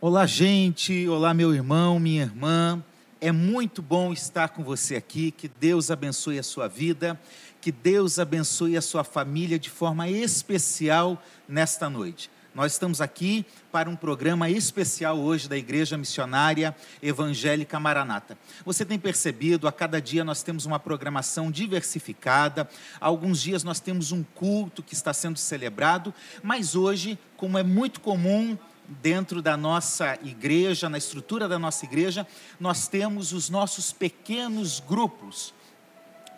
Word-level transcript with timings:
Olá, 0.00 0.26
gente. 0.26 1.08
Olá, 1.08 1.32
meu 1.32 1.54
irmão, 1.54 1.98
minha 1.98 2.22
irmã. 2.22 2.82
É 3.20 3.32
muito 3.32 3.80
bom 3.80 4.12
estar 4.12 4.48
com 4.48 4.62
você 4.62 4.96
aqui. 4.96 5.30
Que 5.30 5.48
Deus 5.48 5.90
abençoe 5.90 6.38
a 6.38 6.42
sua 6.42 6.68
vida. 6.68 7.18
Que 7.60 7.72
Deus 7.72 8.18
abençoe 8.18 8.76
a 8.76 8.82
sua 8.82 9.02
família 9.02 9.58
de 9.58 9.70
forma 9.70 10.08
especial 10.10 11.22
nesta 11.48 11.88
noite. 11.88 12.28
Nós 12.54 12.72
estamos 12.72 13.00
aqui 13.00 13.46
para 13.72 13.88
um 13.88 13.96
programa 13.96 14.50
especial 14.50 15.18
hoje 15.18 15.48
da 15.48 15.56
Igreja 15.56 15.96
Missionária 15.96 16.76
Evangélica 17.02 17.80
Maranata. 17.80 18.36
Você 18.64 18.84
tem 18.84 18.98
percebido, 18.98 19.66
a 19.66 19.72
cada 19.72 20.02
dia 20.02 20.22
nós 20.22 20.42
temos 20.42 20.66
uma 20.66 20.78
programação 20.78 21.50
diversificada. 21.50 22.68
Alguns 23.00 23.40
dias 23.40 23.64
nós 23.64 23.80
temos 23.80 24.12
um 24.12 24.22
culto 24.22 24.82
que 24.82 24.92
está 24.92 25.14
sendo 25.14 25.38
celebrado, 25.38 26.12
mas 26.42 26.76
hoje, 26.76 27.18
como 27.36 27.56
é 27.56 27.62
muito 27.62 28.00
comum 28.00 28.58
dentro 28.86 29.40
da 29.40 29.56
nossa 29.56 30.18
igreja, 30.22 30.88
na 30.88 30.98
estrutura 30.98 31.48
da 31.48 31.58
nossa 31.58 31.84
igreja, 31.84 32.26
nós 32.58 32.88
temos 32.88 33.32
os 33.32 33.48
nossos 33.48 33.92
pequenos 33.92 34.80
grupos. 34.80 35.54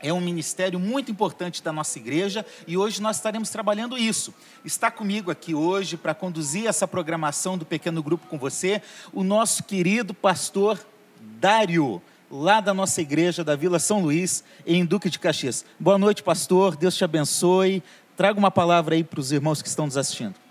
É 0.03 0.13
um 0.13 0.21
ministério 0.21 0.79
muito 0.79 1.11
importante 1.11 1.63
da 1.63 1.73
nossa 1.73 1.99
igreja 1.99 2.45
e 2.67 2.77
hoje 2.77 3.01
nós 3.01 3.17
estaremos 3.17 3.49
trabalhando 3.49 3.97
isso. 3.97 4.33
Está 4.65 4.91
comigo 4.91 5.31
aqui 5.31 5.55
hoje 5.55 5.97
para 5.97 6.15
conduzir 6.15 6.67
essa 6.67 6.87
programação 6.87 7.57
do 7.57 7.65
pequeno 7.65 8.03
grupo 8.03 8.27
com 8.27 8.39
você, 8.39 8.83
o 9.13 9.25
nosso 9.25 9.65
querido 9.65 10.13
pastor 10.13 10.79
Dário, 11.19 12.01
lá 12.31 12.61
da 12.61 12.75
nossa 12.75 13.01
igreja 13.01 13.43
da 13.43 13.57
Vila 13.57 13.79
São 13.79 14.03
Luís, 14.03 14.45
em 14.67 14.85
Duque 14.85 15.09
de 15.09 15.19
Caxias. 15.19 15.65
Boa 15.81 15.99
noite, 15.99 16.23
pastor. 16.23 16.77
Deus 16.77 16.95
te 16.95 17.05
abençoe. 17.05 17.83
Traga 18.17 18.39
uma 18.39 18.51
palavra 18.51 18.95
aí 18.95 19.05
para 19.05 19.21
os 19.21 19.33
irmãos 19.33 19.63
que 19.63 19.69
estão 19.69 19.87
nos 19.87 19.97
assistindo. 19.97 20.46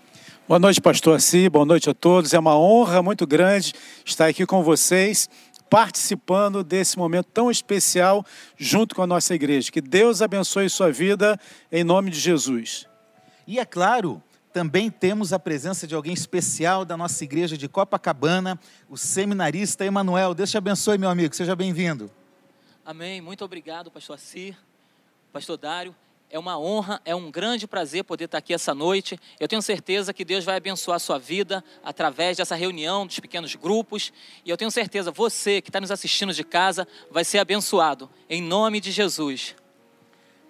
Boa 0.48 0.60
noite, 0.60 0.80
pastor 0.80 1.16
Assi, 1.16 1.48
boa 1.48 1.64
noite 1.64 1.90
a 1.90 1.94
todos. 1.94 2.32
É 2.32 2.38
uma 2.38 2.56
honra 2.56 3.02
muito 3.02 3.26
grande 3.26 3.74
estar 4.04 4.26
aqui 4.28 4.46
com 4.46 4.62
vocês, 4.62 5.28
participando 5.68 6.62
desse 6.62 6.96
momento 6.96 7.26
tão 7.34 7.50
especial 7.50 8.24
junto 8.56 8.94
com 8.94 9.02
a 9.02 9.08
nossa 9.08 9.34
igreja. 9.34 9.72
Que 9.72 9.80
Deus 9.80 10.22
abençoe 10.22 10.70
sua 10.70 10.92
vida 10.92 11.36
em 11.72 11.82
nome 11.82 12.12
de 12.12 12.20
Jesus. 12.20 12.86
E 13.44 13.58
é 13.58 13.64
claro, 13.64 14.22
também 14.52 14.88
temos 14.88 15.32
a 15.32 15.38
presença 15.40 15.84
de 15.84 15.96
alguém 15.96 16.14
especial 16.14 16.84
da 16.84 16.96
nossa 16.96 17.24
igreja 17.24 17.58
de 17.58 17.68
Copacabana, 17.68 18.56
o 18.88 18.96
seminarista 18.96 19.84
Emanuel. 19.84 20.32
Deus 20.32 20.52
te 20.52 20.56
abençoe, 20.56 20.96
meu 20.96 21.10
amigo. 21.10 21.34
Seja 21.34 21.56
bem-vindo. 21.56 22.08
Amém. 22.84 23.20
Muito 23.20 23.44
obrigado, 23.44 23.90
pastor 23.90 24.14
Assi, 24.14 24.56
pastor 25.32 25.56
Dário. 25.56 25.92
É 26.28 26.38
uma 26.38 26.58
honra, 26.58 27.00
é 27.04 27.14
um 27.14 27.30
grande 27.30 27.68
prazer 27.68 28.02
poder 28.02 28.24
estar 28.24 28.38
aqui 28.38 28.52
essa 28.52 28.74
noite. 28.74 29.18
Eu 29.38 29.46
tenho 29.46 29.62
certeza 29.62 30.12
que 30.12 30.24
Deus 30.24 30.44
vai 30.44 30.56
abençoar 30.56 30.96
a 30.96 30.98
sua 30.98 31.18
vida 31.18 31.62
através 31.84 32.36
dessa 32.36 32.56
reunião 32.56 33.06
dos 33.06 33.20
pequenos 33.20 33.54
grupos. 33.54 34.12
E 34.44 34.50
eu 34.50 34.56
tenho 34.56 34.70
certeza, 34.70 35.12
você 35.12 35.62
que 35.62 35.68
está 35.68 35.80
nos 35.80 35.90
assistindo 35.90 36.32
de 36.32 36.42
casa, 36.42 36.86
vai 37.10 37.24
ser 37.24 37.38
abençoado, 37.38 38.10
em 38.28 38.42
nome 38.42 38.80
de 38.80 38.90
Jesus. 38.90 39.54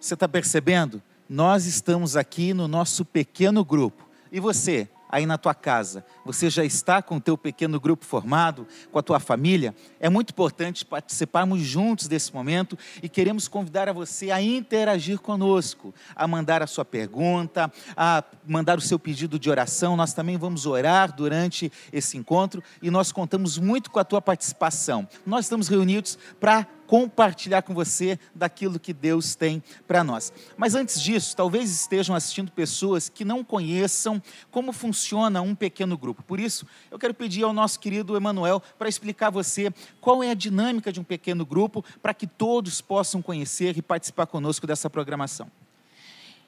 Você 0.00 0.14
está 0.14 0.26
percebendo? 0.26 1.02
Nós 1.28 1.66
estamos 1.66 2.16
aqui 2.16 2.54
no 2.54 2.66
nosso 2.66 3.04
pequeno 3.04 3.64
grupo. 3.64 4.08
E 4.32 4.40
você? 4.40 4.88
Aí 5.08 5.26
na 5.26 5.38
tua 5.38 5.54
casa, 5.54 6.04
você 6.24 6.50
já 6.50 6.64
está 6.64 7.00
com 7.00 7.16
o 7.16 7.20
teu 7.20 7.36
pequeno 7.38 7.78
grupo 7.80 8.04
formado, 8.04 8.66
com 8.90 8.98
a 8.98 9.02
tua 9.02 9.20
família, 9.20 9.74
é 10.00 10.08
muito 10.08 10.30
importante 10.30 10.84
participarmos 10.84 11.60
juntos 11.60 12.08
desse 12.08 12.34
momento 12.34 12.78
e 13.02 13.08
queremos 13.08 13.48
convidar 13.48 13.88
a 13.88 13.92
você 13.92 14.30
a 14.30 14.40
interagir 14.40 15.18
conosco, 15.18 15.94
a 16.14 16.26
mandar 16.26 16.62
a 16.62 16.66
sua 16.66 16.84
pergunta, 16.84 17.72
a 17.96 18.22
mandar 18.46 18.78
o 18.78 18.82
seu 18.82 18.98
pedido 18.98 19.38
de 19.38 19.50
oração. 19.50 19.96
Nós 19.96 20.12
também 20.12 20.36
vamos 20.36 20.66
orar 20.66 21.14
durante 21.14 21.72
esse 21.92 22.16
encontro 22.16 22.62
e 22.82 22.90
nós 22.90 23.12
contamos 23.12 23.58
muito 23.58 23.90
com 23.90 23.98
a 23.98 24.04
tua 24.04 24.20
participação. 24.20 25.08
Nós 25.24 25.44
estamos 25.44 25.68
reunidos 25.68 26.18
para 26.40 26.66
compartilhar 26.86 27.62
com 27.62 27.74
você 27.74 28.18
daquilo 28.34 28.78
que 28.78 28.92
Deus 28.92 29.34
tem 29.34 29.62
para 29.86 30.04
nós. 30.04 30.32
Mas 30.56 30.74
antes 30.74 31.00
disso, 31.00 31.36
talvez 31.36 31.70
estejam 31.70 32.14
assistindo 32.14 32.50
pessoas 32.52 33.08
que 33.08 33.24
não 33.24 33.42
conheçam 33.44 34.22
como 34.50 34.72
funciona 34.72 35.42
um 35.42 35.54
pequeno 35.54 35.96
grupo. 35.98 36.22
Por 36.22 36.38
isso, 36.38 36.66
eu 36.90 36.98
quero 36.98 37.14
pedir 37.14 37.42
ao 37.42 37.52
nosso 37.52 37.80
querido 37.80 38.16
Emanuel 38.16 38.62
para 38.78 38.88
explicar 38.88 39.28
a 39.28 39.30
você 39.30 39.72
qual 40.00 40.22
é 40.22 40.30
a 40.30 40.34
dinâmica 40.34 40.92
de 40.92 41.00
um 41.00 41.04
pequeno 41.04 41.44
grupo 41.44 41.84
para 42.00 42.14
que 42.14 42.26
todos 42.26 42.80
possam 42.80 43.20
conhecer 43.20 43.76
e 43.76 43.82
participar 43.82 44.26
conosco 44.26 44.66
dessa 44.66 44.88
programação. 44.88 45.50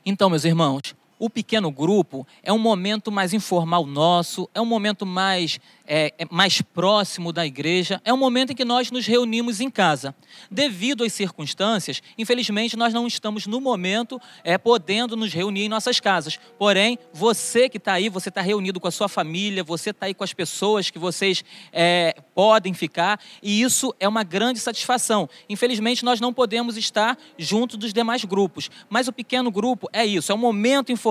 Então, 0.05 0.31
meus 0.31 0.45
irmãos, 0.45 0.95
o 1.19 1.29
pequeno 1.29 1.71
grupo 1.71 2.27
é 2.43 2.53
um 2.53 2.59
momento 2.59 3.11
mais 3.11 3.33
informal 3.33 3.85
nosso, 3.85 4.49
é 4.55 4.61
um 4.61 4.67
momento 4.67 5.05
mais 5.05 5.59
é, 5.89 6.13
é, 6.19 6.27
mais 6.31 6.61
próximo 6.61 7.33
da 7.33 7.47
igreja, 7.47 8.01
é 8.05 8.13
um 8.13 8.17
momento 8.17 8.53
em 8.53 8.55
que 8.55 8.65
nós 8.65 8.91
nos 8.91 9.07
reunimos 9.07 9.59
em 9.59 9.71
casa. 9.71 10.15
Devido 10.51 11.03
às 11.03 11.15
circunstâncias, 11.15 12.03
infelizmente 12.19 12.77
nós 12.77 12.93
não 12.93 13.07
estamos 13.07 13.47
no 13.47 13.59
momento 13.59 14.21
é, 14.45 14.59
podendo 14.59 15.17
nos 15.17 15.33
reunir 15.33 15.63
em 15.63 15.69
nossas 15.69 15.99
casas. 15.99 16.39
Porém, 16.59 16.99
você 17.13 17.71
que 17.71 17.79
está 17.79 17.95
aí, 17.95 18.11
você 18.11 18.29
está 18.29 18.43
reunido 18.43 18.79
com 18.79 18.87
a 18.87 18.91
sua 18.91 19.09
família, 19.09 19.65
você 19.65 19.91
está 19.91 20.07
aí 20.07 20.15
com 20.15 20.23
as 20.23 20.35
pessoas 20.35 20.91
que 20.91 20.99
vocês 20.99 21.43
é, 21.73 22.15
podem 22.35 22.75
ficar, 22.75 23.19
e 23.43 23.63
isso 23.63 23.95
é 23.99 24.07
uma 24.07 24.23
grande 24.23 24.61
satisfação. 24.61 25.29
Infelizmente, 25.49 26.05
nós 26.05 26.21
não 26.21 26.35
podemos 26.35 26.77
estar 26.77 27.17
junto 27.39 27.79
dos 27.79 27.95
demais 27.95 28.25
grupos, 28.25 28.71
mas 28.91 29.09
o 29.09 29.13
pequeno 29.13 29.51
grupo 29.51 29.89
é 29.91 30.05
isso, 30.05 30.31
é 30.31 30.35
um 30.35 30.39
momento 30.39 30.93
informal, 30.93 31.08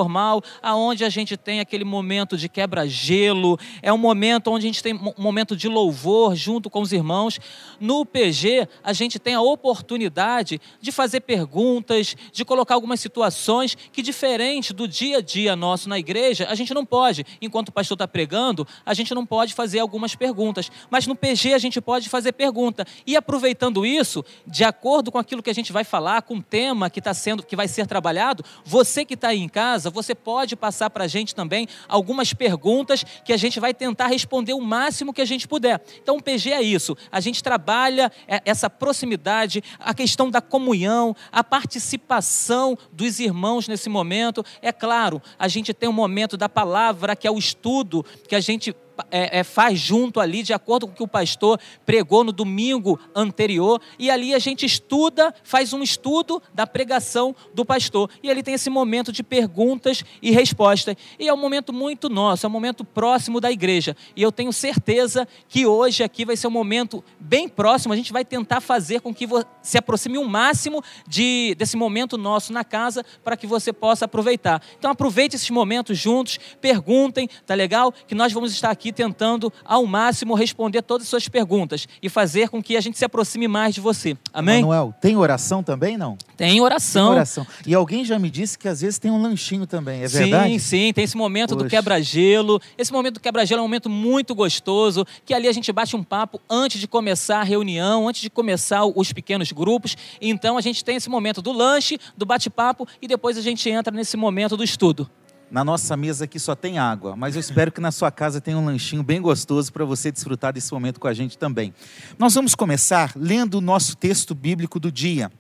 aonde 0.61 1.03
a 1.03 1.09
gente 1.09 1.35
tem 1.35 1.59
aquele 1.59 1.83
momento 1.83 2.37
de 2.37 2.47
quebra-gelo, 2.47 3.57
é 3.81 3.91
um 3.91 3.97
momento 3.97 4.51
onde 4.51 4.65
a 4.65 4.69
gente 4.69 4.83
tem 4.83 4.93
um 4.93 5.13
momento 5.17 5.55
de 5.55 5.67
louvor 5.67 6.35
junto 6.35 6.69
com 6.69 6.81
os 6.81 6.91
irmãos. 6.91 7.39
No 7.79 8.05
PG, 8.05 8.67
a 8.83 8.93
gente 8.93 9.17
tem 9.17 9.33
a 9.33 9.41
oportunidade 9.41 10.59
de 10.81 10.91
fazer 10.91 11.21
perguntas, 11.21 12.15
de 12.31 12.45
colocar 12.45 12.75
algumas 12.75 12.99
situações 12.99 13.75
que, 13.91 14.01
diferente 14.01 14.73
do 14.73 14.87
dia 14.87 15.17
a 15.17 15.21
dia 15.21 15.55
nosso 15.55 15.89
na 15.89 15.97
igreja, 15.97 16.47
a 16.49 16.55
gente 16.55 16.73
não 16.73 16.85
pode. 16.85 17.25
Enquanto 17.41 17.69
o 17.69 17.71
pastor 17.71 17.95
está 17.95 18.07
pregando, 18.07 18.67
a 18.85 18.93
gente 18.93 19.13
não 19.13 19.25
pode 19.25 19.53
fazer 19.53 19.79
algumas 19.79 20.15
perguntas. 20.15 20.69
Mas 20.89 21.07
no 21.07 21.15
PG 21.15 21.53
a 21.53 21.57
gente 21.57 21.79
pode 21.79 22.09
fazer 22.09 22.33
pergunta. 22.33 22.85
E 23.05 23.15
aproveitando 23.15 23.85
isso, 23.85 24.23
de 24.45 24.63
acordo 24.63 25.11
com 25.11 25.17
aquilo 25.17 25.43
que 25.43 25.49
a 25.49 25.53
gente 25.53 25.71
vai 25.71 25.83
falar, 25.83 26.21
com 26.21 26.37
o 26.37 26.43
tema 26.43 26.89
que 26.89 26.99
está 26.99 27.13
sendo, 27.13 27.43
que 27.43 27.55
vai 27.55 27.67
ser 27.67 27.87
trabalhado, 27.87 28.43
você 28.65 29.05
que 29.05 29.13
está 29.13 29.29
aí 29.29 29.39
em 29.39 29.49
casa, 29.49 29.86
você 29.89 30.13
pode 30.13 30.55
passar 30.55 30.89
para 30.89 31.05
a 31.05 31.07
gente 31.07 31.33
também 31.33 31.67
algumas 31.87 32.33
perguntas 32.33 33.03
que 33.23 33.33
a 33.33 33.37
gente 33.37 33.59
vai 33.59 33.73
tentar 33.73 34.07
responder 34.07 34.53
o 34.53 34.61
máximo 34.61 35.13
que 35.13 35.21
a 35.21 35.25
gente 35.25 35.47
puder. 35.47 35.81
Então, 36.01 36.17
o 36.17 36.21
PG 36.21 36.51
é 36.51 36.61
isso. 36.61 36.95
A 37.11 37.19
gente 37.19 37.43
trabalha 37.43 38.11
é, 38.27 38.41
essa 38.45 38.69
proximidade, 38.69 39.63
a 39.79 39.93
questão 39.93 40.29
da 40.29 40.41
comunhão, 40.41 41.15
a 41.31 41.43
participação 41.43 42.77
dos 42.91 43.19
irmãos 43.19 43.67
nesse 43.67 43.89
momento. 43.89 44.43
É 44.61 44.71
claro, 44.71 45.21
a 45.37 45.47
gente 45.47 45.73
tem 45.73 45.89
um 45.89 45.93
momento 45.93 46.37
da 46.37 46.49
palavra, 46.49 47.15
que 47.15 47.27
é 47.27 47.31
o 47.31 47.37
estudo, 47.37 48.05
que 48.27 48.35
a 48.35 48.39
gente 48.39 48.75
é, 49.11 49.39
é, 49.39 49.43
faz 49.43 49.79
junto 49.79 50.19
ali, 50.19 50.43
de 50.43 50.53
acordo 50.53 50.87
com 50.87 50.93
o 50.93 50.95
que 50.95 51.03
o 51.03 51.07
pastor 51.07 51.59
pregou 51.85 52.23
no 52.23 52.31
domingo 52.31 52.99
anterior, 53.15 53.81
e 53.97 54.09
ali 54.09 54.33
a 54.33 54.39
gente 54.39 54.65
estuda, 54.65 55.33
faz 55.43 55.73
um 55.73 55.81
estudo 55.81 56.41
da 56.53 56.65
pregação 56.65 57.35
do 57.53 57.65
pastor. 57.65 58.09
E 58.21 58.29
ele 58.29 58.43
tem 58.43 58.53
esse 58.53 58.69
momento 58.69 59.11
de 59.11 59.23
perguntas 59.23 60.03
e 60.21 60.31
respostas. 60.31 60.95
E 61.19 61.27
é 61.27 61.33
um 61.33 61.37
momento 61.37 61.71
muito 61.71 62.09
nosso, 62.09 62.45
é 62.45 62.49
um 62.49 62.51
momento 62.51 62.83
próximo 62.83 63.39
da 63.39 63.51
igreja. 63.51 63.95
E 64.15 64.21
eu 64.21 64.31
tenho 64.31 64.51
certeza 64.51 65.27
que 65.47 65.65
hoje 65.65 66.03
aqui 66.03 66.25
vai 66.25 66.35
ser 66.35 66.47
um 66.47 66.51
momento 66.51 67.03
bem 67.19 67.47
próximo, 67.47 67.93
a 67.93 67.97
gente 67.97 68.13
vai 68.13 68.25
tentar 68.25 68.61
fazer 68.61 69.01
com 69.01 69.13
que 69.13 69.27
se 69.61 69.77
aproxime 69.77 70.17
o 70.17 70.25
máximo 70.25 70.83
de, 71.07 71.55
desse 71.57 71.77
momento 71.77 72.17
nosso 72.17 72.51
na 72.53 72.63
casa, 72.63 73.05
para 73.23 73.37
que 73.37 73.47
você 73.47 73.71
possa 73.71 74.05
aproveitar. 74.05 74.61
Então 74.77 74.91
aproveite 74.91 75.35
esses 75.35 75.49
momentos 75.49 75.97
juntos, 75.97 76.39
perguntem, 76.61 77.29
tá 77.45 77.53
legal? 77.53 77.91
Que 77.91 78.15
nós 78.15 78.31
vamos 78.33 78.51
estar 78.51 78.69
aqui 78.69 78.86
aqui 78.87 78.91
tentando 78.91 79.51
ao 79.65 79.85
máximo 79.85 80.33
responder 80.33 80.81
todas 80.81 81.05
as 81.05 81.09
suas 81.09 81.27
perguntas 81.27 81.87
e 82.01 82.09
fazer 82.09 82.49
com 82.49 82.61
que 82.61 82.77
a 82.77 82.81
gente 82.81 82.97
se 82.97 83.05
aproxime 83.05 83.47
mais 83.47 83.75
de 83.75 83.81
você. 83.81 84.17
Amém? 84.33 84.61
Manuel, 84.61 84.93
tem 85.01 85.17
oração 85.17 85.61
também, 85.61 85.97
não? 85.97 86.17
Tem 86.35 86.61
oração. 86.61 87.07
Tem 87.07 87.15
oração. 87.15 87.47
E 87.65 87.73
alguém 87.73 88.05
já 88.05 88.17
me 88.17 88.29
disse 88.29 88.57
que 88.57 88.67
às 88.67 88.81
vezes 88.81 88.97
tem 88.97 89.11
um 89.11 89.21
lanchinho 89.21 89.67
também, 89.67 90.03
é 90.03 90.07
verdade? 90.07 90.51
Sim, 90.53 90.59
sim, 90.59 90.93
tem 90.93 91.03
esse 91.03 91.17
momento 91.17 91.53
Poxa. 91.55 91.65
do 91.65 91.69
quebra-gelo. 91.69 92.61
Esse 92.77 92.91
momento 92.93 93.15
do 93.15 93.19
quebra-gelo 93.19 93.59
é 93.59 93.61
um 93.61 93.67
momento 93.67 93.89
muito 93.89 94.33
gostoso, 94.33 95.05
que 95.25 95.33
ali 95.33 95.47
a 95.47 95.51
gente 95.51 95.71
bate 95.71 95.95
um 95.95 96.03
papo 96.03 96.39
antes 96.49 96.79
de 96.79 96.87
começar 96.87 97.39
a 97.39 97.43
reunião, 97.43 98.07
antes 98.07 98.21
de 98.21 98.29
começar 98.29 98.85
os 98.85 99.11
pequenos 99.11 99.51
grupos. 99.51 99.97
Então 100.21 100.57
a 100.57 100.61
gente 100.61 100.83
tem 100.83 100.95
esse 100.95 101.09
momento 101.09 101.41
do 101.41 101.51
lanche, 101.51 101.99
do 102.15 102.25
bate-papo 102.25 102.87
e 103.01 103.07
depois 103.07 103.37
a 103.37 103.41
gente 103.41 103.69
entra 103.69 103.93
nesse 103.93 104.15
momento 104.15 104.55
do 104.55 104.63
estudo. 104.63 105.09
Na 105.49 105.63
nossa 105.63 105.95
mesa 105.95 106.25
aqui 106.25 106.39
só 106.39 106.55
tem 106.55 106.77
água, 106.77 107.15
mas 107.15 107.35
eu 107.35 107.39
espero 107.39 107.71
que 107.71 107.79
na 107.79 107.89
sua 107.89 108.11
casa 108.11 108.41
tenha 108.41 108.57
um 108.57 108.65
lanchinho 108.65 109.01
bem 109.01 109.21
gostoso 109.21 109.71
para 109.71 109.85
você 109.85 110.11
desfrutar 110.11 110.51
desse 110.51 110.73
momento 110.73 110.99
com 110.99 111.07
a 111.07 111.13
gente 111.13 111.37
também. 111.37 111.73
Nós 112.19 112.33
vamos 112.33 112.53
começar 112.53 113.13
lendo 113.15 113.55
o 113.55 113.61
nosso 113.61 113.95
texto 113.95 114.35
bíblico 114.35 114.77
do 114.77 114.91
dia. 114.91 115.31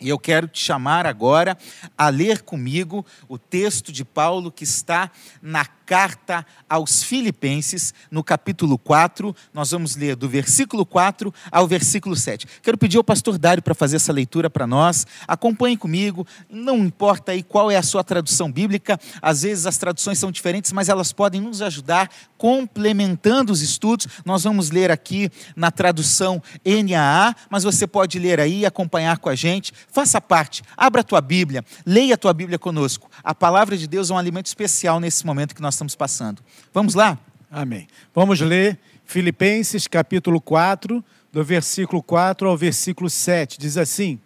E 0.00 0.08
eu 0.08 0.18
quero 0.18 0.48
te 0.48 0.58
chamar 0.58 1.06
agora 1.06 1.56
a 1.96 2.08
ler 2.08 2.42
comigo 2.42 3.06
o 3.28 3.38
texto 3.38 3.92
de 3.92 4.04
Paulo 4.04 4.50
que 4.50 4.64
está 4.64 5.10
na 5.40 5.64
carta 5.86 6.44
aos 6.68 7.04
Filipenses, 7.04 7.94
no 8.10 8.24
capítulo 8.24 8.76
4. 8.76 9.34
Nós 9.54 9.70
vamos 9.70 9.94
ler 9.94 10.16
do 10.16 10.28
versículo 10.28 10.84
4 10.84 11.32
ao 11.50 11.68
versículo 11.68 12.16
7. 12.16 12.46
Quero 12.60 12.76
pedir 12.76 12.96
ao 12.96 13.04
pastor 13.04 13.38
Dário 13.38 13.62
para 13.62 13.74
fazer 13.74 13.96
essa 13.96 14.12
leitura 14.12 14.50
para 14.50 14.66
nós. 14.66 15.06
Acompanhe 15.28 15.76
comigo. 15.76 16.26
Não 16.50 16.78
importa 16.78 17.30
aí 17.30 17.42
qual 17.42 17.70
é 17.70 17.76
a 17.76 17.82
sua 17.82 18.02
tradução 18.02 18.50
bíblica, 18.50 18.98
às 19.22 19.42
vezes 19.42 19.64
as 19.64 19.78
traduções 19.78 20.18
são 20.18 20.32
diferentes, 20.32 20.72
mas 20.72 20.88
elas 20.88 21.12
podem 21.12 21.40
nos 21.40 21.62
ajudar 21.62 22.10
complementando 22.36 23.52
os 23.52 23.62
estudos. 23.62 24.08
Nós 24.24 24.42
vamos 24.42 24.70
ler 24.70 24.90
aqui 24.90 25.30
na 25.54 25.70
tradução 25.70 26.42
NAA, 26.64 27.34
mas 27.48 27.62
você 27.62 27.86
pode 27.86 28.18
ler 28.18 28.40
aí 28.40 28.60
e 28.60 28.66
acompanhar 28.66 29.18
com 29.18 29.28
a 29.28 29.34
gente. 29.34 29.72
Faça 29.92 30.20
parte, 30.20 30.62
abra 30.76 31.02
a 31.02 31.04
tua 31.04 31.20
Bíblia, 31.20 31.64
leia 31.84 32.14
a 32.14 32.18
tua 32.18 32.32
Bíblia 32.32 32.58
conosco. 32.58 33.08
A 33.22 33.34
palavra 33.34 33.76
de 33.76 33.86
Deus 33.86 34.10
é 34.10 34.14
um 34.14 34.18
alimento 34.18 34.46
especial 34.46 34.98
nesse 34.98 35.24
momento 35.24 35.54
que 35.54 35.62
nós 35.62 35.75
estamos 35.76 35.94
passando. 35.94 36.42
Vamos 36.72 36.94
lá? 36.94 37.18
Amém. 37.50 37.86
Vamos 38.14 38.40
ler 38.40 38.78
Filipenses 39.04 39.86
capítulo 39.86 40.40
4, 40.40 41.04
do 41.30 41.44
versículo 41.44 42.02
4 42.02 42.48
ao 42.48 42.56
versículo 42.56 43.08
7. 43.08 43.58
Diz 43.58 43.76
assim: 43.76 44.18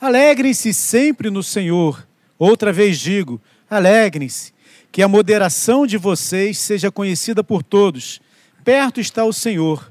Alegrem-se 0.00 0.72
sempre 0.72 1.30
no 1.30 1.42
Senhor. 1.42 2.06
Outra 2.38 2.72
vez 2.72 2.98
digo: 2.98 3.40
alegrem-se. 3.68 4.52
Que 4.92 5.02
a 5.02 5.08
moderação 5.08 5.86
de 5.86 5.96
vocês 5.96 6.58
seja 6.58 6.90
conhecida 6.90 7.42
por 7.42 7.62
todos. 7.62 8.20
Perto 8.62 9.00
está 9.00 9.24
o 9.24 9.32
Senhor. 9.32 9.90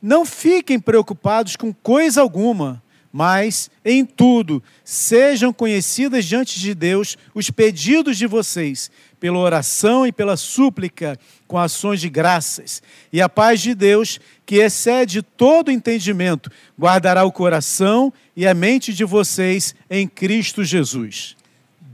Não 0.00 0.24
fiquem 0.24 0.78
preocupados 0.78 1.56
com 1.56 1.72
coisa 1.72 2.20
alguma, 2.20 2.82
mas 3.10 3.70
em 3.84 4.04
tudo 4.04 4.62
sejam 4.84 5.52
conhecidas 5.52 6.24
diante 6.24 6.60
de 6.60 6.74
Deus 6.74 7.16
os 7.34 7.50
pedidos 7.50 8.18
de 8.18 8.26
vocês, 8.26 8.90
pela 9.24 9.38
oração 9.38 10.06
e 10.06 10.12
pela 10.12 10.36
súplica, 10.36 11.18
com 11.48 11.56
ações 11.56 11.98
de 11.98 12.10
graças. 12.10 12.82
E 13.10 13.22
a 13.22 13.26
paz 13.26 13.62
de 13.62 13.74
Deus, 13.74 14.20
que 14.44 14.56
excede 14.56 15.22
todo 15.22 15.70
entendimento, 15.70 16.50
guardará 16.78 17.24
o 17.24 17.32
coração 17.32 18.12
e 18.36 18.46
a 18.46 18.52
mente 18.52 18.92
de 18.92 19.02
vocês 19.02 19.74
em 19.88 20.06
Cristo 20.06 20.62
Jesus. 20.62 21.38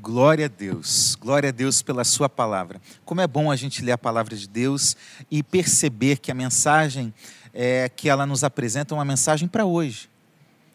Glória 0.03 0.47
a 0.47 0.49
Deus, 0.49 1.15
glória 1.15 1.50
a 1.50 1.53
Deus 1.53 1.82
pela 1.82 2.03
Sua 2.03 2.29
palavra. 2.29 2.82
Como 3.05 3.21
é 3.21 3.29
bom 3.29 3.49
a 3.49 3.55
gente 3.55 3.81
ler 3.81 3.93
a 3.93 3.99
palavra 3.99 4.35
de 4.35 4.49
Deus 4.49 4.97
e 5.31 5.41
perceber 5.41 6.19
que 6.19 6.32
a 6.32 6.35
mensagem 6.35 7.15
é, 7.55 7.88
que 7.88 8.09
ela 8.09 8.27
nos 8.27 8.43
apresenta 8.43 8.93
é 8.93 8.97
uma 8.97 9.05
mensagem 9.05 9.47
para 9.47 9.65
hoje. 9.65 10.09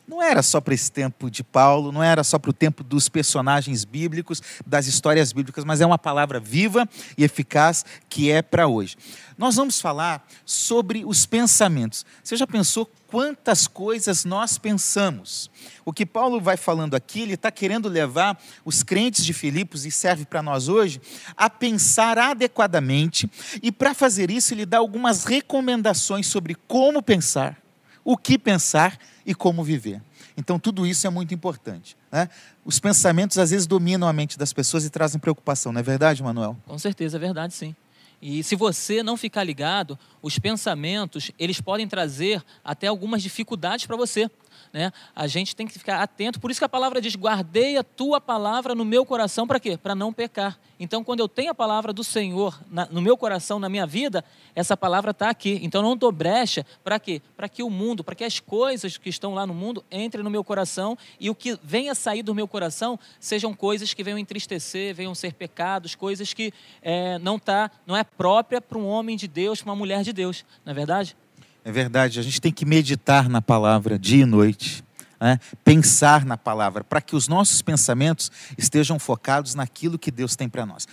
Não 0.07 0.22
era 0.22 0.44
só 0.44 0.62
para 0.62 0.74
esse 0.74 0.92
tempo 0.92 1.31
de 1.31 1.44
Paulo, 1.44 1.92
não 1.92 2.04
era 2.04 2.24
só 2.24 2.38
para 2.38 2.52
o 2.52 2.54
tempo 2.54 2.84
dos 2.84 3.10
personagens 3.10 3.84
bíblicos, 3.84 4.42
das 4.66 4.86
histórias 4.86 5.34
bíblicas, 5.34 5.66
mas 5.66 5.81
é 5.81 5.86
uma 5.86 5.98
palavra 5.98 6.40
viva 6.40 6.88
e 7.18 7.24
eficaz 7.24 7.84
que 8.07 8.30
é 8.30 8.44
para 8.44 8.68
hoje. 8.68 8.96
Nós 9.36 9.56
vamos 9.56 9.81
falar 9.81 10.25
sobre 10.46 11.04
os 11.04 11.25
pensamentos. 11.25 12.06
Você 12.24 12.36
já 12.38 12.46
pensou 12.46 12.86
quantas 13.07 13.68
coisas 13.68 14.25
nós 14.25 14.60
pensamos? 14.60 15.50
O 15.84 15.92
que 15.92 16.06
Paulo 16.06 16.40
vai 16.40 16.56
falando 16.56 16.94
aqui, 16.94 17.22
ele 17.22 17.34
está 17.34 17.50
querendo 17.50 17.90
levar 17.90 18.40
os 18.63 18.84
crentes 18.84 19.25
de 19.25 19.34
Filipos, 19.34 19.86
e 19.86 19.92
serve 19.92 20.24
para 20.24 20.44
nós 20.44 20.68
hoje, 20.68 21.02
a 21.36 21.50
pensar 21.50 22.19
adequadamente, 22.19 23.30
e 23.62 23.72
para 23.72 23.96
fazer 23.96 24.30
isso, 24.30 24.54
ele 24.54 24.68
dá 24.68 24.78
algumas 24.78 25.25
recomendações 25.25 26.28
sobre 26.28 26.54
como 26.68 27.02
pensar, 27.02 27.57
o 28.04 28.16
que 28.16 28.38
pensar 28.38 29.00
e 29.25 29.33
como 29.33 29.63
viver. 29.63 30.01
Então, 30.38 30.60
tudo 30.60 30.86
isso 30.86 31.07
é 31.07 31.10
muito 31.10 31.33
importante. 31.33 31.98
Né? 32.12 32.30
Os 32.63 32.80
pensamentos, 32.80 33.38
às 33.38 33.51
vezes, 33.51 33.66
dominam 33.66 34.07
a 34.07 34.13
mente 34.13 34.38
das 34.38 34.54
pessoas 34.54 34.86
e 34.86 34.89
trazem 34.89 35.19
preocupação, 35.19 35.72
não 35.72 35.80
é 35.80 35.83
verdade, 35.83 36.22
Manuel? 36.22 36.57
Com 36.66 36.77
certeza, 36.77 37.18
é 37.18 37.19
verdade, 37.19 37.54
sim. 37.54 37.75
E 38.22 38.44
se 38.44 38.56
você 38.56 39.04
não 39.04 39.18
ficar 39.18 39.44
ligado, 39.44 40.00
os 40.22 40.39
pensamentos, 40.39 41.31
eles 41.38 41.60
podem 41.62 41.88
trazer 41.88 42.44
até 42.63 42.88
algumas 42.88 43.22
dificuldades 43.22 43.86
para 43.86 43.95
você 43.95 44.30
né? 44.75 44.92
A 45.16 45.25
gente 45.25 45.56
tem 45.56 45.66
que 45.66 45.72
ficar 45.72 46.01
atento. 46.01 46.38
Por 46.38 46.51
isso 46.51 46.60
que 46.60 46.66
a 46.66 46.69
palavra 46.69 47.00
diz: 47.00 47.16
guardei 47.16 47.77
a 47.77 47.83
tua 47.83 48.19
palavra 48.19 48.75
no 48.75 48.83
meu 48.83 49.06
coração 49.06 49.48
para 49.48 49.57
quê? 49.57 49.77
Para 49.77 49.95
não 49.95 50.12
pecar. 50.12 50.60
Então, 50.77 51.01
quando 51.01 51.22
eu 51.22 51.30
tenho 51.30 51.51
a 51.51 51.56
palavra 51.56 51.94
do 51.94 52.04
Senhor 52.04 52.60
na, 52.69 52.86
no 52.88 53.01
meu 53.01 53.16
coração, 53.16 53.57
na 53.57 53.69
minha 53.69 53.88
vida, 53.88 54.22
essa 54.54 54.75
palavra 54.75 55.12
está 55.12 55.30
aqui. 55.30 55.62
Então, 55.63 55.81
não 55.81 55.95
dou 55.95 56.12
brecha 56.12 56.66
para 56.83 57.00
quê? 57.00 57.22
Para 57.38 57.48
que 57.48 57.63
o 57.63 57.69
mundo, 57.69 58.04
para 58.04 58.16
que 58.16 58.25
as 58.25 58.42
coisas 58.42 58.98
que 58.98 59.07
estão 59.07 59.33
lá 59.33 59.48
no 59.48 59.54
mundo 59.54 59.81
entrem 59.89 60.22
no 60.22 60.30
meu 60.30 60.44
coração 60.44 60.98
e 61.18 61.30
o 61.30 61.36
que 61.36 61.57
venha 61.63 61.95
sair 61.95 62.21
do 62.21 62.36
meu 62.36 62.45
coração 62.45 63.00
sejam 63.18 63.54
coisas 63.54 63.94
que 63.94 64.04
venham 64.04 64.19
entristecer, 64.19 64.94
venham 64.94 65.16
ser 65.16 65.36
pecados, 65.36 65.95
coisas 65.95 66.33
que 66.33 66.51
é, 66.81 67.18
não 67.19 67.39
tá, 67.39 67.71
não 67.88 67.95
é 67.95 68.04
própria 68.04 68.60
para 68.60 68.78
um 68.78 68.86
homem 68.86 69.16
de 69.16 69.30
Deus, 69.30 69.62
para 69.62 69.71
uma 69.71 69.75
mulher 69.78 70.04
de 70.04 70.12
Deus. 70.12 70.44
Não 70.66 70.71
é 70.71 70.75
verdade? 70.75 71.16
É 71.65 71.71
verdade, 71.71 72.19
a 72.19 72.23
gente 72.23 72.39
tem 72.39 72.51
que 72.51 72.63
meditar 72.63 73.27
na 73.27 73.41
palavra 73.41 73.97
dia 73.97 74.21
e 74.21 74.25
noite. 74.25 74.83
Né? 75.19 75.39
Pensar 75.63 76.23
na 76.23 76.38
palavra, 76.38 76.83
para 76.83 77.01
que 77.01 77.15
os 77.15 77.27
nossos 77.27 77.59
pensamentos 77.63 78.31
estejam 78.56 79.00
focados 79.00 79.56
naquilo 79.56 79.97
que 79.97 80.12
Deus 80.12 80.35
tem 80.35 80.47
para 80.47 80.63
nós. 80.63 80.88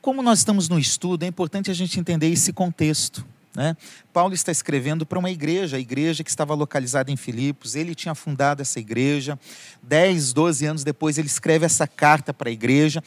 Como 0.00 0.22
nós 0.22 0.38
estamos 0.38 0.68
no 0.68 0.78
estudo, 0.78 1.24
é 1.24 1.26
importante 1.26 1.68
a 1.68 1.74
gente 1.74 1.98
entender 1.98 2.28
esse 2.28 2.52
contexto. 2.52 3.26
Né? 3.56 3.76
Paulo 4.12 4.32
está 4.34 4.52
escrevendo 4.52 5.04
para 5.04 5.18
uma 5.18 5.32
igreja, 5.32 5.76
a 5.76 5.80
igreja 5.80 6.22
que 6.22 6.30
estava 6.30 6.54
localizada 6.54 7.10
em 7.10 7.16
Filipos, 7.16 7.74
ele 7.74 7.92
tinha 7.92 8.14
fundado 8.14 8.62
essa 8.62 8.78
igreja, 8.78 9.36
10, 9.82 10.32
12 10.32 10.64
anos 10.64 10.84
depois 10.84 11.18
ele 11.18 11.26
escreve 11.26 11.66
essa 11.66 11.88
carta 11.88 12.32
para 12.32 12.48
a 12.48 12.52
igreja, 12.52 13.02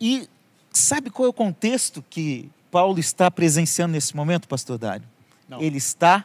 e 0.00 0.26
sabe 0.72 1.10
qual 1.10 1.26
é 1.26 1.28
o 1.28 1.34
contexto 1.34 2.02
que 2.08 2.50
Paulo 2.70 2.98
está 2.98 3.30
presenciando 3.30 3.92
nesse 3.92 4.16
momento, 4.16 4.48
pastor 4.48 4.78
Dário? 4.78 5.13
Não. 5.48 5.60
Ele 5.60 5.78
está 5.78 6.24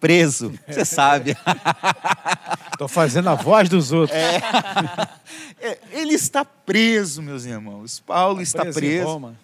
preso, 0.00 0.52
você 0.66 0.84
sabe. 0.84 1.36
Estou 2.72 2.88
fazendo 2.88 3.28
a 3.28 3.34
voz 3.34 3.68
dos 3.68 3.92
outros. 3.92 4.16
É. 4.16 4.40
é. 5.60 5.78
Ele 5.92 6.14
está 6.14 6.44
preso, 6.44 7.22
meus 7.22 7.44
irmãos. 7.44 8.00
Paulo 8.00 8.40
está, 8.40 8.68
está 8.68 8.72
preso. 8.72 9.34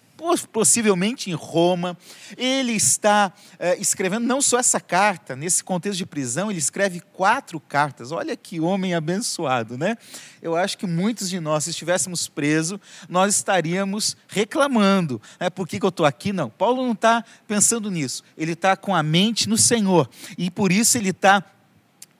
Possivelmente 0.51 1.29
em 1.29 1.33
Roma. 1.33 1.97
Ele 2.37 2.73
está 2.73 3.33
é, 3.59 3.77
escrevendo 3.77 4.25
não 4.25 4.41
só 4.41 4.59
essa 4.59 4.79
carta, 4.79 5.35
nesse 5.35 5.63
contexto 5.63 5.97
de 5.97 6.05
prisão, 6.05 6.49
ele 6.49 6.59
escreve 6.59 6.99
quatro 7.13 7.59
cartas. 7.59 8.11
Olha 8.11 8.35
que 8.35 8.59
homem 8.59 8.93
abençoado, 8.93 9.77
né? 9.77 9.97
Eu 10.41 10.55
acho 10.55 10.77
que 10.77 10.87
muitos 10.87 11.29
de 11.29 11.39
nós, 11.39 11.65
se 11.65 11.71
estivéssemos 11.71 12.27
presos, 12.27 12.79
nós 13.09 13.35
estaríamos 13.35 14.15
reclamando. 14.27 15.21
Né? 15.39 15.49
Por 15.49 15.67
que, 15.67 15.79
que 15.79 15.85
eu 15.85 15.89
estou 15.89 16.05
aqui? 16.05 16.31
Não. 16.31 16.49
Paulo 16.49 16.83
não 16.83 16.93
está 16.93 17.23
pensando 17.47 17.89
nisso. 17.89 18.23
Ele 18.37 18.53
está 18.53 18.75
com 18.75 18.95
a 18.95 19.03
mente 19.03 19.49
no 19.49 19.57
Senhor. 19.57 20.09
E 20.37 20.51
por 20.51 20.71
isso 20.71 20.97
ele 20.97 21.09
está 21.09 21.43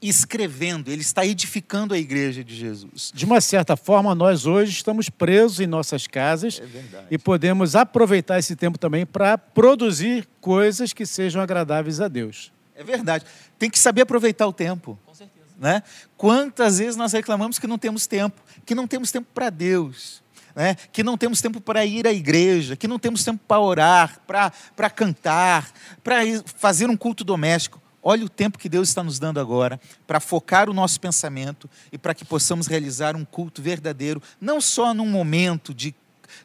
escrevendo, 0.02 0.92
ele 0.92 1.02
está 1.02 1.26
edificando 1.26 1.94
a 1.94 1.98
igreja 1.98 2.44
de 2.44 2.56
Jesus. 2.56 3.12
De 3.14 3.26
uma 3.26 3.42
certa 3.42 3.76
forma, 3.76 4.14
nós 4.14 4.46
hoje 4.46 4.72
estamos 4.72 5.10
presos 5.10 5.60
em 5.60 5.68
nossas 5.68 6.08
casas 6.08 6.62
é 6.62 7.06
e 7.12 7.18
podemos 7.18 7.76
aproveitar 7.76 8.38
esse 8.38 8.56
tempo 8.56 8.78
também 8.78 9.06
para 9.06 9.38
produzir 9.38 10.28
coisas 10.40 10.94
que 10.94 11.06
sejam 11.06 11.42
agradáveis 11.42 12.00
a 12.00 12.08
Deus. 12.08 12.52
É 12.76 12.84
verdade. 12.84 13.26
Tem 13.58 13.70
que 13.70 13.80
saber 13.80 14.02
aproveitar 14.02 14.46
o 14.48 14.54
tempo. 14.54 15.00
Com 15.06 15.14
certeza. 15.14 15.46
Né? 15.58 15.82
Quantas 16.18 16.80
vezes 16.80 16.96
nós 16.96 17.14
reclamamos 17.14 17.58
que 17.58 17.68
não 17.68 17.78
temos 17.78 18.06
tempo, 18.06 18.42
que 18.66 18.76
não 18.76 18.86
temos 18.88 19.12
tempo 19.12 19.28
para 19.34 19.50
Deus. 19.50 20.24
Né? 20.56 20.78
que 20.94 21.04
não 21.04 21.18
temos 21.18 21.42
tempo 21.42 21.60
para 21.60 21.86
ir 21.86 22.08
à 22.08 22.14
igreja, 22.14 22.78
que 22.78 22.88
não 22.88 22.98
temos 22.98 23.26
tempo 23.26 23.42
para 23.46 23.60
orar, 23.60 24.22
para 24.26 24.90
cantar, 24.90 25.70
para 26.02 26.20
fazer 26.46 26.90
um 26.90 26.96
culto 26.96 27.26
doméstico. 27.26 27.82
Olha 28.08 28.24
o 28.24 28.30
tempo 28.30 28.60
que 28.60 28.70
Deus 28.70 28.90
está 28.90 29.04
nos 29.04 29.18
dando 29.18 29.40
agora 29.40 29.82
para 30.06 30.20
focar 30.20 30.70
o 30.70 30.74
nosso 30.76 31.00
pensamento 31.00 31.68
e 31.92 31.98
para 31.98 32.14
que 32.14 32.24
possamos 32.24 32.68
realizar 32.68 33.16
um 33.16 33.26
culto 33.26 33.64
verdadeiro, 33.64 34.22
não 34.40 34.62
só 34.62 34.94
num 34.94 35.08
momento 35.08 35.74
de, 35.74 35.96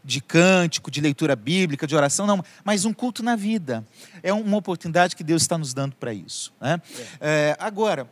de 0.03 0.23
cântico, 0.23 0.91
de 0.91 1.03
leitura 1.03 1.37
bíblica, 1.37 1.87
de 1.87 1.95
oração, 1.95 2.27
não, 2.27 2.43
mas 2.65 2.87
um 2.87 2.95
culto 2.95 3.23
na 3.23 3.37
vida. 3.37 3.87
É 4.23 4.33
uma 4.33 4.57
oportunidade 4.57 5.15
que 5.15 5.23
Deus 5.23 5.43
está 5.43 5.59
nos 5.59 5.75
dando 5.75 5.95
para 5.97 6.15
isso. 6.15 6.51
Né? 6.59 6.81
É. 7.21 7.51
É, 7.51 7.57
agora, 7.61 8.09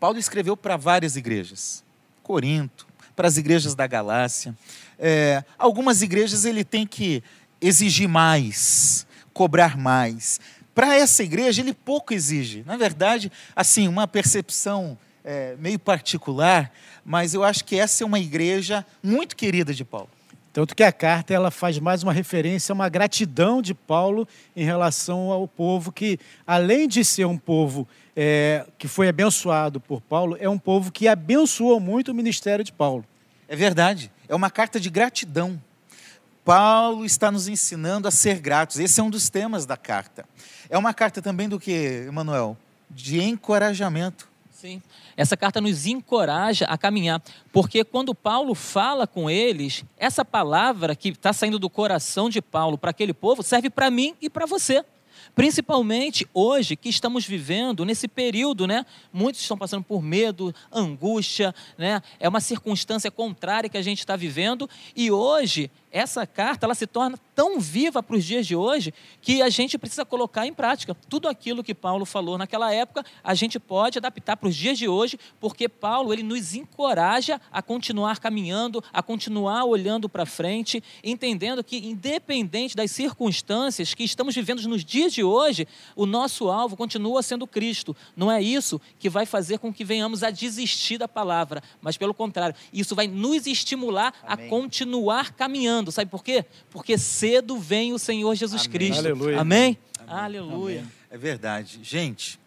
Paulo 0.00 0.18
escreveu 0.18 0.56
para 0.56 0.78
várias 0.78 1.14
igrejas, 1.14 1.84
Corinto, 2.22 2.86
para 3.14 3.28
as 3.28 3.36
igrejas 3.36 3.74
da 3.74 3.86
Galácia. 3.86 4.56
É, 4.98 5.44
algumas 5.58 6.00
igrejas 6.00 6.46
ele 6.46 6.64
tem 6.64 6.86
que 6.86 7.22
exigir 7.60 8.08
mais, 8.08 9.06
cobrar 9.34 9.76
mais 9.76 10.40
para 10.76 10.94
essa 10.94 11.24
igreja, 11.24 11.62
ele 11.62 11.72
pouco 11.72 12.12
exige. 12.12 12.62
Na 12.66 12.76
verdade, 12.76 13.32
assim, 13.56 13.88
uma 13.88 14.06
percepção 14.06 14.98
é, 15.24 15.56
meio 15.58 15.78
particular, 15.78 16.70
mas 17.02 17.32
eu 17.32 17.42
acho 17.42 17.64
que 17.64 17.80
essa 17.80 18.04
é 18.04 18.06
uma 18.06 18.20
igreja 18.20 18.84
muito 19.02 19.34
querida 19.34 19.72
de 19.72 19.86
Paulo. 19.86 20.10
Tanto 20.52 20.76
que 20.76 20.82
a 20.82 20.92
carta 20.92 21.32
ela 21.32 21.50
faz 21.50 21.78
mais 21.78 22.02
uma 22.02 22.12
referência 22.12 22.72
a 22.72 22.74
uma 22.74 22.90
gratidão 22.90 23.62
de 23.62 23.72
Paulo 23.72 24.28
em 24.54 24.64
relação 24.64 25.30
ao 25.30 25.48
povo 25.48 25.90
que, 25.90 26.18
além 26.46 26.86
de 26.86 27.02
ser 27.06 27.24
um 27.24 27.38
povo 27.38 27.88
é, 28.14 28.66
que 28.76 28.86
foi 28.86 29.08
abençoado 29.08 29.80
por 29.80 30.02
Paulo, 30.02 30.36
é 30.38 30.48
um 30.48 30.58
povo 30.58 30.92
que 30.92 31.08
abençoou 31.08 31.80
muito 31.80 32.10
o 32.10 32.14
ministério 32.14 32.62
de 32.62 32.72
Paulo. 32.72 33.02
É 33.48 33.56
verdade. 33.56 34.12
É 34.28 34.34
uma 34.34 34.50
carta 34.50 34.78
de 34.78 34.90
gratidão. 34.90 35.58
Paulo 36.46 37.04
está 37.04 37.32
nos 37.32 37.48
ensinando 37.48 38.06
a 38.06 38.10
ser 38.12 38.38
gratos. 38.38 38.78
Esse 38.78 39.00
é 39.00 39.02
um 39.02 39.10
dos 39.10 39.28
temas 39.28 39.66
da 39.66 39.76
carta. 39.76 40.24
É 40.70 40.78
uma 40.78 40.94
carta 40.94 41.20
também 41.20 41.48
do 41.48 41.58
que, 41.58 42.04
Emanuel? 42.06 42.56
De 42.88 43.20
encorajamento. 43.20 44.28
Sim. 44.52 44.80
Essa 45.16 45.36
carta 45.36 45.60
nos 45.60 45.86
encoraja 45.86 46.64
a 46.66 46.78
caminhar, 46.78 47.20
porque 47.52 47.82
quando 47.82 48.14
Paulo 48.14 48.54
fala 48.54 49.08
com 49.08 49.28
eles, 49.28 49.84
essa 49.98 50.24
palavra 50.24 50.94
que 50.94 51.08
está 51.08 51.32
saindo 51.32 51.58
do 51.58 51.68
coração 51.68 52.30
de 52.30 52.40
Paulo 52.40 52.78
para 52.78 52.90
aquele 52.90 53.12
povo 53.12 53.42
serve 53.42 53.68
para 53.68 53.90
mim 53.90 54.14
e 54.22 54.30
para 54.30 54.46
você. 54.46 54.84
Principalmente 55.34 56.26
hoje 56.32 56.76
que 56.76 56.88
estamos 56.88 57.26
vivendo 57.26 57.84
nesse 57.84 58.08
período, 58.08 58.66
né? 58.66 58.86
Muitos 59.12 59.42
estão 59.42 59.58
passando 59.58 59.84
por 59.84 60.00
medo, 60.00 60.54
angústia, 60.72 61.54
né? 61.76 62.00
É 62.18 62.28
uma 62.28 62.40
circunstância 62.40 63.10
contrária 63.10 63.68
que 63.68 63.76
a 63.76 63.82
gente 63.82 63.98
está 63.98 64.16
vivendo 64.16 64.68
e 64.94 65.10
hoje 65.10 65.70
essa 65.96 66.26
carta 66.26 66.66
ela 66.66 66.74
se 66.74 66.86
torna 66.86 67.18
tão 67.34 67.58
viva 67.58 68.02
para 68.02 68.16
os 68.16 68.24
dias 68.24 68.46
de 68.46 68.54
hoje 68.54 68.92
que 69.22 69.40
a 69.40 69.48
gente 69.48 69.78
precisa 69.78 70.04
colocar 70.04 70.46
em 70.46 70.52
prática. 70.52 70.94
Tudo 71.08 71.26
aquilo 71.26 71.64
que 71.64 71.74
Paulo 71.74 72.04
falou 72.04 72.36
naquela 72.36 72.72
época, 72.72 73.02
a 73.24 73.34
gente 73.34 73.58
pode 73.58 73.96
adaptar 73.96 74.36
para 74.36 74.48
os 74.48 74.54
dias 74.54 74.76
de 74.76 74.86
hoje, 74.86 75.18
porque 75.40 75.70
Paulo 75.70 76.12
ele 76.12 76.22
nos 76.22 76.54
encoraja 76.54 77.40
a 77.50 77.62
continuar 77.62 78.20
caminhando, 78.20 78.84
a 78.92 79.02
continuar 79.02 79.64
olhando 79.64 80.06
para 80.06 80.26
frente, 80.26 80.84
entendendo 81.02 81.64
que 81.64 81.78
independente 81.78 82.76
das 82.76 82.90
circunstâncias 82.90 83.94
que 83.94 84.04
estamos 84.04 84.34
vivendo 84.34 84.60
nos 84.68 84.84
dias 84.84 85.14
de 85.14 85.24
hoje, 85.24 85.66
o 85.94 86.04
nosso 86.04 86.50
alvo 86.50 86.76
continua 86.76 87.22
sendo 87.22 87.46
Cristo. 87.46 87.96
Não 88.14 88.30
é 88.30 88.42
isso 88.42 88.78
que 88.98 89.08
vai 89.08 89.24
fazer 89.24 89.58
com 89.58 89.72
que 89.72 89.84
venhamos 89.84 90.22
a 90.22 90.30
desistir 90.30 90.98
da 90.98 91.08
palavra, 91.08 91.62
mas 91.80 91.96
pelo 91.96 92.12
contrário, 92.12 92.54
isso 92.70 92.94
vai 92.94 93.06
nos 93.06 93.46
estimular 93.46 94.12
Amém. 94.22 94.46
a 94.46 94.50
continuar 94.50 95.32
caminhando 95.32 95.85
sabe 95.92 96.10
por 96.10 96.22
quê? 96.22 96.44
Porque 96.70 96.96
cedo 96.98 97.58
vem 97.58 97.92
o 97.92 97.98
Senhor 97.98 98.34
Jesus 98.34 98.62
Amém. 98.62 98.72
Cristo. 98.72 98.98
Aleluia. 98.98 99.40
Amém? 99.40 99.78
Amém? 100.06 100.24
Aleluia. 100.24 100.80
Amém. 100.80 100.92
É 101.10 101.18
verdade. 101.18 101.80
Gente, 101.82 102.38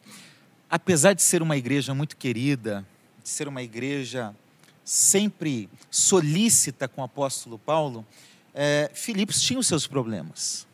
apesar 0.70 1.14
de 1.14 1.22
ser 1.22 1.42
uma 1.42 1.58
igreja 1.58 1.94
muito 1.94 2.16
querida, 2.16 2.86
de 3.24 3.30
ser 3.30 3.48
uma 3.48 3.62
igreja 3.62 4.36
sempre 4.84 5.70
solícita 5.90 6.88
com 6.88 7.02
o 7.02 7.04
apóstolo 7.04 7.60
Paulo, 7.60 8.06
é, 8.54 8.90
Filipos 8.94 9.42
tinha 9.42 9.60
os 9.60 9.68
seus 9.68 9.86
problemas. 9.88 10.68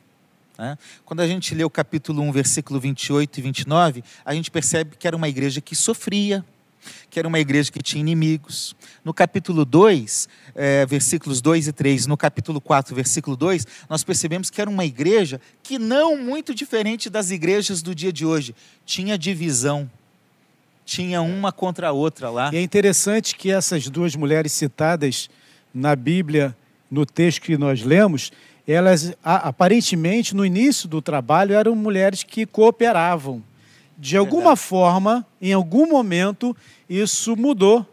Né? 0.58 0.78
Quando 1.04 1.20
a 1.20 1.28
gente 1.28 1.54
lê 1.54 1.64
o 1.64 1.70
capítulo 1.70 2.22
1, 2.22 2.32
versículo 2.32 2.80
28 2.80 3.38
e 3.38 3.42
29, 3.42 4.04
a 4.24 4.34
gente 4.34 4.50
percebe 4.50 4.96
que 4.96 5.08
era 5.08 5.16
uma 5.16 5.28
igreja 5.28 5.60
que 5.60 5.76
sofria, 5.76 6.46
que 7.10 7.20
era 7.20 7.28
uma 7.28 7.40
igreja 7.40 7.72
que 7.72 7.82
tinha 7.82 8.02
inimigos. 8.02 8.76
No 9.04 9.14
capítulo 9.14 9.66
2, 9.66 10.28
é, 10.56 10.86
versículos 10.86 11.42
2 11.42 11.68
e 11.68 11.72
3, 11.72 12.08
no 12.08 12.18
capítulo 12.18 12.60
4, 12.60 12.96
versículo 12.96 13.36
2, 13.36 13.66
nós 13.90 14.04
percebemos 14.04 14.50
que 14.50 14.60
era 14.60 14.70
uma 14.70 14.86
igreja 14.86 15.40
que 15.64 15.78
não 15.78 16.18
muito 16.18 16.54
diferente 16.54 17.10
das 17.10 17.32
igrejas 17.32 17.82
do 17.82 17.94
dia 17.94 18.12
de 18.12 18.26
hoje. 18.26 18.56
Tinha 18.86 19.18
divisão. 19.18 19.90
Tinha 20.86 21.22
uma 21.22 21.52
contra 21.52 21.90
a 21.90 21.92
outra 21.92 22.30
lá. 22.30 22.52
E 22.54 22.58
é 22.58 22.62
interessante 22.62 23.36
que 23.36 23.52
essas 23.52 23.88
duas 23.90 24.16
mulheres 24.16 24.52
citadas 24.52 25.30
na 25.74 25.96
Bíblia, 25.96 26.56
no 26.90 27.06
texto 27.06 27.42
que 27.42 27.58
nós 27.58 27.82
lemos, 27.82 28.32
elas 28.68 29.16
aparentemente 29.24 30.36
no 30.36 30.46
início 30.46 30.88
do 30.88 31.02
trabalho 31.02 31.54
eram 31.54 31.76
mulheres 31.76 32.24
que 32.24 32.46
cooperavam 32.46 33.44
de 33.98 34.18
alguma 34.18 34.56
forma, 34.56 35.26
em 35.42 35.54
algum 35.54 35.88
momento, 35.88 36.56
isso 36.90 37.36
mudou. 37.36 37.86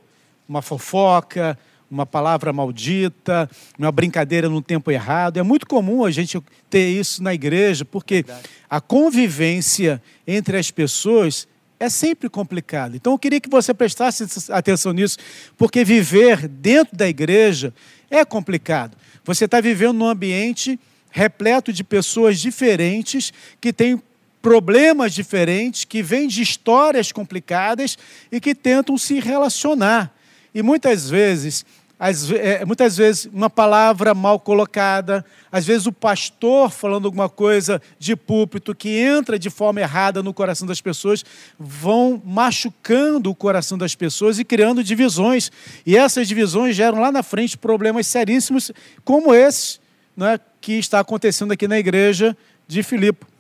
Uma 0.49 0.61
fofoca, 0.61 1.59
uma 1.90 2.06
palavra 2.06 2.52
maldita, 2.52 3.49
uma 3.78 3.92
brincadeira 3.92 4.49
no 4.49 4.62
tempo 4.62 4.90
errado. 4.90 5.37
É 5.37 5.42
muito 5.42 5.66
comum 5.66 6.04
a 6.04 6.11
gente 6.11 6.40
ter 6.71 6.88
isso 6.88 7.23
na 7.23 7.35
igreja, 7.35 7.85
porque 7.85 8.23
Verdade. 8.23 8.49
a 8.68 8.80
convivência 8.80 10.02
entre 10.26 10.56
as 10.56 10.71
pessoas 10.71 11.47
é 11.78 11.88
sempre 11.88 12.28
complicado. 12.30 12.97
Então 12.97 13.12
eu 13.12 13.18
queria 13.18 13.40
que 13.40 13.49
você 13.50 13.75
prestasse 13.75 14.25
atenção 14.50 14.92
nisso, 14.92 15.18
porque 15.56 15.85
viver 15.85 16.49
dentro 16.49 16.97
da 16.97 17.09
igreja 17.09 17.75
é 18.11 18.25
complicado. 18.25 18.97
Você 19.25 19.44
está 19.44 19.61
vivendo 19.61 19.94
num 19.94 20.06
ambiente 20.06 20.78
repleto 21.11 21.73
de 21.73 21.85
pessoas 21.85 22.40
diferentes 22.40 23.32
que 23.61 23.73
têm 23.73 24.00
problemas 24.42 25.14
diferentes, 25.14 25.84
que 25.84 26.02
vêm 26.02 26.26
de 26.26 26.42
histórias 26.42 27.12
complicadas 27.12 27.96
e 28.30 28.40
que 28.40 28.54
tentam 28.54 28.99
se 28.99 29.20
relacionar. 29.20 30.12
E 30.52 30.62
muitas 30.62 31.08
vezes, 31.08 31.64
as, 31.99 32.28
é, 32.32 32.64
muitas 32.64 32.96
vezes 32.96 33.28
uma 33.32 33.49
palavra 33.49 34.12
mal 34.12 34.40
colocada, 34.40 35.25
às 35.52 35.64
vezes 35.64 35.87
o 35.87 35.92
pastor 35.92 36.68
falando 36.68 37.06
alguma 37.06 37.28
coisa 37.28 37.80
de 37.96 38.16
púlpito 38.16 38.75
que 38.75 38.88
entra 38.99 39.38
de 39.38 39.49
forma 39.49 39.80
errada 39.80 40.20
no 40.20 40.34
coração 40.34 40.66
das 40.66 40.80
pessoas, 40.80 41.25
vão 41.56 42.20
machucando 42.25 43.30
o 43.30 43.34
coração 43.37 43.78
das 43.78 43.94
pessoas 43.94 44.40
e 44.40 44.44
criando 44.44 44.82
divisões. 44.82 45.52
E 45.87 45.96
essas 45.96 46.26
divisões 46.26 46.75
geram 46.75 47.00
lá 47.00 47.12
na 47.12 47.22
frente 47.22 47.56
problemas 47.56 48.08
seríssimos, 48.08 48.72
como 49.04 49.32
esse 49.32 49.78
é, 50.20 50.40
que 50.61 50.72
está 50.72 50.99
acontecendo 50.99 51.52
aqui 51.52 51.68
na 51.68 51.78
igreja 51.78 52.37
de 52.66 52.82
Filipe 52.82 53.31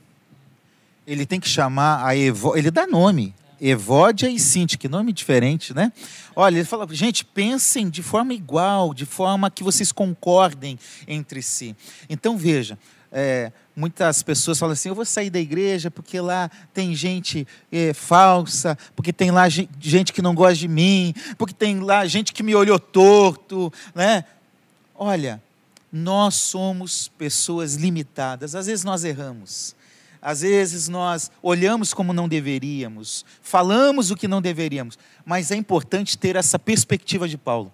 ele 1.06 1.26
tem 1.26 1.40
que 1.40 1.48
chamar 1.48 2.04
a 2.04 2.16
Evo, 2.16 2.56
ele 2.56 2.70
dá 2.70 2.86
nome. 2.86 3.34
Evódia 3.64 4.28
e 4.28 4.40
Cinti, 4.40 4.76
que 4.76 4.88
nome 4.88 5.12
diferente, 5.12 5.72
né? 5.72 5.92
Olha, 6.34 6.56
ele 6.56 6.64
fala, 6.64 6.84
gente, 6.90 7.24
pensem 7.24 7.88
de 7.88 8.02
forma 8.02 8.34
igual, 8.34 8.92
de 8.92 9.06
forma 9.06 9.48
que 9.48 9.62
vocês 9.62 9.92
concordem 9.92 10.76
entre 11.06 11.40
si. 11.40 11.76
Então, 12.10 12.36
veja, 12.36 12.76
é, 13.12 13.52
muitas 13.76 14.20
pessoas 14.20 14.58
falam 14.58 14.72
assim: 14.72 14.88
eu 14.88 14.96
vou 14.96 15.04
sair 15.04 15.30
da 15.30 15.38
igreja 15.38 15.92
porque 15.92 16.20
lá 16.20 16.50
tem 16.74 16.92
gente 16.92 17.46
é, 17.70 17.94
falsa, 17.94 18.76
porque 18.96 19.12
tem 19.12 19.30
lá 19.30 19.48
gente 19.48 20.12
que 20.12 20.22
não 20.22 20.34
gosta 20.34 20.56
de 20.56 20.66
mim, 20.66 21.14
porque 21.38 21.54
tem 21.54 21.78
lá 21.78 22.04
gente 22.04 22.32
que 22.32 22.42
me 22.42 22.56
olhou 22.56 22.80
torto, 22.80 23.72
né? 23.94 24.24
Olha, 24.94 25.40
nós 25.92 26.34
somos 26.34 27.08
pessoas 27.16 27.76
limitadas, 27.76 28.56
às 28.56 28.66
vezes 28.66 28.82
nós 28.82 29.04
erramos. 29.04 29.76
Às 30.22 30.42
vezes 30.42 30.88
nós 30.88 31.32
olhamos 31.42 31.92
como 31.92 32.12
não 32.12 32.28
deveríamos, 32.28 33.24
falamos 33.42 34.12
o 34.12 34.16
que 34.16 34.28
não 34.28 34.40
deveríamos, 34.40 34.96
mas 35.24 35.50
é 35.50 35.56
importante 35.56 36.16
ter 36.16 36.36
essa 36.36 36.60
perspectiva 36.60 37.26
de 37.26 37.36
Paulo. 37.36 37.72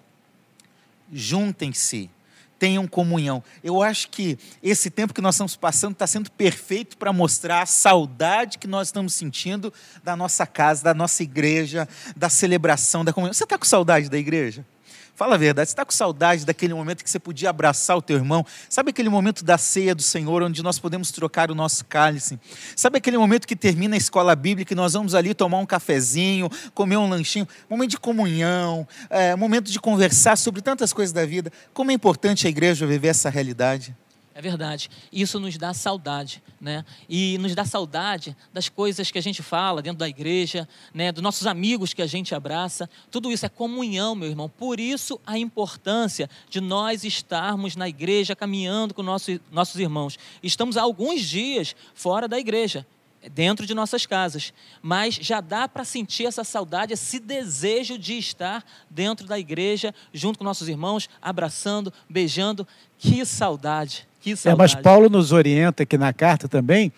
Juntem-se, 1.13 2.11
tenham 2.59 2.89
comunhão. 2.89 3.45
Eu 3.63 3.83
acho 3.83 4.09
que 4.09 4.39
esse 4.63 4.91
tempo 4.91 5.13
que 5.13 5.21
nós 5.21 5.35
estamos 5.35 5.57
passando 5.57 5.93
está 5.93 6.07
sendo 6.07 6.31
perfeito 6.31 6.97
para 6.97 7.13
mostrar 7.13 7.63
a 7.63 7.67
saudade 7.67 8.59
que 8.59 8.67
nós 8.67 8.89
estamos 8.89 9.13
sentindo 9.13 9.73
da 10.03 10.17
nossa 10.17 10.47
casa, 10.47 10.83
da 10.83 10.95
nossa 10.95 11.23
igreja, 11.23 11.87
da 12.17 12.31
celebração, 12.31 13.05
da 13.05 13.13
comunhão. 13.13 13.35
Você 13.35 13.45
está 13.45 13.59
com 13.59 13.65
saudade 13.67 14.09
da 14.09 14.19
igreja? 14.19 14.65
Fala 15.19 15.35
a 15.35 15.37
verdade, 15.37 15.69
você 15.69 15.73
está 15.73 15.85
com 15.85 15.91
saudade 15.91 16.47
daquele 16.47 16.73
momento 16.73 17.03
que 17.03 17.11
você 17.11 17.19
podia 17.19 17.51
abraçar 17.51 17.97
o 17.97 18.01
teu 18.01 18.17
irmão? 18.17 18.47
Sabe 18.71 18.91
aquele 18.91 19.09
momento 19.09 19.45
da 19.45 19.59
ceia 19.59 19.93
do 19.93 20.01
Senhor, 20.01 20.45
onde 20.45 20.63
nós 20.63 20.79
podemos 20.79 21.11
trocar 21.11 21.51
o 21.51 21.57
nosso 21.57 21.85
cálice? 21.87 22.39
Sabe 22.77 22.99
aquele 22.99 23.19
momento 23.19 23.45
que 23.45 23.57
termina 23.57 23.97
a 23.97 23.99
escola 23.99 24.37
bíblica 24.37 24.73
e 24.73 24.77
nós 24.77 24.93
vamos 24.93 25.17
ali 25.17 25.35
tomar 25.35 25.59
um 25.59 25.67
cafezinho, 25.67 26.49
comer 26.73 26.99
um 26.99 27.09
lanchinho? 27.09 27.49
Momento 27.69 27.91
de 27.91 27.99
comunhão, 27.99 28.87
é, 29.11 29.35
momento 29.35 29.73
de 29.73 29.81
conversar 29.81 30.39
sobre 30.39 30.63
tantas 30.63 30.93
coisas 30.93 31.13
da 31.13 31.27
vida. 31.27 31.53
Como 31.75 31.91
é 31.91 31.95
importante 31.95 32.47
a 32.47 32.51
igreja 32.51 32.87
viver 32.87 33.09
essa 33.09 33.29
realidade? 33.29 33.97
É 34.39 34.41
verdade. 34.41 34.89
Isso 35.13 35.41
nos 35.41 35.59
dá 35.59 35.75
saudade, 35.75 36.41
né? 36.61 36.85
E 37.09 37.37
nos 37.39 37.57
dá 37.57 37.65
saudade 37.65 38.37
das 38.53 38.69
coisas 38.69 39.11
que 39.11 39.19
a 39.19 39.21
gente 39.21 39.43
fala 39.43 39.83
dentro 39.83 39.99
da 39.99 40.09
igreja, 40.09 40.69
né? 40.95 41.11
Dos 41.11 41.25
nossos 41.25 41.45
amigos 41.45 41.93
que 41.93 42.01
a 42.01 42.07
gente 42.07 42.33
abraça. 42.37 42.89
Tudo 43.11 43.33
isso 43.33 43.45
é 43.45 43.49
comunhão, 43.49 44.15
meu 44.15 44.29
irmão. 44.29 44.49
Por 44.49 44.79
isso 44.79 45.21
a 45.27 45.37
importância 45.37 46.31
de 46.49 46.61
nós 46.61 47.03
estarmos 47.03 47.75
na 47.75 47.89
igreja 47.89 48.37
caminhando 48.37 48.95
com 48.95 49.03
nossos, 49.03 49.41
nossos 49.51 49.81
irmãos. 49.81 50.17
Estamos 50.41 50.77
há 50.77 50.83
alguns 50.83 51.23
dias 51.23 51.75
fora 51.93 52.29
da 52.29 52.39
igreja 52.39 52.87
dentro 53.33 53.67
de 53.67 53.75
nossas 53.75 54.07
casas, 54.07 54.53
mas 54.81 55.17
já 55.17 55.41
dá 55.41 55.67
para 55.67 55.85
sentir 55.85 56.27
essa 56.27 56.45
saudade, 56.45 56.93
esse 56.93 57.19
desejo 57.19 57.99
de 57.99 58.17
estar 58.17 58.65
dentro 58.89 59.27
da 59.27 59.37
igreja, 59.37 59.93
junto 60.13 60.39
com 60.39 60.45
nossos 60.45 60.69
irmãos, 60.69 61.11
abraçando, 61.21 61.93
beijando. 62.09 62.65
Que 62.97 63.25
saudade! 63.27 64.08
Que 64.21 64.35
é, 64.45 64.55
mas 64.55 64.75
Paulo 64.75 65.09
nos 65.09 65.33
orienta 65.33 65.83
aqui 65.83 65.97
na 65.97 66.13
carta 66.13 66.49
também 66.49 66.93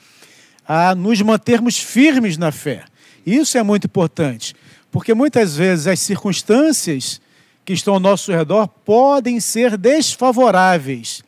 a 0.67 0.95
nos 0.95 1.21
mantermos 1.21 1.79
firmes 1.79 2.37
na 2.37 2.53
fé. 2.53 2.85
Isso 3.27 3.59
é 3.59 3.63
muito 3.63 3.87
importante, 3.87 4.55
porque 4.91 5.15
muitas 5.15 5.57
vezes 5.57 5.87
as 5.87 6.01
circunstâncias 6.01 7.21
que 7.65 7.73
estão 7.73 7.95
ao 7.95 8.01
nosso 8.01 8.33
redor 8.33 8.67
podem 8.69 9.41
ser 9.41 9.77
desfavoráveis, 9.77 11.23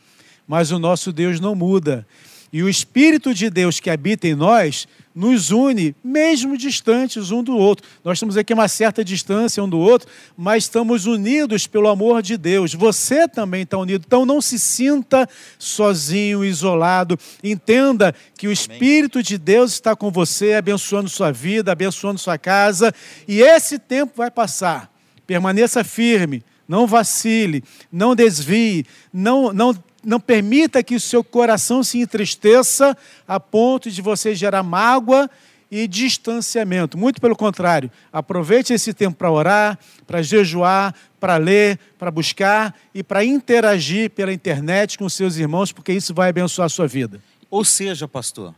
mas 0.47 0.71
o 0.71 0.79
nosso 0.79 1.13
Deus 1.13 1.41
não 1.41 1.55
muda. 1.55 2.07
E 2.53 2.63
o 2.63 2.69
Espírito 2.69 3.33
de 3.33 3.49
Deus 3.49 3.81
que 3.81 3.89
habita 3.89 4.29
em 4.29 4.35
nós 4.35 4.87
nos 5.15 5.51
une, 5.51 5.95
mesmo 6.03 6.57
distantes 6.57 7.31
um 7.31 7.43
do 7.43 7.57
outro. 7.57 7.87
Nós 8.05 8.17
estamos 8.17 8.37
aqui 8.37 8.53
a 8.53 8.57
uma 8.57 8.69
certa 8.69 9.05
distância 9.05 9.63
um 9.63 9.69
do 9.69 9.79
outro, 9.79 10.09
mas 10.37 10.65
estamos 10.65 11.07
unidos 11.07 11.67
pelo 11.67 11.89
amor 11.89 12.23
de 12.23 12.37
Deus. 12.37 12.75
Você 12.75 13.27
também 13.29 13.63
está 13.63 13.79
unido. 13.79 14.05
Então 14.07 14.27
não 14.27 14.41
se 14.41 14.59
sinta 14.59 15.29
sozinho, 15.59 16.45
isolado. 16.45 17.19
Entenda 17.43 18.15
que 18.37 18.49
o 18.49 18.53
Espírito 18.53 19.23
de 19.23 19.39
Deus 19.39 19.73
está 19.73 19.95
com 19.95 20.11
você, 20.11 20.55
abençoando 20.55 21.09
sua 21.09 21.33
vida, 21.33 21.73
abençoando 21.73 22.19
sua 22.19 22.37
casa. 22.37 22.93
E 23.27 23.41
esse 23.41 23.79
tempo 23.79 24.13
vai 24.17 24.31
passar. 24.31 24.91
Permaneça 25.27 25.85
firme, 25.85 26.43
não 26.67 26.87
vacile, 26.87 27.63
não 27.91 28.15
desvie, 28.15 28.85
não, 29.13 29.53
não 29.53 29.75
não 30.05 30.19
permita 30.19 30.83
que 30.83 30.95
o 30.95 31.01
seu 31.01 31.23
coração 31.23 31.83
se 31.83 31.99
entristeça 31.99 32.97
a 33.27 33.39
ponto 33.39 33.91
de 33.91 34.03
você 34.03 34.35
gerar 34.35 34.63
mágoa 34.63 35.31
e 35.71 35.89
distanciamento. 35.89 36.99
Muito 36.99 37.21
pelo 37.21 37.35
contrário, 37.35 37.91
aproveite 38.13 38.75
esse 38.75 38.93
tempo 38.93 39.17
para 39.17 39.31
orar, 39.31 39.79
para 40.07 40.21
jejuar, 40.21 40.95
para 41.19 41.37
ler, 41.37 41.79
para 41.99 42.11
buscar 42.11 42.75
e 42.95 43.03
para 43.03 43.25
interagir 43.25 44.11
pela 44.11 44.33
internet 44.33 44.99
com 44.99 45.09
seus 45.09 45.37
irmãos, 45.37 45.73
porque 45.73 45.93
isso 45.93 46.13
vai 46.13 46.29
abençoar 46.29 46.67
a 46.67 46.69
sua 46.69 46.87
vida. 46.87 47.21
Ou 47.49 47.65
seja, 47.65 48.07
pastor, 48.07 48.55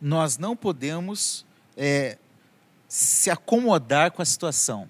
nós 0.00 0.36
não 0.36 0.54
podemos 0.54 1.46
é, 1.76 2.18
se 2.86 3.30
acomodar 3.30 4.10
com 4.10 4.20
a 4.20 4.24
situação 4.24 4.88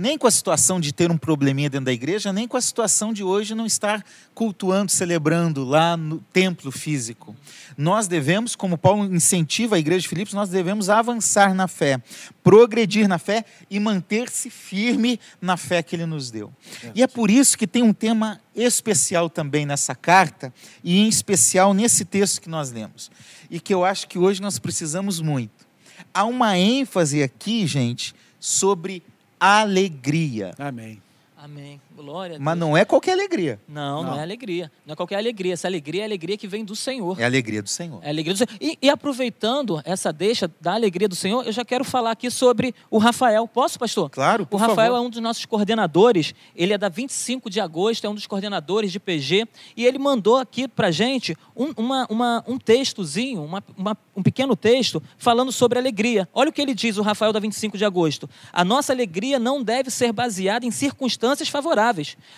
nem 0.00 0.16
com 0.16 0.26
a 0.26 0.30
situação 0.30 0.80
de 0.80 0.94
ter 0.94 1.10
um 1.10 1.18
probleminha 1.18 1.68
dentro 1.68 1.84
da 1.84 1.92
igreja, 1.92 2.32
nem 2.32 2.48
com 2.48 2.56
a 2.56 2.60
situação 2.60 3.12
de 3.12 3.22
hoje 3.22 3.54
não 3.54 3.66
estar 3.66 4.02
cultuando, 4.34 4.90
celebrando 4.90 5.62
lá 5.62 5.94
no 5.94 6.20
templo 6.32 6.72
físico. 6.72 7.36
Nós 7.76 8.08
devemos, 8.08 8.56
como 8.56 8.78
Paulo 8.78 9.14
incentiva 9.14 9.76
a 9.76 9.78
igreja 9.78 10.00
de 10.00 10.08
Filipos, 10.08 10.32
nós 10.32 10.48
devemos 10.48 10.88
avançar 10.88 11.52
na 11.54 11.68
fé, 11.68 12.02
progredir 12.42 13.06
na 13.06 13.18
fé 13.18 13.44
e 13.68 13.78
manter-se 13.78 14.48
firme 14.48 15.20
na 15.38 15.58
fé 15.58 15.82
que 15.82 15.94
ele 15.96 16.06
nos 16.06 16.30
deu. 16.30 16.50
E 16.94 17.02
é 17.02 17.06
por 17.06 17.30
isso 17.30 17.58
que 17.58 17.66
tem 17.66 17.82
um 17.82 17.92
tema 17.92 18.40
especial 18.56 19.28
também 19.28 19.66
nessa 19.66 19.94
carta, 19.94 20.50
e 20.82 20.98
em 20.98 21.08
especial 21.08 21.74
nesse 21.74 22.06
texto 22.06 22.40
que 22.40 22.48
nós 22.48 22.72
lemos, 22.72 23.10
e 23.50 23.60
que 23.60 23.74
eu 23.74 23.84
acho 23.84 24.08
que 24.08 24.18
hoje 24.18 24.40
nós 24.40 24.58
precisamos 24.58 25.20
muito. 25.20 25.68
Há 26.14 26.24
uma 26.24 26.56
ênfase 26.56 27.22
aqui, 27.22 27.66
gente, 27.66 28.14
sobre 28.40 29.02
alegria. 29.40 30.52
Amém. 30.58 31.02
Amém. 31.36 31.80
Glória 32.00 32.36
a 32.36 32.38
Deus. 32.38 32.44
Mas 32.44 32.58
não 32.58 32.76
é 32.76 32.84
qualquer 32.84 33.12
alegria. 33.12 33.60
Não, 33.68 34.02
não, 34.02 34.10
não, 34.12 34.18
é 34.18 34.22
alegria. 34.22 34.72
Não 34.86 34.94
é 34.94 34.96
qualquer 34.96 35.16
alegria. 35.16 35.52
Essa 35.52 35.68
alegria 35.68 36.00
é 36.00 36.04
a 36.04 36.06
alegria 36.06 36.36
que 36.36 36.48
vem 36.48 36.64
do 36.64 36.74
Senhor. 36.74 37.20
É 37.20 37.24
a 37.24 37.26
alegria 37.26 37.62
do 37.62 37.68
Senhor. 37.68 38.00
É 38.02 38.06
a 38.06 38.10
alegria 38.10 38.32
do 38.34 38.38
Senhor. 38.38 38.50
E, 38.60 38.78
e, 38.80 38.88
aproveitando 38.88 39.80
essa 39.84 40.10
deixa 40.12 40.50
da 40.60 40.72
alegria 40.72 41.06
do 41.06 41.14
Senhor, 41.14 41.44
eu 41.44 41.52
já 41.52 41.64
quero 41.64 41.84
falar 41.84 42.12
aqui 42.12 42.30
sobre 42.30 42.74
o 42.90 42.96
Rafael. 42.96 43.46
Posso, 43.46 43.78
pastor? 43.78 44.08
Claro, 44.08 44.46
por 44.46 44.56
O 44.56 44.58
Rafael 44.58 44.92
favor. 44.92 45.04
é 45.04 45.06
um 45.06 45.10
dos 45.10 45.20
nossos 45.20 45.44
coordenadores. 45.44 46.34
Ele 46.56 46.72
é 46.72 46.78
da 46.78 46.88
25 46.88 47.50
de 47.50 47.60
agosto, 47.60 48.06
é 48.06 48.08
um 48.08 48.14
dos 48.14 48.26
coordenadores 48.26 48.90
de 48.90 48.98
PG. 48.98 49.46
E 49.76 49.84
ele 49.84 49.98
mandou 49.98 50.38
aqui 50.38 50.66
pra 50.66 50.90
gente 50.90 51.36
um, 51.54 51.72
uma, 51.76 52.06
uma, 52.08 52.44
um 52.48 52.58
textozinho, 52.58 53.44
uma, 53.44 53.62
uma, 53.76 53.96
um 54.16 54.22
pequeno 54.22 54.56
texto, 54.56 55.02
falando 55.18 55.52
sobre 55.52 55.78
alegria. 55.78 56.28
Olha 56.32 56.48
o 56.48 56.52
que 56.52 56.62
ele 56.62 56.74
diz, 56.74 56.96
o 56.96 57.02
Rafael 57.02 57.32
da 57.32 57.40
25 57.40 57.76
de 57.76 57.84
agosto. 57.84 58.28
A 58.52 58.64
nossa 58.64 58.92
alegria 58.92 59.38
não 59.38 59.62
deve 59.62 59.90
ser 59.90 60.12
baseada 60.12 60.64
em 60.64 60.70
circunstâncias 60.70 61.48
favoráveis. 61.48 61.89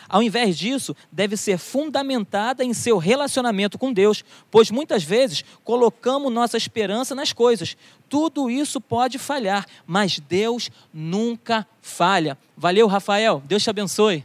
Ao 0.09 0.23
invés 0.23 0.57
disso, 0.57 0.97
deve 1.11 1.37
ser 1.37 1.59
fundamentada 1.59 2.65
em 2.65 2.73
seu 2.73 2.99
relacionamento 2.99 3.79
com 3.79 3.93
Deus, 3.93 4.25
pois 4.51 4.71
muitas 4.71 5.05
vezes 5.05 5.45
colocamos 5.65 6.33
nossa 6.33 6.57
esperança 6.57 7.15
nas 7.15 7.33
coisas. 7.33 7.77
Tudo 8.09 8.51
isso 8.51 8.81
pode 8.81 9.19
falhar, 9.19 9.67
mas 9.87 10.19
Deus 10.19 10.71
nunca 10.93 11.67
falha. 11.81 12.37
Valeu, 12.57 12.87
Rafael. 12.87 13.43
Deus 13.47 13.63
te 13.63 13.71
abençoe. 13.71 14.25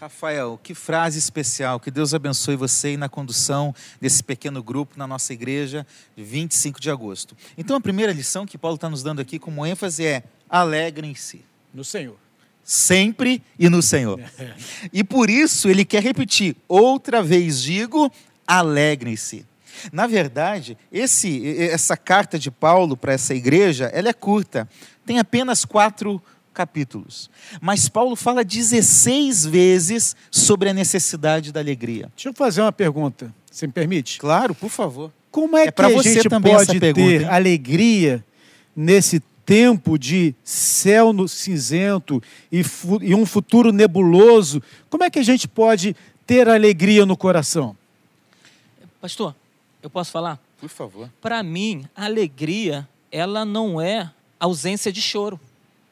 Rafael, 0.00 0.58
que 0.62 0.74
frase 0.74 1.18
especial. 1.18 1.78
Que 1.78 1.90
Deus 1.90 2.14
abençoe 2.14 2.56
você 2.56 2.96
na 2.96 3.08
condução 3.08 3.74
desse 4.00 4.24
pequeno 4.24 4.62
grupo 4.62 4.98
na 4.98 5.06
nossa 5.06 5.32
igreja, 5.34 5.86
25 6.16 6.80
de 6.80 6.90
agosto. 6.90 7.36
Então, 7.56 7.76
a 7.76 7.80
primeira 7.80 8.12
lição 8.12 8.46
que 8.46 8.56
Paulo 8.56 8.76
está 8.76 8.88
nos 8.88 9.02
dando 9.02 9.20
aqui 9.20 9.38
como 9.38 9.66
ênfase 9.66 10.06
é: 10.06 10.24
alegrem-se. 10.48 11.44
No 11.72 11.84
Senhor 11.84 12.16
sempre 12.64 13.42
e 13.58 13.68
no 13.68 13.82
Senhor. 13.82 14.20
E 14.92 15.04
por 15.04 15.28
isso 15.28 15.68
ele 15.68 15.84
quer 15.84 16.02
repetir: 16.02 16.56
outra 16.68 17.22
vez 17.22 17.62
digo, 17.62 18.10
alegrem-se. 18.46 19.46
Na 19.92 20.06
verdade, 20.06 20.76
esse, 20.92 21.58
essa 21.58 21.96
carta 21.96 22.38
de 22.38 22.50
Paulo 22.50 22.96
para 22.96 23.12
essa 23.12 23.34
igreja, 23.34 23.86
ela 23.94 24.08
é 24.08 24.12
curta, 24.12 24.68
tem 25.06 25.18
apenas 25.18 25.64
quatro 25.64 26.22
capítulos. 26.52 27.30
Mas 27.60 27.88
Paulo 27.88 28.14
fala 28.14 28.44
16 28.44 29.46
vezes 29.46 30.14
sobre 30.30 30.68
a 30.68 30.74
necessidade 30.74 31.52
da 31.52 31.60
alegria. 31.60 32.10
Deixa 32.14 32.28
eu 32.28 32.34
fazer 32.34 32.60
uma 32.60 32.72
pergunta, 32.72 33.34
se 33.50 33.66
me 33.66 33.72
permite? 33.72 34.18
Claro, 34.18 34.54
por 34.54 34.68
favor. 34.68 35.10
Como 35.30 35.56
é, 35.56 35.66
é 35.66 35.72
que 35.72 35.82
a 35.82 36.02
gente 36.02 36.28
pode 36.28 36.80
ter 36.80 37.28
alegria 37.28 38.24
nesse 38.74 39.20
tempo 39.50 39.98
de 39.98 40.32
céu 40.44 41.12
no 41.12 41.26
cinzento 41.26 42.22
e, 42.52 42.62
e 43.02 43.16
um 43.16 43.26
futuro 43.26 43.72
nebuloso, 43.72 44.62
como 44.88 45.02
é 45.02 45.10
que 45.10 45.18
a 45.18 45.24
gente 45.24 45.48
pode 45.48 45.96
ter 46.24 46.48
alegria 46.48 47.04
no 47.04 47.16
coração? 47.16 47.76
Pastor, 49.00 49.34
eu 49.82 49.90
posso 49.90 50.12
falar? 50.12 50.38
Por 50.60 50.68
favor. 50.68 51.10
Para 51.20 51.42
mim, 51.42 51.84
alegria, 51.96 52.88
ela 53.10 53.44
não 53.44 53.80
é 53.80 54.08
ausência 54.38 54.92
de 54.92 55.02
choro. 55.02 55.40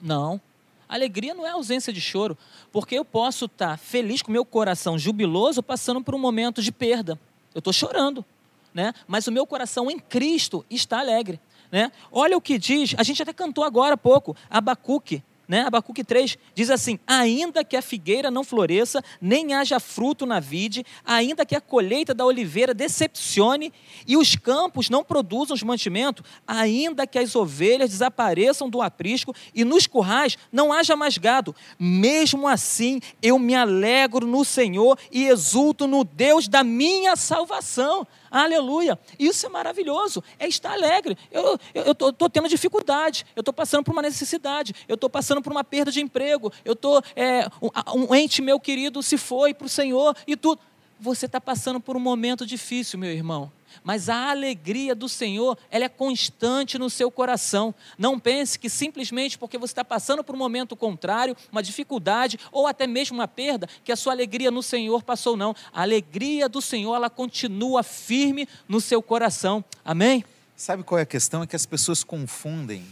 Não. 0.00 0.40
Alegria 0.88 1.34
não 1.34 1.44
é 1.44 1.50
ausência 1.50 1.92
de 1.92 2.00
choro, 2.00 2.38
porque 2.70 2.94
eu 2.94 3.04
posso 3.04 3.46
estar 3.46 3.76
feliz 3.76 4.22
com 4.22 4.30
meu 4.30 4.44
coração 4.44 4.96
jubiloso 4.96 5.64
passando 5.64 6.00
por 6.00 6.14
um 6.14 6.18
momento 6.20 6.62
de 6.62 6.70
perda. 6.70 7.18
Eu 7.52 7.58
estou 7.58 7.72
chorando, 7.72 8.24
né? 8.72 8.92
Mas 9.06 9.26
o 9.26 9.32
meu 9.32 9.46
coração 9.46 9.90
em 9.90 9.98
Cristo 9.98 10.64
está 10.70 11.00
alegre. 11.00 11.40
Né? 11.70 11.92
Olha 12.10 12.36
o 12.36 12.40
que 12.40 12.58
diz, 12.58 12.94
a 12.96 13.02
gente 13.02 13.22
até 13.22 13.32
cantou 13.32 13.62
agora 13.62 13.94
há 13.94 13.98
pouco, 13.98 14.34
Abacuque, 14.48 15.22
né? 15.48 15.62
Abacuque 15.62 16.04
3 16.04 16.36
diz 16.54 16.68
assim: 16.68 16.98
Ainda 17.06 17.64
que 17.64 17.74
a 17.74 17.80
figueira 17.80 18.30
não 18.30 18.44
floresça, 18.44 19.02
nem 19.18 19.54
haja 19.54 19.80
fruto 19.80 20.26
na 20.26 20.38
vide, 20.38 20.84
ainda 21.02 21.46
que 21.46 21.56
a 21.56 21.60
colheita 21.60 22.12
da 22.12 22.26
oliveira 22.26 22.74
decepcione 22.74 23.72
e 24.06 24.14
os 24.18 24.36
campos 24.36 24.90
não 24.90 25.02
produzam 25.02 25.54
os 25.54 25.62
mantimentos, 25.62 26.22
ainda 26.46 27.06
que 27.06 27.18
as 27.18 27.34
ovelhas 27.34 27.88
desapareçam 27.88 28.68
do 28.68 28.82
aprisco 28.82 29.34
e 29.54 29.64
nos 29.64 29.86
currais 29.86 30.36
não 30.52 30.70
haja 30.70 30.94
mais 30.94 31.16
gado, 31.16 31.56
mesmo 31.78 32.46
assim 32.46 33.00
eu 33.22 33.38
me 33.38 33.54
alegro 33.54 34.26
no 34.26 34.44
Senhor 34.44 34.98
e 35.10 35.28
exulto 35.28 35.86
no 35.86 36.04
Deus 36.04 36.46
da 36.46 36.62
minha 36.62 37.16
salvação. 37.16 38.06
Aleluia! 38.30 38.98
Isso 39.18 39.46
é 39.46 39.48
maravilhoso, 39.48 40.22
é 40.38 40.46
estar 40.46 40.72
alegre. 40.72 41.16
Eu 41.30 41.58
estou 41.92 42.28
tendo 42.28 42.48
dificuldade, 42.48 43.26
eu 43.34 43.40
estou 43.40 43.52
passando 43.54 43.84
por 43.84 43.92
uma 43.92 44.02
necessidade, 44.02 44.74
eu 44.86 44.94
estou 44.94 45.10
passando 45.10 45.42
por 45.42 45.52
uma 45.52 45.64
perda 45.64 45.90
de 45.90 46.00
emprego, 46.00 46.52
eu 46.64 46.72
estou. 46.72 47.02
É, 47.14 47.46
um, 47.62 48.12
um 48.12 48.14
ente 48.14 48.42
meu 48.42 48.58
querido 48.60 49.02
se 49.02 49.16
foi 49.16 49.52
para 49.54 49.66
o 49.66 49.70
Senhor 49.70 50.16
e 50.26 50.36
tudo. 50.36 50.60
Você 51.00 51.26
está 51.26 51.40
passando 51.40 51.80
por 51.80 51.96
um 51.96 52.00
momento 52.00 52.44
difícil, 52.44 52.98
meu 52.98 53.10
irmão 53.10 53.52
mas 53.82 54.08
a 54.08 54.30
alegria 54.30 54.94
do 54.94 55.08
Senhor, 55.08 55.56
ela 55.70 55.84
é 55.84 55.88
constante 55.88 56.78
no 56.78 56.90
seu 56.90 57.10
coração. 57.10 57.74
Não 57.96 58.18
pense 58.18 58.58
que 58.58 58.68
simplesmente 58.68 59.38
porque 59.38 59.58
você 59.58 59.72
está 59.72 59.84
passando 59.84 60.22
por 60.22 60.34
um 60.34 60.38
momento 60.38 60.76
contrário, 60.76 61.36
uma 61.50 61.62
dificuldade 61.62 62.38
ou 62.52 62.66
até 62.66 62.86
mesmo 62.86 63.18
uma 63.18 63.28
perda, 63.28 63.68
que 63.84 63.92
a 63.92 63.96
sua 63.96 64.12
alegria 64.12 64.50
no 64.50 64.62
Senhor 64.62 65.02
passou, 65.02 65.36
não. 65.36 65.54
A 65.72 65.82
alegria 65.82 66.48
do 66.48 66.60
Senhor, 66.60 66.94
ela 66.94 67.10
continua 67.10 67.82
firme 67.82 68.48
no 68.68 68.80
seu 68.80 69.02
coração. 69.02 69.64
Amém? 69.84 70.24
Sabe 70.56 70.82
qual 70.82 70.98
é 70.98 71.02
a 71.02 71.06
questão? 71.06 71.42
É 71.42 71.46
que 71.46 71.56
as 71.56 71.66
pessoas 71.66 72.02
confundem 72.02 72.84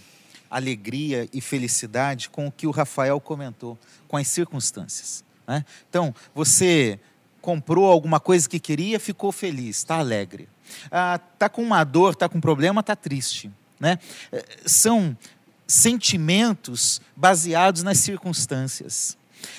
alegria 0.50 1.28
e 1.32 1.40
felicidade 1.40 2.30
com 2.30 2.46
o 2.46 2.52
que 2.52 2.66
o 2.66 2.70
Rafael 2.70 3.20
comentou, 3.20 3.76
com 4.06 4.16
as 4.16 4.28
circunstâncias. 4.28 5.24
Né? 5.46 5.64
Então, 5.88 6.14
você 6.34 6.98
comprou 7.40 7.86
alguma 7.86 8.18
coisa 8.18 8.48
que 8.48 8.58
queria, 8.58 8.98
ficou 8.98 9.30
feliz, 9.30 9.78
está 9.78 9.96
alegre 9.98 10.48
está 10.84 11.46
ah, 11.46 11.48
com 11.48 11.62
uma 11.62 11.84
dor, 11.84 12.12
está 12.12 12.28
com 12.28 12.38
um 12.38 12.40
problema, 12.40 12.80
está 12.80 12.96
triste. 12.96 13.50
Né? 13.78 13.98
Eh, 14.32 14.44
são 14.64 15.16
sentimentos 15.66 17.00
baseados 17.14 17.82
nas 17.82 17.98
circunstâncias. 17.98 19.16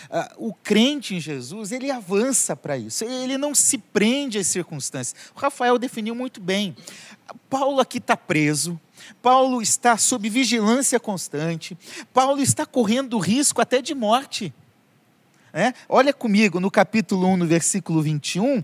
Ah, 0.10 0.34
o 0.38 0.54
crente 0.54 1.16
em 1.16 1.20
Jesus, 1.20 1.72
ele 1.72 1.92
avança 1.92 2.56
para 2.56 2.78
isso, 2.78 3.04
ele 3.04 3.38
não 3.38 3.54
se 3.54 3.78
prende 3.78 4.38
às 4.38 4.48
circunstâncias. 4.48 5.32
O 5.36 5.40
Rafael 5.40 5.78
definiu 5.78 6.16
muito 6.16 6.42
bem. 6.42 6.76
Paulo 7.50 7.80
aqui 7.80 7.98
está 7.98 8.16
preso, 8.16 8.80
Paulo 9.22 9.62
está 9.62 9.98
sob 9.98 10.30
vigilância 10.30 11.00
constante, 11.00 11.78
Paulo 12.14 12.42
está 12.42 12.66
correndo 12.66 13.18
risco 13.18 13.62
até 13.62 13.82
de 13.82 13.94
morte. 13.94 14.54
É? 15.54 15.74
Olha 15.90 16.14
comigo 16.14 16.60
no 16.60 16.70
capítulo 16.70 17.28
1, 17.28 17.38
no 17.38 17.48
versículo 17.48 18.02
21, 18.02 18.64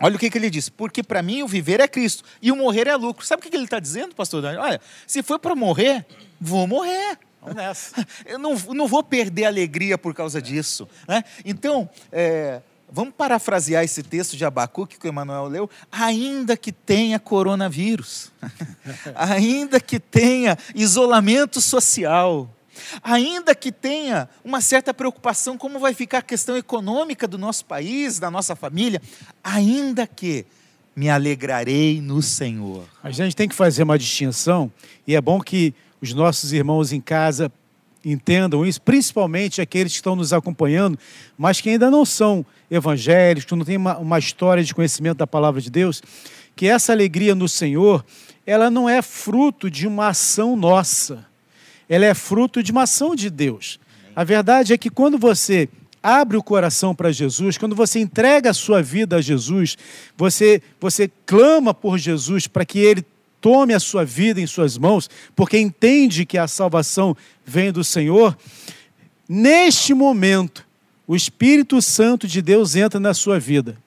Olha 0.00 0.16
o 0.16 0.18
que, 0.18 0.30
que 0.30 0.38
ele 0.38 0.50
diz. 0.50 0.68
Porque 0.68 1.02
para 1.02 1.22
mim 1.22 1.42
o 1.42 1.48
viver 1.48 1.80
é 1.80 1.88
Cristo 1.88 2.24
e 2.40 2.52
o 2.52 2.56
morrer 2.56 2.86
é 2.86 2.96
lucro. 2.96 3.26
Sabe 3.26 3.40
o 3.40 3.42
que, 3.42 3.50
que 3.50 3.56
ele 3.56 3.64
está 3.64 3.80
dizendo, 3.80 4.14
pastor 4.14 4.42
Daniel? 4.42 4.62
Olha, 4.62 4.80
se 5.06 5.22
for 5.22 5.38
para 5.38 5.54
morrer, 5.54 6.06
vou 6.40 6.66
morrer. 6.66 7.18
Vamos 7.40 7.56
nessa. 7.56 8.06
Eu 8.26 8.38
não, 8.38 8.54
não 8.54 8.86
vou 8.86 9.02
perder 9.02 9.44
a 9.44 9.48
alegria 9.48 9.98
por 9.98 10.14
causa 10.14 10.40
disso. 10.40 10.88
Né? 11.06 11.24
Então, 11.44 11.88
é, 12.12 12.60
vamos 12.90 13.14
parafrasear 13.14 13.84
esse 13.84 14.02
texto 14.02 14.36
de 14.36 14.44
Abacuque 14.44 14.98
que 14.98 15.06
o 15.06 15.08
Emanuel 15.08 15.46
leu. 15.46 15.70
Ainda 15.90 16.56
que 16.56 16.72
tenha 16.72 17.18
coronavírus, 17.18 18.30
ainda 19.14 19.80
que 19.80 19.98
tenha 19.98 20.56
isolamento 20.74 21.60
social, 21.60 22.48
ainda 23.02 23.54
que 23.54 23.70
tenha 23.70 24.28
uma 24.44 24.60
certa 24.60 24.92
preocupação 24.92 25.56
como 25.56 25.78
vai 25.78 25.94
ficar 25.94 26.18
a 26.18 26.22
questão 26.22 26.56
econômica 26.56 27.26
do 27.26 27.38
nosso 27.38 27.64
país, 27.64 28.18
da 28.18 28.30
nossa 28.30 28.56
família, 28.56 29.00
ainda 29.42 30.06
que 30.06 30.46
me 30.98 31.08
alegrarei 31.08 32.00
no 32.00 32.20
Senhor. 32.20 32.84
A 33.02 33.12
gente 33.12 33.36
tem 33.36 33.48
que 33.48 33.54
fazer 33.54 33.84
uma 33.84 33.96
distinção 33.96 34.72
e 35.06 35.14
é 35.14 35.20
bom 35.20 35.40
que 35.40 35.72
os 36.00 36.12
nossos 36.12 36.52
irmãos 36.52 36.92
em 36.92 37.00
casa 37.00 37.52
entendam 38.04 38.66
isso, 38.66 38.80
principalmente 38.82 39.60
aqueles 39.60 39.92
que 39.92 39.98
estão 39.98 40.16
nos 40.16 40.32
acompanhando, 40.32 40.98
mas 41.36 41.60
que 41.60 41.70
ainda 41.70 41.90
não 41.90 42.04
são 42.04 42.44
evangélicos, 42.70 43.56
não 43.56 43.64
têm 43.64 43.76
uma, 43.76 43.96
uma 43.98 44.18
história 44.18 44.64
de 44.64 44.74
conhecimento 44.74 45.18
da 45.18 45.26
palavra 45.26 45.60
de 45.60 45.70
Deus, 45.70 46.02
que 46.56 46.66
essa 46.66 46.92
alegria 46.92 47.34
no 47.34 47.48
Senhor, 47.48 48.04
ela 48.44 48.68
não 48.68 48.88
é 48.88 49.00
fruto 49.00 49.70
de 49.70 49.86
uma 49.86 50.08
ação 50.08 50.56
nossa 50.56 51.27
ela 51.88 52.04
é 52.04 52.14
fruto 52.14 52.62
de 52.62 52.72
uma 52.72 52.82
ação 52.82 53.14
de 53.14 53.30
Deus. 53.30 53.78
A 54.14 54.24
verdade 54.24 54.72
é 54.72 54.78
que 54.78 54.90
quando 54.90 55.18
você 55.18 55.68
abre 56.02 56.36
o 56.36 56.42
coração 56.42 56.94
para 56.94 57.12
Jesus, 57.12 57.58
quando 57.58 57.74
você 57.74 58.00
entrega 58.00 58.50
a 58.50 58.54
sua 58.54 58.82
vida 58.82 59.16
a 59.16 59.20
Jesus, 59.20 59.76
você, 60.16 60.62
você 60.80 61.10
clama 61.26 61.72
por 61.72 61.98
Jesus 61.98 62.46
para 62.46 62.64
que 62.64 62.78
ele 62.78 63.04
tome 63.40 63.72
a 63.74 63.80
sua 63.80 64.04
vida 64.04 64.40
em 64.40 64.46
suas 64.46 64.76
mãos, 64.76 65.08
porque 65.34 65.58
entende 65.58 66.26
que 66.26 66.38
a 66.38 66.48
salvação 66.48 67.16
vem 67.44 67.70
do 67.70 67.84
Senhor, 67.84 68.36
neste 69.28 69.94
momento, 69.94 70.66
o 71.06 71.16
Espírito 71.16 71.80
Santo 71.80 72.26
de 72.26 72.42
Deus 72.42 72.74
entra 72.74 73.00
na 73.00 73.14
sua 73.14 73.38
vida. 73.38 73.78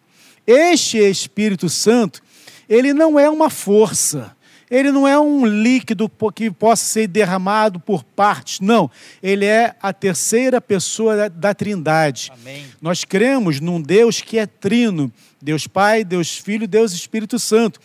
Este 0.46 0.98
Espírito 0.98 1.70
Santo, 1.70 2.22
ele 2.68 2.94
não 2.94 3.20
é 3.20 3.30
uma 3.30 3.50
força, 3.50 4.36
ele 4.72 4.90
não 4.90 5.06
é 5.06 5.20
um 5.20 5.46
líquido 5.46 6.10
que 6.34 6.50
possa 6.50 6.86
ser 6.86 7.08
derramado 7.08 7.78
por 7.78 8.06
partes, 8.06 8.62
não. 8.62 8.90
Ele 9.22 9.46
é 9.46 9.76
a 9.82 9.92
terceira 9.92 10.62
pessoa 10.62 11.18
da, 11.18 11.28
da 11.28 11.54
Trindade. 11.54 12.32
Amém. 12.34 12.66
Nós 12.82 13.04
cremos 13.04 13.60
num 13.60 13.82
Deus 13.82 14.22
que 14.22 14.40
é 14.40 14.46
trino: 14.46 15.12
Deus 15.42 15.68
Pai, 15.68 16.06
Deus 16.06 16.38
Filho, 16.38 16.66
Deus 16.70 16.94
Espírito 16.94 17.38
Santo. 17.38 17.82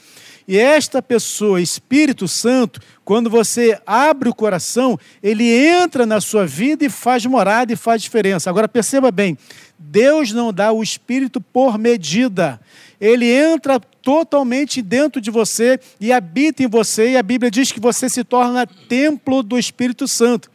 E 0.49 0.57
esta 0.57 1.03
pessoa, 1.03 1.61
Espírito 1.61 2.29
Santo, 2.29 2.81
quando 3.05 3.29
você 3.29 3.81
abre 3.85 4.29
o 4.29 4.35
coração, 4.35 4.97
ele 5.21 5.45
entra 5.45 6.07
na 6.07 6.21
sua 6.21 6.47
vida 6.47 6.85
e 6.85 6.89
faz 6.89 7.27
morada 7.27 7.73
e 7.73 7.77
faz 7.77 8.01
diferença. 8.01 8.49
Agora 8.49 8.69
perceba 8.69 9.11
bem, 9.11 9.37
Deus 9.77 10.31
não 10.31 10.53
dá 10.53 10.71
o 10.71 10.85
Espírito 10.85 11.41
por 11.41 11.77
medida. 11.79 12.61
Ele 13.01 13.31
entra 13.31 13.79
totalmente 13.79 14.81
dentro 14.81 15.21
de 15.21 15.31
você 15.31 15.79
e 16.01 16.13
habita 16.13 16.63
em 16.63 16.69
você, 16.69 17.11
e 17.11 17.17
a 17.17 17.23
Bíblia 17.23 17.51
diz 17.51 17.73
que 17.73 17.81
você 17.81 18.09
se 18.09 18.25
torna 18.25 18.67
templo 18.67 19.43
do 19.43 19.59
Espírito 19.59 20.07
Santo. 20.07 20.51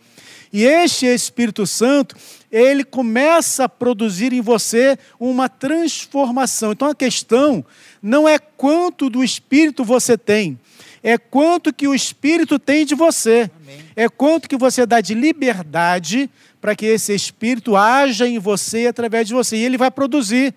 E 0.54 0.63
este 0.63 1.06
Espírito 1.06 1.65
Santo, 1.65 2.15
ele 2.51 2.84
começa 2.84 3.65
a 3.65 3.69
produzir 3.69 4.34
em 4.34 4.41
você 4.41 4.97
uma 5.19 5.47
transformação. 5.47 6.73
Então 6.73 6.89
a 6.89 6.95
questão 6.95 7.63
não 8.01 8.27
é 8.27 8.38
quanto 8.38 9.10
do 9.10 9.23
Espírito 9.23 9.86
você 9.86 10.17
tem, 10.17 10.60
é 11.04 11.17
quanto 11.17 11.73
que 11.73 11.88
o 11.88 11.95
Espírito 11.95 12.60
tem 12.60 12.86
de 12.86 12.93
você. 12.93 13.49
Amém. 13.62 13.80
É 13.95 14.08
quanto 14.08 14.47
que 14.47 14.56
você 14.56 14.86
dá 14.86 15.01
de 15.01 15.13
liberdade 15.13 16.30
para 16.60 16.75
que 16.75 16.86
esse 16.86 17.13
Espírito 17.13 17.75
haja 17.75 18.27
em 18.27 18.38
você 18.38 18.88
através 18.88 19.27
de 19.27 19.34
você. 19.34 19.58
E 19.58 19.65
ele 19.65 19.77
vai 19.77 19.89
produzir, 19.89 20.54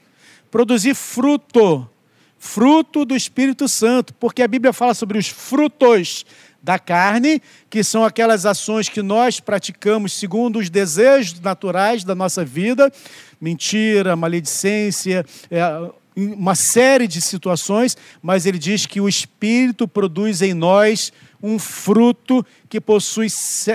produzir 0.54 0.94
fruto 0.94 1.90
fruto 2.38 3.04
do 3.04 3.16
Espírito 3.16 3.66
Santo, 3.66 4.14
porque 4.14 4.40
a 4.40 4.46
Bíblia 4.46 4.72
fala 4.72 4.94
sobre 4.94 5.18
os 5.18 5.26
frutos 5.26 6.24
da 6.62 6.78
carne, 6.78 7.42
que 7.68 7.82
são 7.82 8.04
aquelas 8.04 8.46
ações 8.46 8.88
que 8.88 9.02
nós 9.02 9.40
praticamos 9.40 10.12
segundo 10.12 10.60
os 10.60 10.70
desejos 10.70 11.40
naturais 11.40 12.04
da 12.04 12.14
nossa 12.14 12.44
vida, 12.44 12.92
mentira, 13.40 14.14
maledicência, 14.14 15.26
é, 15.50 15.90
uma 16.14 16.54
série 16.54 17.08
de 17.08 17.20
situações, 17.20 17.96
mas 18.22 18.46
ele 18.46 18.58
diz 18.58 18.86
que 18.86 19.00
o 19.00 19.08
Espírito 19.08 19.88
produz 19.88 20.40
em 20.40 20.54
nós 20.54 21.12
um 21.42 21.58
fruto 21.58 22.46
que 22.68 22.80
possui 22.80 23.26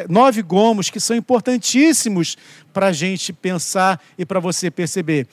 nove 0.07 0.41
gomos, 0.41 0.89
que 0.89 0.99
são 0.99 1.13
importantíssimos 1.13 2.37
para 2.71 2.87
a 2.87 2.93
gente 2.93 3.33
pensar 3.33 4.01
e 4.17 4.25
para 4.25 4.39
você 4.39 4.71
perceber. 4.71 5.27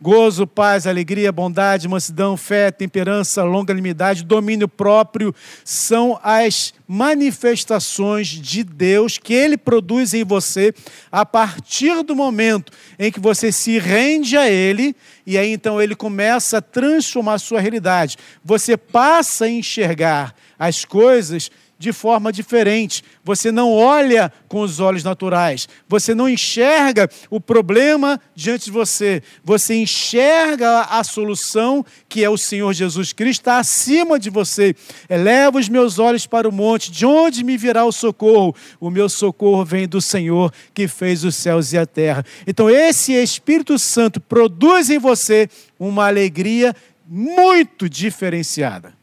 Gozo, 0.00 0.46
paz, 0.46 0.86
alegria, 0.86 1.32
bondade, 1.32 1.88
mansidão, 1.88 2.36
fé, 2.36 2.70
temperança, 2.70 3.42
longanimidade, 3.42 4.22
domínio 4.22 4.68
próprio 4.68 5.34
são 5.64 6.20
as 6.22 6.72
manifestações 6.86 8.28
de 8.28 8.62
Deus 8.62 9.18
que 9.18 9.34
Ele 9.34 9.56
produz 9.56 10.14
em 10.14 10.22
você 10.22 10.72
a 11.10 11.26
partir 11.26 12.04
do 12.04 12.14
momento 12.14 12.72
em 12.96 13.10
que 13.10 13.18
você 13.18 13.50
se 13.50 13.76
rende 13.80 14.36
a 14.36 14.48
Ele 14.48 14.94
e 15.26 15.36
aí 15.36 15.50
então 15.50 15.82
Ele 15.82 15.96
começa 15.96 16.58
a 16.58 16.62
transformar 16.62 17.34
a 17.34 17.38
sua 17.38 17.60
realidade. 17.60 18.16
Você 18.44 18.76
passa 18.76 19.46
a 19.46 19.50
enxergar 19.50 20.32
as 20.56 20.84
coisas 20.84 21.50
de 21.78 21.92
forma 21.92 22.32
diferente. 22.32 23.04
Você 23.24 23.52
não 23.52 23.72
olha 23.72 24.32
com 24.48 24.60
os 24.60 24.80
olhos 24.80 25.04
naturais. 25.04 25.68
Você 25.88 26.14
não 26.14 26.28
enxerga 26.28 27.08
o 27.30 27.40
problema 27.40 28.20
diante 28.34 28.66
de 28.66 28.70
você. 28.70 29.22
Você 29.44 29.74
enxerga 29.74 30.80
a 30.82 31.04
solução 31.04 31.84
que 32.08 32.24
é 32.24 32.28
o 32.28 32.36
Senhor 32.36 32.72
Jesus 32.72 33.12
Cristo 33.12 33.42
está 33.42 33.58
acima 33.58 34.18
de 34.18 34.28
você. 34.28 34.74
Eleva 35.08 35.58
os 35.58 35.68
meus 35.68 35.98
olhos 35.98 36.26
para 36.26 36.48
o 36.48 36.52
monte, 36.52 36.90
de 36.90 37.06
onde 37.06 37.44
me 37.44 37.56
virá 37.56 37.84
o 37.84 37.92
socorro? 37.92 38.54
O 38.80 38.90
meu 38.90 39.08
socorro 39.08 39.64
vem 39.64 39.86
do 39.86 40.00
Senhor 40.00 40.52
que 40.74 40.88
fez 40.88 41.24
os 41.24 41.36
céus 41.36 41.72
e 41.72 41.78
a 41.78 41.86
terra. 41.86 42.24
Então 42.46 42.68
esse 42.68 43.12
Espírito 43.12 43.78
Santo 43.78 44.20
produz 44.20 44.90
em 44.90 44.98
você 44.98 45.48
uma 45.78 46.06
alegria 46.06 46.74
muito 47.06 47.88
diferenciada. 47.88 48.97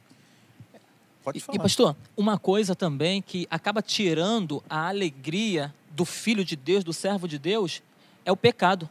Pode 1.25 1.39
falar. 1.39 1.55
E, 1.55 1.59
pastor, 1.59 1.95
uma 2.15 2.38
coisa 2.38 2.75
também 2.75 3.19
que 3.19 3.47
acaba 3.49 3.81
tirando 3.81 4.63
a 4.69 4.89
alegria 4.89 5.73
do 5.89 6.05
filho 6.05 6.45
de 6.45 6.55
Deus, 6.55 6.83
do 6.83 6.93
servo 6.93 7.27
de 7.27 7.39
Deus, 7.39 7.81
é 8.23 8.31
o 8.31 8.38
pecado. 8.38 8.88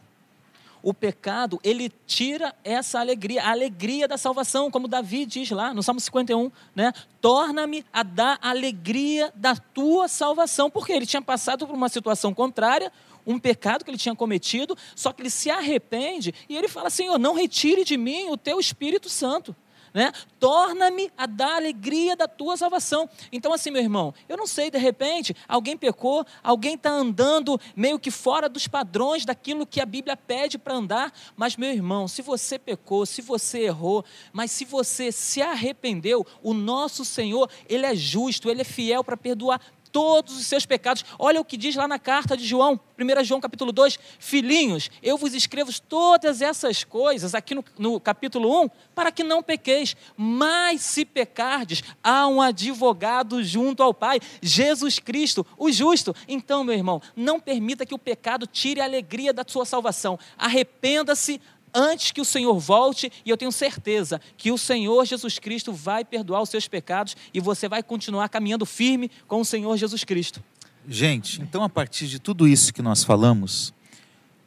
O 0.83 0.93
pecado, 0.93 1.61
ele 1.63 1.89
tira 2.05 2.53
essa 2.61 2.99
alegria, 2.99 3.41
a 3.41 3.51
alegria 3.51 4.05
da 4.05 4.17
salvação, 4.17 4.69
como 4.69 4.85
Davi 4.85 5.25
diz 5.25 5.49
lá 5.49 5.73
no 5.73 5.81
Salmo 5.81 6.01
51, 6.01 6.51
né? 6.75 6.91
Torna-me 7.21 7.85
a 7.91 8.03
dar 8.03 8.37
alegria 8.41 9.31
da 9.33 9.55
tua 9.55 10.09
salvação. 10.09 10.69
Porque 10.69 10.91
ele 10.91 11.05
tinha 11.05 11.21
passado 11.21 11.65
por 11.65 11.73
uma 11.73 11.87
situação 11.87 12.33
contrária, 12.33 12.91
um 13.25 13.39
pecado 13.39 13.85
que 13.85 13.89
ele 13.89 13.97
tinha 13.97 14.13
cometido, 14.13 14.77
só 14.93 15.13
que 15.13 15.21
ele 15.21 15.29
se 15.29 15.49
arrepende 15.49 16.35
e 16.49 16.57
ele 16.57 16.67
fala: 16.67 16.89
Senhor, 16.89 17.17
não 17.17 17.33
retire 17.33 17.85
de 17.85 17.95
mim 17.95 18.29
o 18.29 18.35
teu 18.35 18.59
Espírito 18.59 19.09
Santo 19.09 19.55
né? 19.95 20.11
Torna-me 20.37 21.09
a 21.17 21.25
dar 21.25 21.55
alegria 21.55 22.17
da 22.17 22.27
tua 22.27 22.57
salvação. 22.57 23.09
Então, 23.31 23.53
assim, 23.53 23.71
meu 23.71 23.81
irmão, 23.81 24.13
eu 24.27 24.35
não 24.35 24.45
sei, 24.45 24.69
de 24.69 24.77
repente, 24.77 25.33
alguém 25.47 25.77
pecou, 25.77 26.25
alguém 26.43 26.75
está 26.75 26.89
andando 26.89 27.57
meio 27.73 27.97
que 27.97 28.11
fora 28.11 28.49
dos 28.49 28.67
padrões 28.67 29.23
daquilo 29.23 29.65
que 29.65 29.79
a 29.79 29.85
Bíblia 29.85 30.17
pede 30.17 30.57
para 30.57 30.75
andar, 30.75 31.13
mas, 31.37 31.55
meu 31.55 31.71
irmão, 31.71 32.09
se 32.09 32.21
você 32.21 32.59
pecou, 32.59 33.05
se 33.05 33.21
você 33.21 33.59
errou, 33.59 34.03
mas 34.33 34.51
se 34.51 34.65
você 34.65 35.13
se 35.13 35.41
arrependeu, 35.41 36.27
o 36.43 36.53
nosso 36.53 37.05
Senhor, 37.05 37.49
Ele 37.69 37.85
é 37.85 37.95
justo, 37.95 38.49
Ele 38.49 38.61
é 38.61 38.65
fiel 38.65 39.01
para 39.01 39.15
perdoar 39.15 39.61
todos 39.95 40.37
os 40.37 40.45
seus 40.45 40.65
pecados. 40.65 41.05
Olha 41.17 41.39
o 41.39 41.45
que 41.45 41.55
diz 41.55 41.73
lá 41.73 41.87
na 41.87 41.97
carta 41.97 42.35
de 42.35 42.45
João, 42.45 42.77
1 42.99 43.23
João 43.23 43.39
capítulo 43.39 43.71
2, 43.71 43.97
filhinhos, 44.19 44.91
eu 45.01 45.17
vos 45.17 45.33
escrevo 45.33 45.71
todas 45.87 46.41
essas 46.41 46.83
coisas 46.83 47.33
aqui 47.33 47.55
no, 47.55 47.63
no 47.79 47.97
capítulo 47.97 48.65
1, 48.65 48.69
para 48.93 49.09
que 49.09 49.23
não 49.23 49.41
pequeis, 49.41 49.95
mas 50.17 50.81
se 50.81 51.05
pecardes, 51.05 51.81
há 52.03 52.27
um 52.27 52.41
advogado 52.41 53.41
junto 53.41 53.81
ao 53.81 53.93
Pai, 53.93 54.19
Jesus 54.41 54.99
Cristo, 54.99 55.47
o 55.57 55.71
justo. 55.71 56.13
Então, 56.27 56.65
meu 56.65 56.75
irmão, 56.75 57.01
não 57.15 57.39
permita 57.39 57.85
que 57.85 57.95
o 57.95 57.99
pecado 57.99 58.45
tire 58.45 58.81
a 58.81 58.83
alegria 58.83 59.31
da 59.31 59.45
sua 59.47 59.63
salvação. 59.63 60.19
Arrependa-se, 60.37 61.39
antes 61.75 62.11
que 62.11 62.21
o 62.21 62.25
Senhor 62.25 62.57
volte, 62.57 63.11
e 63.25 63.29
eu 63.29 63.35
tenho 63.35 63.51
certeza 63.51 64.21
que 64.37 64.51
o 64.51 64.57
Senhor 64.57 65.05
Jesus 65.05 65.37
Cristo 65.37 65.73
vai 65.73 66.05
perdoar 66.05 66.41
os 66.41 66.49
seus 66.49 66.67
pecados 66.67 67.17
e 67.33 67.41
você 67.41 67.67
vai 67.67 67.83
continuar 67.83 68.29
caminhando 68.29 68.65
firme 68.65 69.11
com 69.27 69.41
o 69.41 69.45
Senhor 69.45 69.75
Jesus 69.75 70.05
Cristo. 70.05 70.41
Gente, 70.87 71.41
então 71.41 71.63
a 71.63 71.69
partir 71.69 72.07
de 72.07 72.19
tudo 72.19 72.47
isso 72.47 72.73
que 72.73 72.81
nós 72.81 73.03
falamos, 73.03 73.73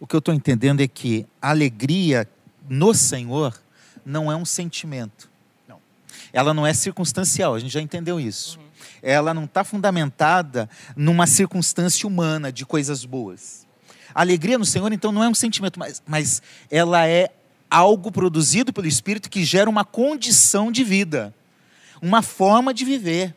o 0.00 0.06
que 0.06 0.16
eu 0.16 0.20
estou 0.20 0.32
entendendo 0.32 0.80
é 0.80 0.88
que 0.88 1.26
a 1.42 1.50
alegria 1.50 2.26
no 2.68 2.94
Senhor 2.94 3.60
não 4.04 4.32
é 4.32 4.36
um 4.36 4.44
sentimento. 4.44 5.30
Não. 5.68 5.80
Ela 6.32 6.54
não 6.54 6.66
é 6.66 6.72
circunstancial, 6.72 7.54
a 7.54 7.58
gente 7.58 7.72
já 7.72 7.82
entendeu 7.82 8.18
isso. 8.18 8.58
Ela 9.02 9.34
não 9.34 9.44
está 9.44 9.64
fundamentada 9.64 10.70
numa 10.96 11.26
circunstância 11.26 12.06
humana 12.06 12.50
de 12.50 12.64
coisas 12.64 13.04
boas. 13.04 13.67
A 14.14 14.20
alegria 14.20 14.58
no 14.58 14.64
Senhor, 14.64 14.92
então, 14.92 15.12
não 15.12 15.22
é 15.22 15.28
um 15.28 15.34
sentimento, 15.34 15.78
mas, 15.78 16.02
mas 16.06 16.42
ela 16.70 17.06
é 17.06 17.30
algo 17.70 18.10
produzido 18.10 18.72
pelo 18.72 18.86
Espírito 18.86 19.28
que 19.28 19.44
gera 19.44 19.68
uma 19.68 19.84
condição 19.84 20.72
de 20.72 20.82
vida, 20.82 21.34
uma 22.00 22.22
forma 22.22 22.72
de 22.72 22.84
viver. 22.84 23.34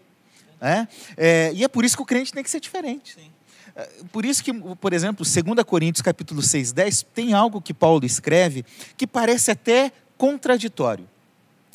É? 0.59 0.87
É, 1.17 1.51
e 1.55 1.63
é 1.63 1.67
por 1.67 1.83
isso 1.83 1.95
que 1.95 2.03
o 2.03 2.05
crente 2.05 2.31
tem 2.31 2.43
que 2.43 2.49
ser 2.49 2.59
diferente. 2.59 3.15
Sim. 3.15 3.31
É, 3.75 3.89
Por 4.11 4.25
isso 4.25 4.43
que, 4.43 4.53
por 4.53 4.93
exemplo, 4.93 5.25
2 5.25 5.65
Coríntios 5.65 6.01
capítulo 6.01 6.41
6, 6.41 6.71
10, 6.71 7.05
tem 7.15 7.33
algo 7.33 7.61
que 7.61 7.73
Paulo 7.73 8.05
escreve 8.05 8.63
que 8.95 9.07
parece 9.07 9.51
até 9.51 9.91
contraditório. 10.17 11.09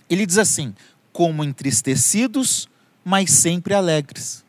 Ele 0.08 0.24
diz 0.24 0.38
assim: 0.38 0.74
como 1.12 1.42
entristecidos, 1.42 2.68
mas 3.04 3.30
sempre 3.30 3.74
alegres. 3.74 4.44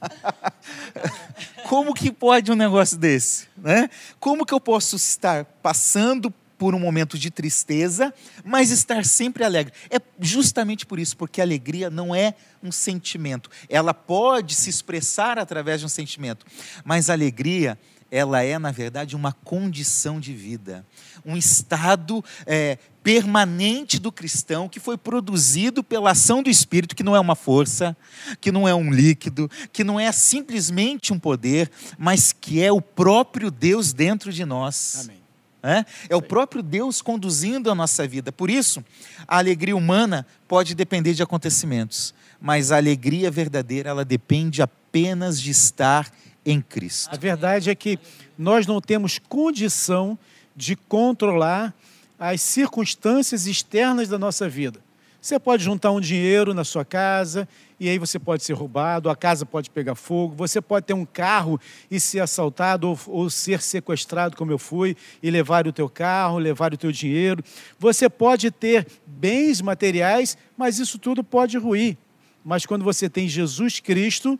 Como 1.68 1.92
que 1.92 2.10
pode 2.10 2.50
um 2.50 2.54
negócio 2.54 2.96
desse? 2.96 3.46
Né? 3.54 3.90
Como 4.18 4.46
que 4.46 4.54
eu 4.54 4.58
posso 4.60 4.96
estar 4.96 5.44
passando 5.44 6.32
por 6.56 6.74
um 6.74 6.78
momento 6.78 7.18
de 7.18 7.30
tristeza, 7.30 8.12
mas 8.42 8.70
estar 8.70 9.04
sempre 9.04 9.44
alegre? 9.44 9.74
É 9.90 10.00
justamente 10.18 10.86
por 10.86 10.98
isso, 10.98 11.14
porque 11.14 11.42
a 11.42 11.44
alegria 11.44 11.90
não 11.90 12.14
é 12.14 12.32
um 12.62 12.72
sentimento. 12.72 13.50
Ela 13.68 13.92
pode 13.92 14.54
se 14.54 14.70
expressar 14.70 15.38
através 15.38 15.80
de 15.80 15.84
um 15.84 15.90
sentimento, 15.90 16.46
mas 16.86 17.10
a 17.10 17.12
alegria 17.12 17.78
ela 18.10 18.42
é, 18.42 18.58
na 18.58 18.70
verdade, 18.70 19.14
uma 19.14 19.32
condição 19.32 20.18
de 20.18 20.32
vida, 20.32 20.84
um 21.24 21.36
estado 21.36 22.24
é, 22.46 22.78
permanente 23.02 23.98
do 23.98 24.10
cristão 24.10 24.68
que 24.68 24.80
foi 24.80 24.96
produzido 24.96 25.82
pela 25.82 26.10
ação 26.12 26.42
do 26.42 26.50
Espírito, 26.50 26.96
que 26.96 27.02
não 27.02 27.14
é 27.14 27.20
uma 27.20 27.34
força, 27.34 27.96
que 28.40 28.50
não 28.50 28.66
é 28.66 28.74
um 28.74 28.90
líquido, 28.90 29.50
que 29.72 29.84
não 29.84 29.98
é 29.98 30.10
simplesmente 30.12 31.12
um 31.12 31.18
poder, 31.18 31.70
mas 31.98 32.32
que 32.32 32.62
é 32.62 32.72
o 32.72 32.80
próprio 32.80 33.50
Deus 33.50 33.92
dentro 33.92 34.32
de 34.32 34.44
nós. 34.44 35.04
Amém. 35.04 35.18
É? 35.60 35.84
é 36.08 36.16
o 36.16 36.22
próprio 36.22 36.62
Deus 36.62 37.02
conduzindo 37.02 37.70
a 37.70 37.74
nossa 37.74 38.06
vida. 38.06 38.30
Por 38.30 38.48
isso, 38.48 38.82
a 39.26 39.38
alegria 39.38 39.76
humana 39.76 40.24
pode 40.46 40.74
depender 40.74 41.14
de 41.14 41.22
acontecimentos, 41.22 42.14
mas 42.40 42.70
a 42.70 42.76
alegria 42.76 43.28
verdadeira, 43.28 43.90
ela 43.90 44.04
depende 44.04 44.62
apenas 44.62 45.40
de 45.40 45.50
estar 45.50 46.12
em 46.50 46.62
Cristo. 46.62 47.12
A 47.12 47.16
verdade 47.16 47.68
é 47.68 47.74
que 47.74 47.98
nós 48.36 48.66
não 48.66 48.80
temos 48.80 49.18
condição 49.18 50.18
de 50.56 50.74
controlar 50.74 51.74
as 52.18 52.40
circunstâncias 52.40 53.46
externas 53.46 54.08
da 54.08 54.18
nossa 54.18 54.48
vida. 54.48 54.80
Você 55.20 55.38
pode 55.38 55.62
juntar 55.62 55.90
um 55.90 56.00
dinheiro 56.00 56.54
na 56.54 56.64
sua 56.64 56.84
casa 56.84 57.46
e 57.78 57.88
aí 57.88 57.98
você 57.98 58.18
pode 58.18 58.42
ser 58.44 58.54
roubado, 58.54 59.10
a 59.10 59.16
casa 59.16 59.44
pode 59.44 59.68
pegar 59.68 59.94
fogo, 59.94 60.34
você 60.34 60.60
pode 60.60 60.86
ter 60.86 60.94
um 60.94 61.04
carro 61.04 61.60
e 61.90 62.00
ser 62.00 62.20
assaltado 62.20 62.88
ou, 62.88 62.98
ou 63.06 63.28
ser 63.28 63.60
sequestrado, 63.60 64.36
como 64.36 64.50
eu 64.50 64.58
fui, 64.58 64.96
e 65.22 65.30
levar 65.30 65.66
o 65.66 65.72
teu 65.72 65.88
carro, 65.88 66.38
levar 66.38 66.72
o 66.72 66.78
teu 66.78 66.90
dinheiro. 66.90 67.42
Você 67.78 68.08
pode 68.08 68.50
ter 68.50 68.86
bens 69.06 69.60
materiais, 69.60 70.38
mas 70.56 70.78
isso 70.78 70.98
tudo 70.98 71.22
pode 71.22 71.58
ruir. 71.58 71.98
Mas 72.44 72.64
quando 72.64 72.84
você 72.84 73.08
tem 73.10 73.28
Jesus 73.28 73.80
Cristo, 73.80 74.38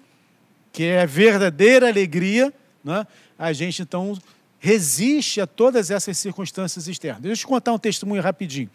que 0.78 0.84
é 0.84 1.04
verdadeira 1.04 1.88
alegria, 1.88 2.54
né? 2.84 3.04
a 3.36 3.52
gente 3.52 3.82
então 3.82 4.16
resiste 4.60 5.40
a 5.40 5.46
todas 5.46 5.90
essas 5.90 6.16
circunstâncias 6.16 6.86
externas. 6.86 7.20
Deixa 7.20 7.32
eu 7.32 7.46
te 7.46 7.48
contar 7.48 7.72
um 7.72 7.78
testemunho 7.80 8.22
rapidinho. 8.22 8.70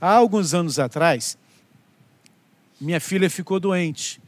Há 0.00 0.10
alguns 0.10 0.54
anos 0.54 0.80
atrás, 0.80 1.38
minha 2.80 2.98
filha 2.98 3.30
ficou 3.30 3.60
doente. 3.60 4.20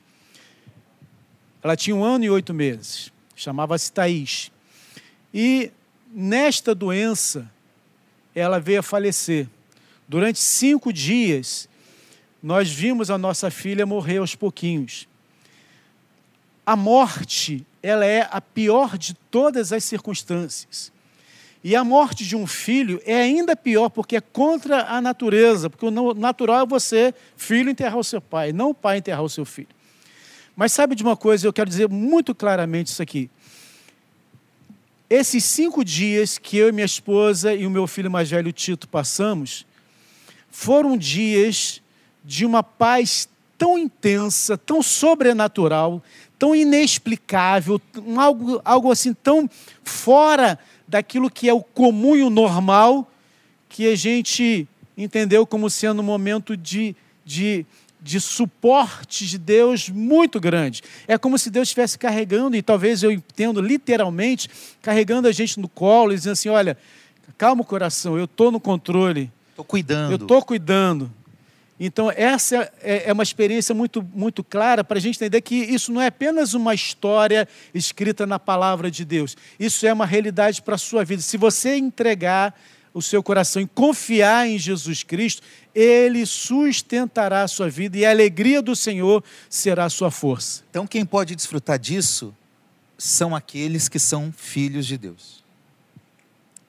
Ela 1.61 1.77
tinha 1.77 1.97
um 1.97 2.05
ano 2.05 2.25
e 2.25 2.31
oito 2.31 2.55
meses. 2.55 3.13
Chamava-se 3.35 3.91
Thaís. 3.91 4.53
E 5.35 5.73
nesta 6.15 6.73
doença, 6.73 7.51
ela 8.33 8.61
veio 8.61 8.79
a 8.79 8.83
falecer. 8.85 9.49
Durante 10.07 10.39
cinco 10.39 10.93
dias, 10.93 11.69
nós 12.41 12.71
vimos 12.71 13.11
a 13.11 13.19
nossa 13.19 13.51
filha 13.51 13.85
morrer 13.85 14.19
aos 14.19 14.37
pouquinhos. 14.37 15.09
A 16.69 16.77
morte, 16.77 17.67
ela 17.83 18.05
é 18.05 18.29
a 18.31 18.43
pior 18.43 18.99
de 18.99 19.15
todas 19.15 19.73
as 19.73 19.83
circunstâncias. 19.85 20.93
E 21.65 21.75
a 21.75 21.83
morte 21.83 22.27
de 22.27 22.37
um 22.37 22.47
filho 22.47 23.01
é 23.07 23.23
ainda 23.23 23.57
pior, 23.57 23.89
porque 23.89 24.17
é 24.17 24.21
contra 24.21 24.83
a 24.83 25.01
natureza, 25.01 25.71
porque 25.71 25.87
o 25.87 26.13
natural 26.13 26.65
é 26.65 26.67
você, 26.67 27.15
filho, 27.39 27.71
enterrar 27.71 27.97
o 27.97 28.05
seu 28.05 28.21
pai, 28.21 28.53
não 28.53 28.69
o 28.69 28.75
pai 28.75 28.99
enterrar 28.99 29.23
o 29.23 29.31
seu 29.31 29.47
filho. 29.47 29.71
Mas 30.55 30.71
sabe 30.73 30.95
de 30.95 31.03
uma 31.03 31.17
coisa, 31.17 31.47
eu 31.47 31.55
quero 31.55 31.71
dizer 31.71 31.89
muito 31.89 32.35
claramente 32.35 32.89
isso 32.89 33.01
aqui. 33.01 33.31
Esses 35.09 35.45
cinco 35.45 35.83
dias 35.83 36.37
que 36.37 36.59
eu 36.59 36.69
e 36.69 36.73
minha 36.73 36.85
esposa 36.85 37.55
e 37.55 37.67
o 37.67 37.71
meu 37.71 37.87
filho 37.87 38.11
mais 38.11 38.29
velho, 38.29 38.53
Tito, 38.53 38.87
passamos, 38.87 39.65
foram 40.51 40.99
dias 40.99 41.81
de 42.23 42.45
uma 42.45 42.63
paz 42.63 43.27
tão 43.59 43.77
intensa, 43.77 44.57
tão 44.57 44.81
sobrenatural, 44.81 46.01
tão 46.39 46.55
inexplicável, 46.55 47.81
algo, 48.17 48.61
algo 48.65 48.93
assim 48.93 49.13
tão 49.13 49.49
fora 49.83 50.59
daquilo 50.87 51.31
que 51.31 51.49
é 51.49 51.53
o 51.53 51.63
comum 51.63 52.15
e 52.15 52.23
o 52.23 52.31
normal, 52.31 53.11
que 53.69 53.87
a 53.89 53.97
gente 53.97 54.67
entendeu 54.97 55.47
como 55.47 55.69
sendo 55.69 56.01
um 56.01 56.05
momento 56.05 56.57
de, 56.57 56.97
de, 57.25 57.67
de 58.01 58.21
suporte 58.21 59.27
de 59.27 59.37
Deus 59.37 59.89
muito 59.89 60.41
grande. 60.41 60.83
É 61.07 61.19
como 61.19 61.39
se 61.39 61.51
Deus 61.51 61.69
estivesse 61.69 61.99
carregando, 61.99 62.57
e 62.57 62.63
talvez 62.63 63.03
eu 63.03 63.11
entendo 63.11 63.61
literalmente, 63.61 64.49
carregando 64.81 65.29
a 65.29 65.33
gente 65.33 65.61
no 65.61 65.69
colo 65.69 66.13
e 66.13 66.17
dizendo 66.17 66.33
assim: 66.33 66.49
olha, 66.49 66.77
calma 67.37 67.63
o 67.63 67.65
coração, 67.65 68.17
eu 68.17 68.25
estou 68.25 68.51
no 68.51 68.61
controle. 68.61 69.31
Estou 69.51 69.65
cuidando. 69.65 70.13
Eu 70.13 70.17
estou 70.17 70.43
cuidando. 70.43 71.13
Então, 71.81 72.11
essa 72.11 72.73
é 72.83 73.13
uma 73.13 73.23
experiência 73.23 73.75
muito, 73.75 74.03
muito 74.15 74.43
clara 74.43 74.83
para 74.83 74.99
a 74.99 75.01
gente 75.01 75.17
entender 75.17 75.41
que 75.41 75.55
isso 75.55 75.93
não 75.93 76.01
é 76.01 76.07
apenas 76.07 76.53
uma 76.55 76.75
história 76.75 77.47
escrita 77.73 78.27
na 78.27 78.39
palavra 78.39 78.91
de 78.91 79.05
Deus. 79.05 79.37
Isso 79.61 79.87
é 79.87 79.93
uma 79.93 80.05
realidade 80.05 80.61
para 80.61 80.75
a 80.75 80.79
sua 80.79 81.05
vida. 81.05 81.23
Se 81.23 81.37
você 81.37 81.77
entregar 81.77 82.59
o 82.93 83.01
seu 83.01 83.23
coração 83.23 83.63
e 83.63 83.67
confiar 83.67 84.49
em 84.49 84.59
Jesus 84.59 85.05
Cristo, 85.05 85.43
Ele 85.73 86.27
sustentará 86.27 87.43
a 87.43 87.49
sua 87.49 87.71
vida 87.71 87.97
e 87.97 88.05
a 88.05 88.11
alegria 88.11 88.61
do 88.61 88.75
Senhor 88.75 89.23
será 89.49 89.85
a 89.85 89.91
sua 89.91 90.11
força. 90.11 90.65
Então, 90.71 90.87
quem 90.87 91.07
pode 91.07 91.37
desfrutar 91.37 91.79
disso 91.79 92.35
são 92.97 93.37
aqueles 93.37 93.89
que 93.89 94.01
são 94.01 94.33
filhos 94.37 94.85
de 94.85 94.99
Deus 94.99 95.48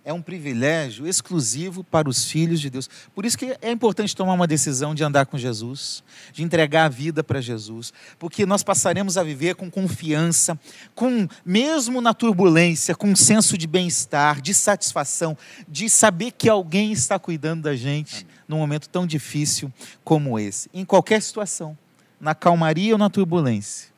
é 0.10 0.14
um 0.14 0.24
privilégio 0.24 1.08
exclusivo 1.08 1.84
para 1.84 2.10
os 2.10 2.26
filhos 2.26 2.60
de 2.60 2.68
Deus. 2.68 2.90
Por 3.14 3.28
isso 3.28 3.38
que 3.38 3.56
é 3.62 3.70
importante 3.70 4.16
tomar 4.16 4.34
uma 4.34 4.48
decisão 4.48 4.96
de 4.96 5.04
andar 5.04 5.28
com 5.28 5.38
Jesus, 5.38 6.04
de 6.34 6.42
entregar 6.42 6.86
a 6.86 6.90
vida 6.90 7.24
para 7.24 7.40
Jesus, 7.40 7.94
porque 8.18 8.44
nós 8.44 8.64
passaremos 8.64 9.18
a 9.18 9.24
viver 9.24 9.54
com 9.54 9.70
confiança, 9.70 10.60
com 10.96 11.28
mesmo 11.46 12.02
na 12.02 12.12
turbulência, 12.12 12.96
com 12.96 13.10
um 13.10 13.16
senso 13.16 13.56
de 13.56 13.68
bem-estar, 13.68 14.42
de 14.42 14.52
satisfação, 14.52 15.38
de 15.68 15.88
saber 15.88 16.32
que 16.32 16.50
alguém 16.50 16.92
está 16.92 17.20
cuidando 17.20 17.62
da 17.62 17.76
gente 17.76 18.24
Amém. 18.24 18.36
num 18.48 18.58
momento 18.58 18.90
tão 18.90 19.06
difícil 19.06 19.72
como 20.04 20.40
esse, 20.40 20.72
em 20.74 20.84
qualquer 20.84 21.22
situação, 21.22 21.78
na 22.20 22.34
calmaria 22.34 22.94
ou 22.94 22.98
na 22.98 23.12
turbulência. 23.12 23.90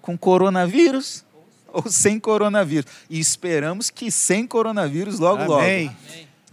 Com 0.00 0.16
coronavírus, 0.16 1.26
ou 1.84 1.90
sem 1.90 2.20
coronavírus. 2.20 2.90
E 3.08 3.18
esperamos 3.18 3.90
que 3.90 4.10
sem 4.10 4.46
coronavírus 4.46 5.18
logo, 5.18 5.42
Amém. 5.54 5.86
logo. 5.86 5.96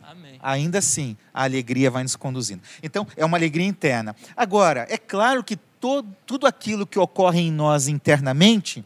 Amém. 0.03 0.39
Ainda 0.41 0.79
assim, 0.79 1.17
a 1.33 1.43
alegria 1.43 1.91
vai 1.91 2.01
nos 2.01 2.15
conduzindo. 2.15 2.61
Então, 2.81 3.05
é 3.17 3.25
uma 3.25 3.37
alegria 3.37 3.67
interna. 3.67 4.15
Agora, 4.35 4.87
é 4.89 4.97
claro 4.97 5.43
que 5.43 5.57
todo, 5.57 6.07
tudo 6.25 6.47
aquilo 6.47 6.87
que 6.87 6.97
ocorre 6.97 7.41
em 7.41 7.51
nós 7.51 7.87
internamente 7.87 8.83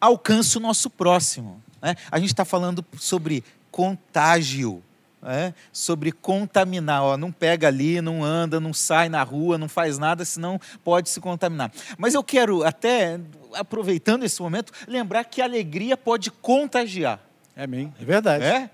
alcança 0.00 0.58
o 0.58 0.62
nosso 0.62 0.90
próximo. 0.90 1.62
Né? 1.80 1.96
A 2.10 2.18
gente 2.18 2.30
está 2.30 2.44
falando 2.44 2.84
sobre 2.98 3.42
contágio. 3.70 4.82
É, 5.20 5.52
sobre 5.72 6.12
contaminar, 6.12 7.02
ó, 7.02 7.16
não 7.16 7.32
pega 7.32 7.66
ali, 7.66 8.00
não 8.00 8.22
anda, 8.22 8.60
não 8.60 8.72
sai 8.72 9.08
na 9.08 9.20
rua, 9.24 9.58
não 9.58 9.68
faz 9.68 9.98
nada, 9.98 10.24
senão 10.24 10.60
pode 10.84 11.10
se 11.10 11.20
contaminar. 11.20 11.72
Mas 11.96 12.14
eu 12.14 12.22
quero 12.22 12.62
até, 12.62 13.18
aproveitando 13.54 14.22
esse 14.22 14.40
momento, 14.40 14.72
lembrar 14.86 15.24
que 15.24 15.42
a 15.42 15.44
alegria 15.44 15.96
pode 15.96 16.30
contagiar. 16.30 17.18
Amém, 17.56 17.92
é 18.00 18.04
verdade. 18.04 18.44
É? 18.44 18.70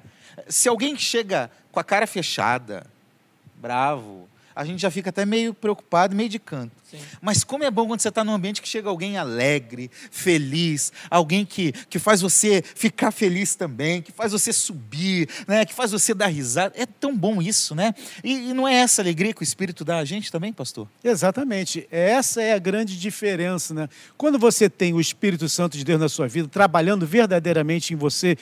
Se 0.47 0.69
alguém 0.69 0.99
chega 0.99 1.51
com 1.73 1.81
a 1.81 1.85
cara 1.85 2.07
fechada, 2.07 2.87
bravo, 3.57 4.29
a 4.55 4.65
gente 4.65 4.81
já 4.81 4.91
fica 4.91 5.11
até 5.11 5.27
meio 5.27 5.53
preocupado, 5.53 6.15
meio 6.15 6.29
de 6.29 6.39
canto. 6.39 6.73
Sim. 6.89 6.99
Mas 7.21 7.43
como 7.43 7.65
é 7.65 7.71
bom 7.71 7.87
quando 7.87 8.01
você 8.01 8.09
está 8.09 8.23
num 8.23 8.33
ambiente 8.33 8.63
que 8.63 8.69
chega 8.69 8.89
alguém 8.89 9.17
alegre, 9.17 9.91
feliz, 10.11 10.93
alguém 11.11 11.45
que, 11.45 11.73
que 11.73 11.99
faz 11.99 12.21
você 12.21 12.63
ficar 12.63 13.11
feliz 13.11 13.57
também, 13.57 14.01
que 14.01 14.13
faz 14.13 14.33
você 14.33 14.53
subir, 14.53 15.29
né? 15.49 15.65
que 15.65 15.75
faz 15.75 15.91
você 15.91 16.15
dar 16.15 16.29
risada. 16.29 16.75
É 16.77 16.87
tão 16.87 17.17
bom 17.17 17.43
isso, 17.43 17.75
né? 17.75 17.95
E, 18.23 18.51
e 18.51 18.55
não 18.55 18.69
é 18.69 18.75
essa 18.75 19.03
alegria 19.03 19.35
que 19.35 19.43
o 19.43 19.45
Espírito 19.45 19.85
dá 19.85 19.99
a 19.99 20.05
gente 20.05 20.31
também, 20.31 20.53
pastor? 20.53 20.87
Exatamente. 21.03 21.89
Essa 21.91 22.41
é 22.41 22.53
a 22.53 22.59
grande 22.59 22.99
diferença, 22.99 23.75
né? 23.75 23.89
Quando 24.17 24.39
você 24.39 24.71
tem 24.71 24.93
o 24.93 25.01
Espírito 25.01 25.49
Santo 25.49 25.77
de 25.77 25.85
Deus 25.85 26.01
na 26.01 26.09
sua 26.09 26.29
vida, 26.29 26.47
trabalhando 26.47 27.07
verdadeiramente 27.07 27.93
em 27.93 27.97
você, 27.97 28.37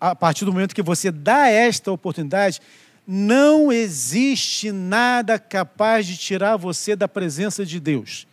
a 0.00 0.14
partir 0.14 0.44
do 0.44 0.52
momento 0.52 0.74
que 0.74 0.82
você 0.82 1.10
dá 1.10 1.48
esta 1.48 1.90
oportunidade, 1.90 2.60
não 3.10 3.72
existe 3.72 4.70
nada 4.70 5.38
capaz 5.38 6.06
de 6.06 6.14
tirar 6.18 6.58
você 6.58 6.94
da 6.94 7.08
presença 7.08 7.64
de 7.64 7.80
Deus. 7.80 8.26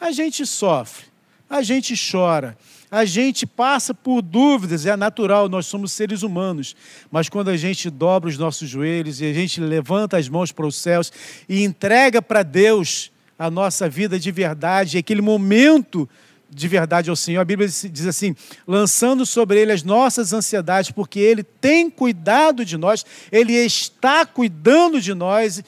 A 0.00 0.12
gente 0.12 0.46
sofre, 0.46 1.06
a 1.50 1.60
gente 1.60 1.94
chora, 1.96 2.56
a 2.88 3.04
gente 3.04 3.44
passa 3.44 3.92
por 3.92 4.22
dúvidas, 4.22 4.86
é 4.86 4.94
natural, 4.94 5.48
nós 5.48 5.66
somos 5.66 5.90
seres 5.90 6.22
humanos. 6.22 6.76
Mas 7.10 7.28
quando 7.28 7.48
a 7.48 7.56
gente 7.56 7.90
dobra 7.90 8.30
os 8.30 8.38
nossos 8.38 8.68
joelhos 8.68 9.20
e 9.20 9.24
a 9.24 9.32
gente 9.32 9.60
levanta 9.60 10.16
as 10.16 10.28
mãos 10.28 10.52
para 10.52 10.66
os 10.68 10.76
céus 10.76 11.10
e 11.48 11.64
entrega 11.64 12.22
para 12.22 12.44
Deus 12.44 13.10
a 13.36 13.50
nossa 13.50 13.88
vida 13.88 14.20
de 14.20 14.30
verdade, 14.30 14.98
aquele 14.98 15.20
momento 15.20 16.08
de 16.54 16.68
verdade 16.68 17.08
ao 17.08 17.16
Senhor. 17.16 17.40
A 17.40 17.44
Bíblia 17.44 17.68
diz 17.68 18.06
assim: 18.06 18.36
lançando 18.66 19.24
sobre 19.24 19.60
Ele 19.60 19.72
as 19.72 19.82
nossas 19.82 20.32
ansiedades, 20.32 20.90
porque 20.90 21.18
Ele 21.18 21.42
tem 21.42 21.88
cuidado 21.88 22.64
de 22.64 22.76
nós, 22.76 23.04
Ele 23.30 23.54
está 23.54 24.26
cuidando 24.26 25.00
de 25.00 25.14
nós, 25.14 25.62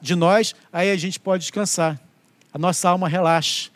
de 0.00 0.14
nós, 0.14 0.54
aí 0.72 0.90
a 0.90 0.96
gente 0.96 1.20
pode 1.20 1.42
descansar. 1.42 2.00
A 2.52 2.58
nossa 2.58 2.88
alma 2.88 3.08
relaxa. 3.08 3.70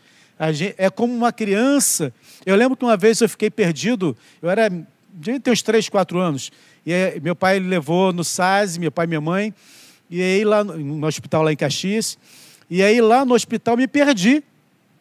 Gente, 0.53 0.75
é 0.79 0.88
como 0.88 1.12
uma 1.12 1.33
criança. 1.33 2.12
Eu 2.47 2.55
lembro 2.55 2.77
que 2.77 2.85
uma 2.85 2.97
vez 2.97 3.21
eu 3.21 3.29
fiquei 3.29 3.51
perdido, 3.51 4.16
eu 4.40 4.49
era, 4.49 4.71
devia 5.12 5.40
ter 5.40 5.51
uns 5.51 5.62
3, 5.62 5.88
4 5.88 6.18
anos, 6.18 6.53
e 6.87 7.21
meu 7.21 7.35
pai 7.35 7.59
levou 7.59 8.12
no 8.12 8.23
SAS, 8.23 8.79
meu 8.79 8.92
pai 8.92 9.05
e 9.05 9.09
minha 9.09 9.21
mãe, 9.21 9.53
e 10.09 10.23
aí 10.23 10.44
lá 10.44 10.62
no, 10.62 10.79
no 10.79 11.07
hospital 11.07 11.42
lá 11.42 11.53
em 11.53 11.57
Caxias, 11.57 12.16
e 12.71 12.83
aí 12.83 13.01
lá 13.01 13.25
no 13.25 13.35
hospital 13.35 13.77
me 13.77 13.88
perdi 13.88 14.42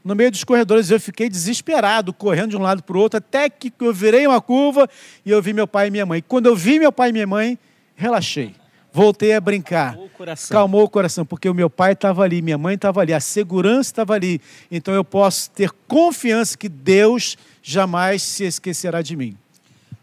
no 0.08 0.16
meio 0.16 0.32
dos 0.32 0.44
corredores. 0.46 0.90
Eu 0.90 1.00
fiquei 1.00 1.30
desesperado, 1.30 2.14
correndo 2.14 2.52
de 2.52 2.58
um 2.58 2.62
lado 2.62 2.82
para 2.82 2.98
o 2.98 3.00
outro, 3.00 3.18
até 3.18 3.50
que 3.50 3.72
eu 3.80 3.94
virei 3.94 4.26
uma 4.26 4.40
curva 4.40 4.90
e 5.26 5.30
eu 5.30 5.42
vi 5.42 5.52
meu 5.52 5.68
pai 5.68 5.88
e 5.88 5.92
minha 5.92 6.06
mãe. 6.06 6.24
Quando 6.26 6.46
eu 6.46 6.56
vi 6.56 6.80
meu 6.80 6.92
pai 6.92 7.10
e 7.10 7.14
minha 7.14 7.28
mãe, 7.28 7.60
relaxei. 7.94 8.56
Voltei 8.94 9.34
a 9.34 9.42
brincar. 9.42 9.92
Calmou 9.92 10.06
o 10.06 10.10
coração. 10.10 10.56
Calmou 10.56 10.84
o 10.84 10.90
coração, 10.90 11.26
porque 11.26 11.50
o 11.50 11.54
meu 11.54 11.70
pai 11.70 11.92
estava 11.92 12.24
ali, 12.24 12.42
minha 12.42 12.58
mãe 12.58 12.76
estava 12.76 13.02
ali, 13.02 13.14
a 13.14 13.20
segurança 13.20 13.90
estava 13.90 14.14
ali. 14.14 14.42
Então 14.72 14.94
eu 14.94 15.04
posso 15.04 15.52
ter 15.52 15.72
confiança 15.88 16.58
que 16.58 16.70
Deus 16.70 17.38
jamais 17.62 18.24
se 18.24 18.46
esquecerá 18.46 19.02
de 19.02 19.16
mim. 19.16 19.38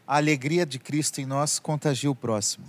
A 0.06 0.18
alegria 0.18 0.66
de 0.66 0.78
Cristo 0.78 1.20
em 1.20 1.24
nós 1.24 1.58
contagia 1.58 2.10
o 2.10 2.14
próximo. 2.14 2.66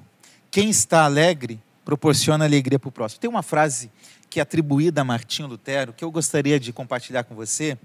Quem 0.50 0.69
está 0.69 1.04
alegre 1.04 1.60
proporciona 1.84 2.45
alegria 2.45 2.80
para 2.80 2.89
o 2.89 2.91
próximo. 2.91 3.19
Tem 3.19 3.30
uma 3.30 3.43
frase 3.43 3.91
que 4.29 4.39
é 4.39 4.43
atribuída 4.43 5.01
a 5.01 5.03
Martinho 5.03 5.47
Lutero, 5.47 5.93
que 5.93 6.03
eu 6.03 6.11
gostaria 6.11 6.59
de 6.59 6.73
compartilhar 6.73 7.23
com 7.23 7.35
você, 7.35 7.77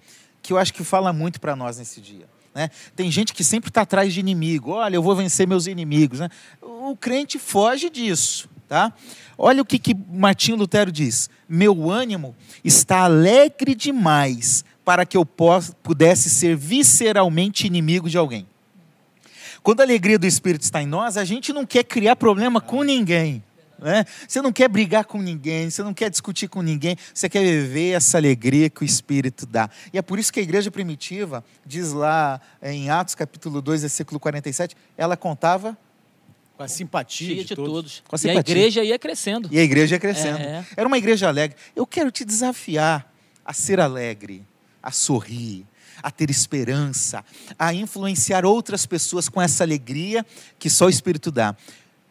que 0.43 0.53
eu 0.53 0.59
acho 0.59 0.73
que 0.73 0.83
fala 0.85 1.13
muito 1.13 1.41
para 1.41 1.55
nós 1.55 1.79
nesse 1.79 2.01
dia. 2.01 2.27
Né? 2.55 2.71
Tem 2.97 3.11
gente 3.11 3.33
que 3.33 3.45
sempre 3.45 3.71
está 3.71 3.83
atrás 3.83 4.13
de 4.13 4.21
inimigo. 4.21 4.73
Olha, 4.73 4.97
eu 4.97 5.03
vou 5.03 5.15
vencer 5.15 5.47
meus 5.47 5.67
inimigos. 5.67 6.21
Né? 6.21 6.29
O 6.61 6.97
crente 6.97 7.39
foge 7.39 7.89
disso. 7.89 8.49
Tá? 8.67 8.93
Olha 9.37 9.63
o 9.63 9.65
que, 9.65 9.79
que 9.81 9.95
Martinho 9.95 10.57
Lutero 10.57 10.93
diz: 10.93 11.29
Meu 11.49 11.91
ânimo 11.91 12.37
está 12.63 13.01
alegre 13.01 13.75
demais 13.75 14.65
para 14.85 15.05
que 15.05 15.17
eu 15.17 15.27
pudesse 15.27 16.31
ser 16.31 16.57
visceralmente 16.57 17.67
inimigo 17.67 18.09
de 18.09 18.17
alguém. 18.17 18.47
Quando 19.63 19.81
a 19.81 19.83
alegria 19.83 20.19
do 20.19 20.27
Espírito 20.27 20.63
está 20.63 20.81
em 20.81 20.87
nós, 20.87 21.17
a 21.17 21.25
gente 21.25 21.53
não 21.53 21.67
quer 21.67 21.85
criar 21.85 22.17
problema 22.17 22.61
com 22.61 22.83
ninguém. 22.83 23.43
Né? 23.81 24.05
Você 24.29 24.43
não 24.43 24.53
quer 24.53 24.69
brigar 24.69 25.05
com 25.05 25.21
ninguém, 25.21 25.71
você 25.71 25.83
não 25.83 25.95
quer 25.95 26.11
discutir 26.11 26.49
com 26.49 26.63
ninguém, 26.63 26.97
você 27.15 27.29
quer 27.29 27.43
viver 27.43 27.93
essa 27.93 28.19
alegria 28.19 28.69
que 28.69 28.83
o 28.83 28.85
Espírito 28.85 29.47
dá. 29.47 29.71
E 29.93 29.99
é 29.99 30.03
por 30.03 30.19
isso 30.19 30.33
que 30.33 30.41
a 30.41 30.43
igreja 30.43 30.71
primitiva, 30.71 31.45
diz 31.65 31.93
lá 31.93 32.41
em 32.63 32.91
Atos 32.91 33.15
capítulo 33.15 33.63
2, 33.63 33.83
versículo 33.83 34.21
47, 34.21 34.77
ela 34.97 35.17
contava 35.17 35.77
com 36.57 36.65
a 36.65 36.69
simpatia 36.69 37.37
de, 37.37 37.45
de 37.45 37.57
todos. 37.57 37.73
todos. 37.73 38.03
Com 38.07 38.17
a 38.17 38.19
e 38.19 38.19
a 38.19 38.19
simpatia. 38.19 38.55
igreja 38.55 38.85
ia 38.85 38.99
crescendo. 38.99 39.49
E 39.51 39.59
a 39.59 39.63
igreja 39.63 39.95
ia 39.95 39.99
crescendo. 39.99 40.39
É. 40.41 40.65
Era 40.77 40.87
uma 40.87 40.99
igreja 40.99 41.27
alegre. 41.27 41.57
Eu 41.75 41.87
quero 41.87 42.11
te 42.11 42.23
desafiar 42.23 43.11
a 43.43 43.55
ser 43.55 43.81
alegre, 43.81 44.47
a 44.83 44.91
sorrir, 44.91 45.67
a 46.03 46.11
ter 46.11 46.31
esperança, 46.31 47.25
a 47.59 47.73
influenciar 47.73 48.45
outras 48.45 48.87
pessoas 48.87 49.29
com 49.29 49.41
essa 49.41 49.65
alegria 49.65 50.25
que 50.59 50.69
só 50.69 50.87
o 50.87 50.91
Espírito 50.91 51.31
dá. 51.31 51.57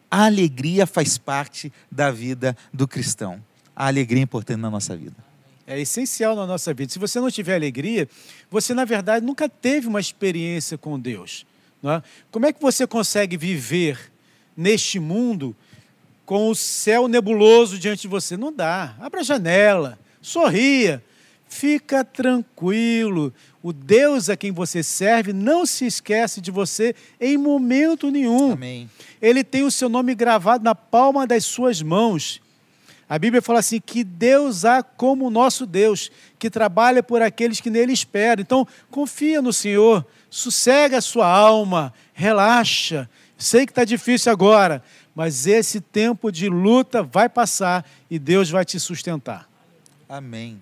A 0.09 0.25
alegria 0.25 0.87
faz 0.87 1.17
parte 1.17 1.71
da 1.91 2.11
vida 2.11 2.55
do 2.73 2.87
cristão. 2.87 3.43
A 3.75 3.87
alegria 3.87 4.21
é 4.21 4.23
importante 4.23 4.59
na 4.59 4.69
nossa 4.69 4.95
vida. 4.95 5.15
É 5.67 5.79
essencial 5.79 6.35
na 6.35 6.47
nossa 6.47 6.73
vida. 6.73 6.91
Se 6.91 6.97
você 6.97 7.19
não 7.19 7.29
tiver 7.29 7.55
alegria, 7.55 8.09
você, 8.49 8.73
na 8.73 8.85
verdade, 8.85 9.23
nunca 9.25 9.47
teve 9.47 9.87
uma 9.87 9.99
experiência 9.99 10.77
com 10.77 10.99
Deus. 10.99 11.45
É? 11.83 12.01
Como 12.31 12.45
é 12.45 12.51
que 12.51 12.61
você 12.61 12.87
consegue 12.87 13.37
viver 13.37 14.11
neste 14.57 14.99
mundo 14.99 15.55
com 16.25 16.49
o 16.49 16.55
céu 16.55 17.07
nebuloso 17.07 17.77
diante 17.77 18.01
de 18.01 18.07
você? 18.07 18.35
Não 18.35 18.51
dá. 18.51 18.95
Abra 18.99 19.21
a 19.21 19.23
janela, 19.23 19.97
sorria, 20.21 21.03
fica 21.47 22.03
tranquilo. 22.03 23.33
O 23.61 23.73
Deus 23.73 24.29
a 24.29 24.37
quem 24.37 24.51
você 24.51 24.81
serve 24.81 25.33
não 25.33 25.65
se 25.65 25.85
esquece 25.85 26.39
de 26.39 26.49
você 26.49 26.95
em 27.19 27.37
momento 27.37 28.09
nenhum. 28.09 28.53
Amém. 28.53 28.89
Ele 29.21 29.43
tem 29.43 29.63
o 29.63 29.71
seu 29.71 29.89
nome 29.89 30.15
gravado 30.15 30.63
na 30.63 30.73
palma 30.73 31.27
das 31.27 31.43
suas 31.43 31.81
mãos. 31.81 32.41
A 33.09 33.19
Bíblia 33.19 33.41
fala 33.41 33.59
assim: 33.59 33.81
que 33.81 34.03
Deus 34.03 34.63
há 34.63 34.81
como 34.81 35.27
o 35.27 35.31
nosso 35.31 35.65
Deus, 35.65 36.09
que 36.37 36.49
trabalha 36.49 37.03
por 37.03 37.21
aqueles 37.21 37.59
que 37.59 37.69
nele 37.69 37.91
esperam. 37.91 38.41
Então, 38.41 38.67
confia 38.89 39.41
no 39.41 39.51
Senhor, 39.51 40.05
sossega 40.29 40.99
a 40.99 41.01
sua 41.01 41.27
alma, 41.27 41.93
relaxa. 42.13 43.09
Sei 43.37 43.65
que 43.65 43.71
está 43.71 43.83
difícil 43.83 44.31
agora, 44.31 44.83
mas 45.15 45.47
esse 45.47 45.81
tempo 45.81 46.31
de 46.31 46.47
luta 46.47 47.01
vai 47.01 47.27
passar 47.27 47.89
e 48.09 48.19
Deus 48.19 48.49
vai 48.49 48.63
te 48.63 48.79
sustentar. 48.79 49.49
Amém. 50.07 50.61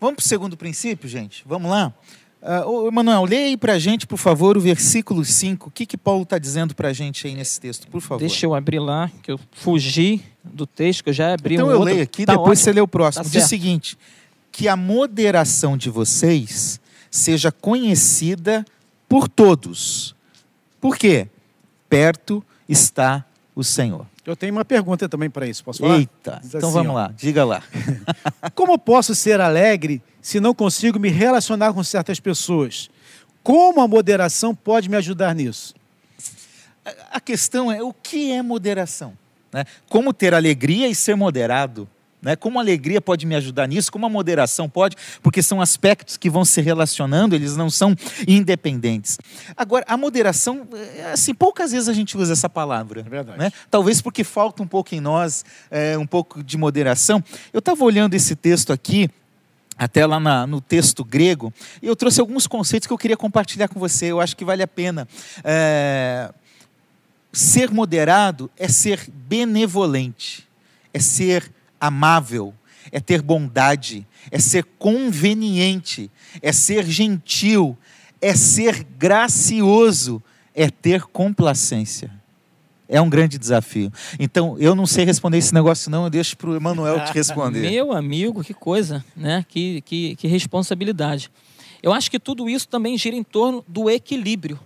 Vamos 0.00 0.16
para 0.16 0.24
o 0.24 0.28
segundo 0.28 0.56
princípio, 0.56 1.08
gente? 1.08 1.42
Vamos 1.46 1.70
lá? 1.70 1.92
Uh, 2.40 2.86
Emanuel, 2.86 3.24
leia 3.24 3.46
aí 3.46 3.56
para 3.56 3.72
a 3.72 3.78
gente, 3.80 4.06
por 4.06 4.16
favor, 4.16 4.56
o 4.56 4.60
versículo 4.60 5.24
5. 5.24 5.68
O 5.68 5.72
que, 5.72 5.84
que 5.84 5.96
Paulo 5.96 6.22
está 6.22 6.38
dizendo 6.38 6.72
para 6.74 6.88
a 6.88 6.92
gente 6.92 7.26
aí 7.26 7.34
nesse 7.34 7.60
texto, 7.60 7.88
por 7.88 8.00
favor? 8.00 8.20
Deixa 8.20 8.46
eu 8.46 8.54
abrir 8.54 8.78
lá, 8.78 9.10
que 9.22 9.32
eu 9.32 9.40
fugi 9.52 10.22
do 10.44 10.64
texto, 10.64 11.02
que 11.02 11.10
eu 11.10 11.14
já 11.14 11.34
abri 11.34 11.54
então 11.54 11.66
um 11.66 11.70
eu 11.70 11.78
outro. 11.80 11.92
leio 11.92 12.04
aqui, 12.04 12.24
Tá 12.24 12.32
depois 12.34 12.60
ótimo. 12.60 12.64
você 12.64 12.72
lê 12.72 12.80
o 12.80 12.86
próximo. 12.86 13.24
Tá 13.24 13.30
Diz 13.30 13.44
o 13.44 13.48
seguinte: 13.48 13.98
que 14.52 14.68
a 14.68 14.76
moderação 14.76 15.76
de 15.76 15.90
vocês 15.90 16.80
seja 17.10 17.50
conhecida 17.50 18.64
por 19.08 19.28
todos. 19.28 20.14
Por 20.80 20.96
quê? 20.96 21.26
Perto 21.88 22.44
está 22.68 23.24
o 23.52 23.64
Senhor. 23.64 24.06
Eu 24.28 24.36
tenho 24.36 24.52
uma 24.52 24.64
pergunta 24.64 25.08
também 25.08 25.30
para 25.30 25.46
isso, 25.46 25.64
posso 25.64 25.80
falar? 25.80 25.96
Eita, 25.98 26.40
então 26.44 26.60
assim, 26.68 26.72
vamos 26.72 26.92
ó. 26.92 26.94
lá, 26.94 27.12
diga 27.16 27.44
lá. 27.46 27.62
Como 28.54 28.78
posso 28.78 29.14
ser 29.14 29.40
alegre 29.40 30.02
se 30.20 30.38
não 30.38 30.54
consigo 30.54 30.98
me 30.98 31.08
relacionar 31.08 31.72
com 31.72 31.82
certas 31.82 32.20
pessoas? 32.20 32.90
Como 33.42 33.80
a 33.80 33.88
moderação 33.88 34.54
pode 34.54 34.88
me 34.90 34.96
ajudar 34.96 35.34
nisso? 35.34 35.74
A- 36.84 37.16
A 37.16 37.20
questão 37.20 37.72
é 37.72 37.82
o 37.82 37.92
que 37.92 38.30
é 38.32 38.42
moderação? 38.42 39.14
né? 39.50 39.64
Como 39.88 40.12
ter 40.12 40.34
alegria 40.34 40.88
e 40.88 40.94
ser 40.94 41.14
moderado? 41.16 41.88
Né? 42.20 42.34
Como 42.34 42.58
a 42.58 42.62
alegria 42.62 43.00
pode 43.00 43.24
me 43.26 43.34
ajudar 43.36 43.68
nisso? 43.68 43.92
Como 43.92 44.04
a 44.04 44.08
moderação 44.08 44.68
pode? 44.68 44.96
Porque 45.22 45.40
são 45.42 45.60
aspectos 45.60 46.16
que 46.16 46.28
vão 46.28 46.44
se 46.44 46.60
relacionando, 46.60 47.34
eles 47.36 47.56
não 47.56 47.70
são 47.70 47.94
independentes. 48.26 49.18
Agora, 49.56 49.84
a 49.88 49.96
moderação, 49.96 50.66
é, 50.96 51.12
assim, 51.12 51.32
poucas 51.32 51.70
vezes 51.72 51.88
a 51.88 51.92
gente 51.92 52.16
usa 52.16 52.32
essa 52.32 52.48
palavra. 52.48 53.00
É 53.00 53.08
verdade. 53.08 53.38
né? 53.38 53.52
Talvez 53.70 54.00
porque 54.02 54.24
falta 54.24 54.62
um 54.62 54.66
pouco 54.66 54.94
em 54.94 55.00
nós 55.00 55.44
é, 55.70 55.96
um 55.96 56.06
pouco 56.06 56.42
de 56.42 56.56
moderação. 56.58 57.22
Eu 57.52 57.60
estava 57.60 57.84
olhando 57.84 58.14
esse 58.14 58.34
texto 58.34 58.72
aqui, 58.72 59.08
até 59.76 60.04
lá 60.04 60.18
na- 60.18 60.44
no 60.44 60.60
texto 60.60 61.04
grego, 61.04 61.52
e 61.80 61.86
eu 61.86 61.94
trouxe 61.94 62.20
alguns 62.20 62.48
conceitos 62.48 62.86
que 62.88 62.92
eu 62.92 62.98
queria 62.98 63.16
compartilhar 63.16 63.68
com 63.68 63.78
você. 63.78 64.06
Eu 64.06 64.20
acho 64.20 64.36
que 64.36 64.44
vale 64.44 64.62
a 64.62 64.66
pena. 64.66 65.06
É, 65.44 66.32
ser 67.32 67.70
moderado 67.70 68.50
é 68.56 68.66
ser 68.66 69.08
benevolente, 69.08 70.48
é 70.92 70.98
ser 70.98 71.48
amável, 71.80 72.54
é 72.90 73.00
ter 73.00 73.22
bondade, 73.22 74.06
é 74.30 74.38
ser 74.38 74.64
conveniente, 74.78 76.10
é 76.40 76.52
ser 76.52 76.86
gentil, 76.86 77.76
é 78.20 78.34
ser 78.34 78.84
gracioso, 78.84 80.22
é 80.54 80.70
ter 80.70 81.02
complacência. 81.02 82.10
É 82.88 83.00
um 83.02 83.10
grande 83.10 83.36
desafio. 83.38 83.92
Então, 84.18 84.56
eu 84.58 84.74
não 84.74 84.86
sei 84.86 85.04
responder 85.04 85.36
esse 85.36 85.52
negócio, 85.52 85.90
não. 85.90 86.04
Eu 86.04 86.10
deixo 86.10 86.34
para 86.38 86.48
o 86.48 86.56
Emanuel 86.56 87.04
te 87.04 87.12
responder. 87.12 87.60
Meu 87.70 87.92
amigo, 87.92 88.42
que 88.42 88.54
coisa, 88.54 89.04
né? 89.14 89.44
Que, 89.46 89.82
que, 89.82 90.16
que 90.16 90.26
responsabilidade. 90.26 91.30
Eu 91.82 91.92
acho 91.92 92.10
que 92.10 92.18
tudo 92.18 92.48
isso 92.48 92.66
também 92.66 92.96
gira 92.96 93.14
em 93.14 93.22
torno 93.22 93.62
do 93.68 93.90
equilíbrio. 93.90 94.58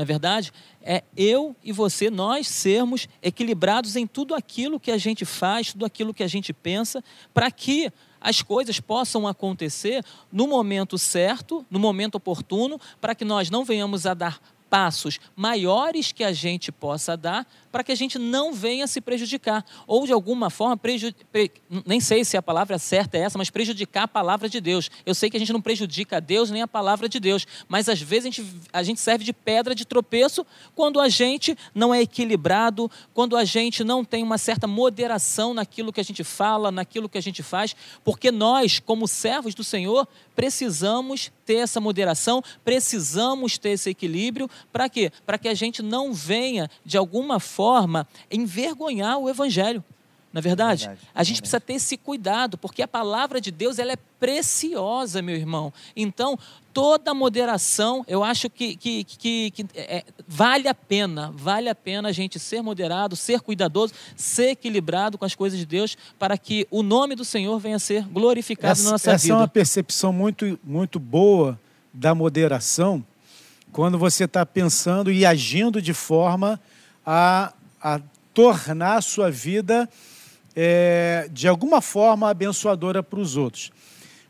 Na 0.00 0.04
é 0.04 0.06
verdade, 0.06 0.50
é 0.80 1.04
eu 1.14 1.54
e 1.62 1.72
você, 1.72 2.08
nós 2.08 2.48
sermos 2.48 3.06
equilibrados 3.22 3.96
em 3.96 4.06
tudo 4.06 4.34
aquilo 4.34 4.80
que 4.80 4.90
a 4.90 4.96
gente 4.96 5.26
faz, 5.26 5.72
tudo 5.72 5.84
aquilo 5.84 6.14
que 6.14 6.22
a 6.22 6.26
gente 6.26 6.54
pensa, 6.54 7.04
para 7.34 7.50
que 7.50 7.92
as 8.18 8.40
coisas 8.40 8.80
possam 8.80 9.28
acontecer 9.28 10.02
no 10.32 10.46
momento 10.46 10.96
certo, 10.96 11.66
no 11.70 11.78
momento 11.78 12.14
oportuno, 12.14 12.80
para 12.98 13.14
que 13.14 13.26
nós 13.26 13.50
não 13.50 13.62
venhamos 13.62 14.06
a 14.06 14.14
dar 14.14 14.40
passos 14.70 15.20
maiores 15.36 16.12
que 16.12 16.24
a 16.24 16.32
gente 16.32 16.72
possa 16.72 17.14
dar 17.14 17.46
para 17.70 17.84
que 17.84 17.92
a 17.92 17.94
gente 17.94 18.18
não 18.18 18.52
venha 18.52 18.86
se 18.86 19.00
prejudicar 19.00 19.64
ou 19.86 20.06
de 20.06 20.12
alguma 20.12 20.50
forma 20.50 20.76
preju... 20.76 21.14
nem 21.86 22.00
sei 22.00 22.24
se 22.24 22.36
a 22.36 22.42
palavra 22.42 22.78
certa 22.78 23.16
é 23.16 23.22
essa, 23.22 23.38
mas 23.38 23.50
prejudicar 23.50 24.04
a 24.04 24.08
palavra 24.08 24.48
de 24.48 24.60
Deus. 24.60 24.90
Eu 25.04 25.14
sei 25.14 25.30
que 25.30 25.36
a 25.36 25.40
gente 25.40 25.52
não 25.52 25.60
prejudica 25.60 26.16
a 26.16 26.20
Deus 26.20 26.50
nem 26.50 26.62
a 26.62 26.68
palavra 26.68 27.08
de 27.08 27.20
Deus, 27.20 27.46
mas 27.68 27.88
às 27.88 28.00
vezes 28.00 28.26
a 28.26 28.30
gente, 28.30 28.54
a 28.72 28.82
gente 28.82 29.00
serve 29.00 29.24
de 29.24 29.32
pedra 29.32 29.74
de 29.74 29.84
tropeço 29.84 30.46
quando 30.74 31.00
a 31.00 31.08
gente 31.08 31.56
não 31.74 31.94
é 31.94 32.02
equilibrado, 32.02 32.90
quando 33.14 33.36
a 33.36 33.44
gente 33.44 33.84
não 33.84 34.04
tem 34.04 34.22
uma 34.22 34.38
certa 34.38 34.66
moderação 34.66 35.54
naquilo 35.54 35.92
que 35.92 36.00
a 36.00 36.04
gente 36.04 36.24
fala, 36.24 36.70
naquilo 36.70 37.08
que 37.08 37.18
a 37.18 37.22
gente 37.22 37.42
faz, 37.42 37.74
porque 38.04 38.30
nós, 38.30 38.78
como 38.78 39.06
servos 39.06 39.54
do 39.54 39.62
Senhor, 39.62 40.06
precisamos 40.34 41.30
ter 41.44 41.56
essa 41.56 41.80
moderação, 41.80 42.42
precisamos 42.64 43.58
ter 43.58 43.70
esse 43.70 43.90
equilíbrio, 43.90 44.48
para 44.72 44.88
quê? 44.88 45.12
Para 45.26 45.36
que 45.36 45.48
a 45.48 45.54
gente 45.54 45.82
não 45.82 46.12
venha, 46.12 46.70
de 46.84 46.96
alguma 46.96 47.38
forma, 47.38 47.59
envergonhar 48.30 49.18
o 49.18 49.28
Evangelho. 49.28 49.84
Na 50.32 50.38
é 50.38 50.42
verdade? 50.42 50.86
verdade, 50.86 51.08
a 51.12 51.24
gente 51.24 51.40
precisa 51.40 51.60
ter 51.60 51.72
esse 51.74 51.96
cuidado, 51.96 52.56
porque 52.56 52.82
a 52.82 52.88
palavra 52.88 53.40
de 53.40 53.50
Deus 53.50 53.80
ela 53.80 53.92
é 53.92 53.96
preciosa, 53.96 55.20
meu 55.20 55.34
irmão. 55.34 55.72
Então, 55.96 56.38
toda 56.72 57.12
moderação, 57.12 58.04
eu 58.06 58.22
acho 58.22 58.48
que, 58.48 58.76
que, 58.76 59.02
que, 59.02 59.50
que 59.50 59.66
é, 59.74 60.04
vale 60.28 60.68
a 60.68 60.74
pena, 60.74 61.32
vale 61.34 61.68
a 61.68 61.74
pena 61.74 62.10
a 62.10 62.12
gente 62.12 62.38
ser 62.38 62.62
moderado, 62.62 63.16
ser 63.16 63.40
cuidadoso, 63.40 63.92
ser 64.14 64.50
equilibrado 64.50 65.18
com 65.18 65.24
as 65.24 65.34
coisas 65.34 65.58
de 65.58 65.66
Deus, 65.66 65.98
para 66.16 66.38
que 66.38 66.64
o 66.70 66.84
nome 66.84 67.16
do 67.16 67.24
Senhor 67.24 67.58
venha 67.58 67.76
a 67.76 67.80
ser 67.80 68.04
glorificado 68.04 68.72
essa, 68.72 68.84
na 68.84 68.90
nossa 68.92 69.10
essa 69.10 69.22
vida. 69.22 69.34
Essa 69.34 69.40
é 69.40 69.42
uma 69.42 69.48
percepção 69.48 70.12
muito, 70.12 70.60
muito 70.62 71.00
boa 71.00 71.58
da 71.92 72.14
moderação, 72.14 73.04
quando 73.72 73.98
você 73.98 74.24
está 74.24 74.46
pensando 74.46 75.10
e 75.10 75.26
agindo 75.26 75.82
de 75.82 75.92
forma 75.92 76.60
a, 77.04 77.52
a 77.80 78.00
tornar 78.34 78.96
a 78.96 79.00
sua 79.00 79.30
vida 79.30 79.88
é, 80.54 81.28
de 81.32 81.48
alguma 81.48 81.80
forma 81.80 82.28
abençoadora 82.28 83.02
para 83.02 83.20
os 83.20 83.36
outros. 83.36 83.70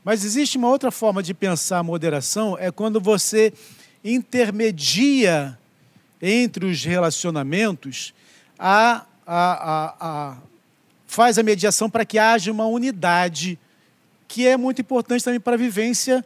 Mas 0.05 0.25
existe 0.25 0.57
uma 0.57 0.68
outra 0.68 0.91
forma 0.91 1.23
de 1.23 1.35
pensar 1.35 1.79
a 1.79 1.83
moderação, 1.83 2.57
é 2.59 2.71
quando 2.71 3.01
você 3.01 3.53
intermedia 4.03 5.59
entre 6.23 6.66
os 6.66 6.85
relacionamentos, 6.85 8.14
a, 8.59 9.07
a, 9.27 9.95
a, 10.01 10.37
faz 11.07 11.39
a 11.39 11.43
mediação 11.43 11.89
para 11.89 12.05
que 12.05 12.18
haja 12.18 12.51
uma 12.51 12.66
unidade, 12.66 13.59
que 14.27 14.47
é 14.47 14.57
muito 14.57 14.81
importante 14.81 15.25
também 15.25 15.41
para 15.41 15.55
a 15.55 15.59
vivência, 15.59 16.25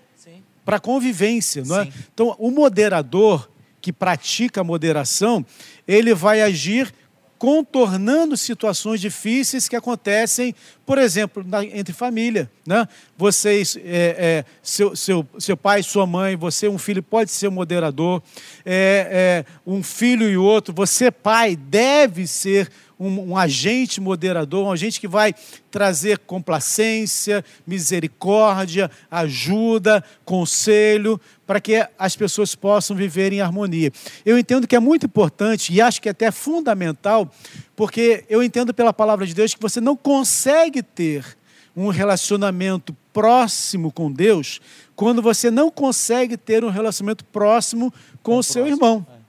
para 0.64 0.76
a 0.76 0.80
convivência. 0.80 1.62
Não 1.64 1.80
é? 1.80 1.88
Então, 2.12 2.34
o 2.38 2.50
moderador 2.50 3.48
que 3.80 3.92
pratica 3.92 4.62
a 4.62 4.64
moderação, 4.64 5.44
ele 5.86 6.14
vai 6.14 6.42
agir 6.42 6.92
contornando 7.38 8.36
situações 8.36 9.00
difíceis 9.00 9.68
que 9.68 9.76
acontecem, 9.76 10.54
por 10.86 10.96
exemplo, 10.96 11.44
na, 11.46 11.62
entre 11.62 11.92
família. 11.92 12.50
Né? 12.66 12.88
Vocês, 13.18 13.76
é, 13.76 13.82
é, 13.84 14.44
seu, 14.62 14.96
seu, 14.96 15.26
seu 15.38 15.54
pai, 15.54 15.82
sua 15.82 16.06
mãe, 16.06 16.36
você, 16.36 16.68
um 16.68 16.78
filho, 16.78 17.02
pode 17.02 17.30
ser 17.30 17.50
moderador. 17.50 18.22
É, 18.64 19.44
é 19.46 19.52
um 19.66 19.82
filho 19.82 20.30
e 20.30 20.38
outro, 20.38 20.72
você, 20.72 21.10
pai, 21.10 21.54
deve 21.54 22.26
ser 22.26 22.70
um, 22.98 23.32
um, 23.32 23.36
agente 23.36 24.00
moderador, 24.00 24.66
um 24.66 24.72
agente 24.72 25.00
que 25.00 25.08
vai 25.08 25.34
trazer 25.70 26.18
complacência, 26.18 27.44
misericórdia, 27.66 28.90
ajuda, 29.10 30.02
conselho, 30.24 31.20
para 31.46 31.60
que 31.60 31.86
as 31.98 32.16
pessoas 32.16 32.54
possam 32.54 32.96
viver 32.96 33.32
em 33.32 33.40
harmonia. 33.40 33.92
Eu 34.24 34.38
entendo 34.38 34.66
que 34.66 34.76
é 34.76 34.80
muito 34.80 35.06
importante 35.06 35.72
e 35.72 35.80
acho 35.80 36.00
que 36.00 36.08
é 36.08 36.12
até 36.12 36.30
fundamental, 36.30 37.30
porque 37.76 38.24
eu 38.28 38.42
entendo 38.42 38.72
pela 38.72 38.92
palavra 38.92 39.26
de 39.26 39.34
Deus 39.34 39.54
que 39.54 39.60
você 39.60 39.80
não 39.80 39.96
consegue 39.96 40.82
ter 40.82 41.36
um 41.76 41.88
relacionamento 41.88 42.96
próximo 43.12 43.90
com 43.90 44.10
Deus 44.10 44.60
quando 44.94 45.20
você 45.20 45.50
não 45.50 45.70
consegue 45.70 46.36
ter 46.36 46.64
um 46.64 46.70
relacionamento 46.70 47.24
próximo 47.24 47.92
com 48.22 48.34
é 48.34 48.38
o 48.38 48.42
seu 48.42 48.64
próximo. 48.64 48.86
irmão. 48.86 49.06
É. 49.20 49.23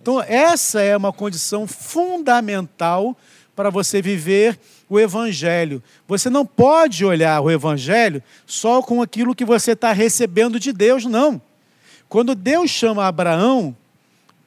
Então, 0.00 0.22
essa 0.22 0.80
é 0.80 0.96
uma 0.96 1.12
condição 1.12 1.66
fundamental 1.66 3.16
para 3.54 3.68
você 3.68 4.00
viver 4.00 4.58
o 4.88 4.98
Evangelho. 4.98 5.82
Você 6.08 6.30
não 6.30 6.46
pode 6.46 7.04
olhar 7.04 7.40
o 7.40 7.50
Evangelho 7.50 8.22
só 8.46 8.80
com 8.80 9.02
aquilo 9.02 9.34
que 9.34 9.44
você 9.44 9.72
está 9.72 9.92
recebendo 9.92 10.58
de 10.58 10.72
Deus, 10.72 11.04
não. 11.04 11.40
Quando 12.08 12.34
Deus 12.34 12.70
chama 12.70 13.06
Abraão 13.06 13.76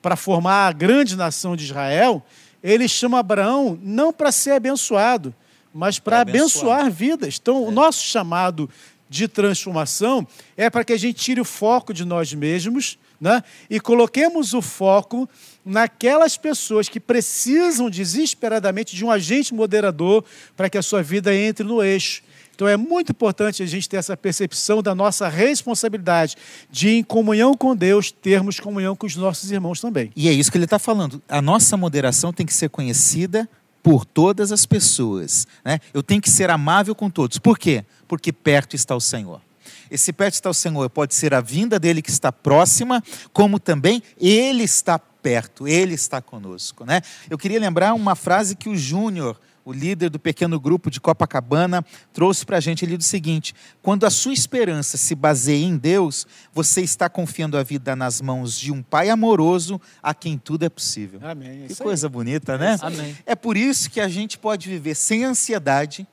para 0.02 0.16
formar 0.16 0.68
a 0.68 0.72
grande 0.72 1.16
nação 1.16 1.56
de 1.56 1.66
Israel, 1.66 2.26
ele 2.64 2.88
chama 2.88 3.20
Abraão 3.20 3.78
não 3.82 4.12
para 4.12 4.32
ser 4.32 4.52
abençoado, 4.52 5.34
mas 5.72 6.00
para 6.00 6.22
abençoar. 6.22 6.80
abençoar 6.80 6.92
vidas. 6.92 7.40
Então, 7.40 7.64
é. 7.64 7.68
o 7.68 7.72
nosso 7.72 8.04
chamado 8.04 8.68
de 9.08 9.28
transformação 9.28 10.28
é 10.58 10.70
para 10.70 10.84
que 10.84 10.94
a 10.94 10.98
gente 10.98 11.24
tire 11.24 11.40
o 11.40 11.46
foco 11.46 11.94
de 11.94 12.04
nós 12.04 12.34
mesmos 12.34 12.98
né? 13.20 13.44
e 13.70 13.80
coloquemos 13.80 14.54
o 14.54 14.62
foco 14.62 15.30
naquelas 15.66 16.38
pessoas 16.38 16.90
que 16.90 17.00
precisam 17.00 17.90
desesperadamente 17.90 18.96
de 18.96 19.06
um 19.06 19.12
agente 19.12 19.54
moderador 19.54 20.24
para 20.56 20.70
que 20.70 20.78
a 20.78 20.82
sua 20.82 21.02
vida 21.02 21.34
entre 21.34 21.66
no 21.66 21.84
eixo. 21.84 22.24
Então 22.56 22.68
é 22.68 22.78
muito 22.78 23.12
importante 23.12 23.64
a 23.64 23.66
gente 23.66 23.90
ter 23.90 23.98
essa 23.98 24.16
percepção 24.16 24.84
da 24.84 24.94
nossa 24.94 25.28
responsabilidade 25.28 26.36
de, 26.70 26.90
em 26.90 27.04
comunhão 27.04 27.56
com 27.56 27.76
Deus, 27.76 28.12
termos 28.12 28.60
comunhão 28.60 28.96
com 28.96 29.08
os 29.08 29.16
nossos 29.16 29.52
irmãos 29.52 29.82
também. 29.82 30.12
E 30.16 30.30
é 30.30 30.32
isso 30.32 30.52
que 30.52 30.58
ele 30.58 30.66
está 30.66 30.78
falando. 30.78 31.22
A 31.28 31.42
nossa 31.42 31.76
moderação 31.76 32.32
tem 32.32 32.46
que 32.46 32.54
ser 32.54 32.70
conhecida 32.70 33.50
por 33.82 34.06
todas 34.06 34.52
as 34.52 34.66
pessoas. 34.66 35.48
Né? 35.66 35.80
Eu 35.94 36.04
tenho 36.04 36.22
que 36.22 36.30
ser 36.30 36.50
amável 36.50 36.94
com 36.94 37.10
todos. 37.10 37.40
Por 37.40 37.58
quê? 37.58 37.84
Porque 38.08 38.32
perto 38.32 38.76
está 38.76 38.96
o 38.96 39.02
Senhor. 39.02 39.42
Esse 39.90 40.14
perto 40.14 40.36
está 40.36 40.50
o 40.50 40.54
Senhor 40.54 40.90
pode 40.90 41.14
ser 41.14 41.34
a 41.34 41.42
vinda 41.42 41.80
dele 41.80 42.02
que 42.02 42.10
está 42.10 42.32
próxima, 42.32 43.04
como 43.32 43.60
também 43.60 44.02
ele 44.20 44.64
está 44.64 45.00
perto, 45.00 45.68
ele 45.68 45.94
está 45.94 46.22
conosco. 46.22 46.86
Né? 46.86 47.02
Eu 47.30 47.38
queria 47.38 47.60
lembrar 47.60 47.94
uma 47.94 48.16
frase 48.16 48.56
que 48.56 48.68
o 48.68 48.76
Júnior, 48.76 49.40
o 49.66 49.72
líder 49.72 50.10
do 50.10 50.20
pequeno 50.20 50.60
grupo 50.60 50.92
de 50.92 51.00
Copacabana, 51.00 51.84
trouxe 52.12 52.46
para 52.46 52.58
a 52.58 52.60
gente. 52.60 52.84
Ele 52.84 52.98
disse 52.98 53.10
o 53.10 53.12
seguinte: 53.12 53.56
quando 53.82 54.06
a 54.06 54.10
sua 54.10 54.34
esperança 54.34 54.98
se 54.98 55.16
baseia 55.16 55.64
em 55.64 55.78
Deus, 55.78 56.28
você 56.54 56.82
está 56.82 57.08
confiando 57.08 57.58
a 57.58 57.64
vida 57.64 57.96
nas 57.96 58.22
mãos 58.22 58.60
de 58.60 58.72
um 58.72 58.84
Pai 58.84 59.10
amoroso 59.10 59.80
a 60.02 60.14
quem 60.14 60.38
tudo 60.38 60.66
é 60.66 60.70
possível. 60.70 61.22
Amém. 61.24 61.64
É 61.64 61.68
que 61.68 61.76
coisa 61.76 62.10
bonita, 62.10 62.58
né? 62.58 62.78
Amém. 62.82 63.18
É 63.26 63.36
por 63.36 63.56
isso 63.56 63.90
que 63.90 64.02
a 64.02 64.10
gente 64.10 64.38
pode 64.38 64.68
viver 64.70 64.96
sem 64.96 65.24
ansiedade 65.24 66.06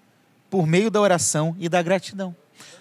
por 0.49 0.67
meio 0.67 0.91
da 0.91 1.01
oração 1.01 1.57
e 1.59 1.69
da 1.69 1.83
gratidão. 1.83 2.35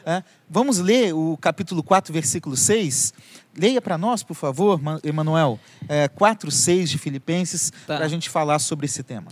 É. 0.10 0.24
Vamos 0.50 0.80
ler 0.80 1.14
o 1.14 1.38
capítulo 1.38 1.84
4, 1.84 2.12
versículo 2.12 2.58
6. 2.58 3.14
Leia 3.56 3.80
para 3.80 3.96
nós, 3.96 4.24
por 4.24 4.34
favor, 4.34 4.82
Emanuel, 5.04 5.60
é, 5.88 6.08
4, 6.08 6.50
6 6.50 6.90
de 6.90 6.98
Filipenses, 6.98 7.70
tá. 7.86 7.98
para 7.98 8.06
a 8.06 8.08
gente 8.08 8.28
falar 8.28 8.58
sobre 8.58 8.88
esse 8.88 9.04
tema. 9.04 9.28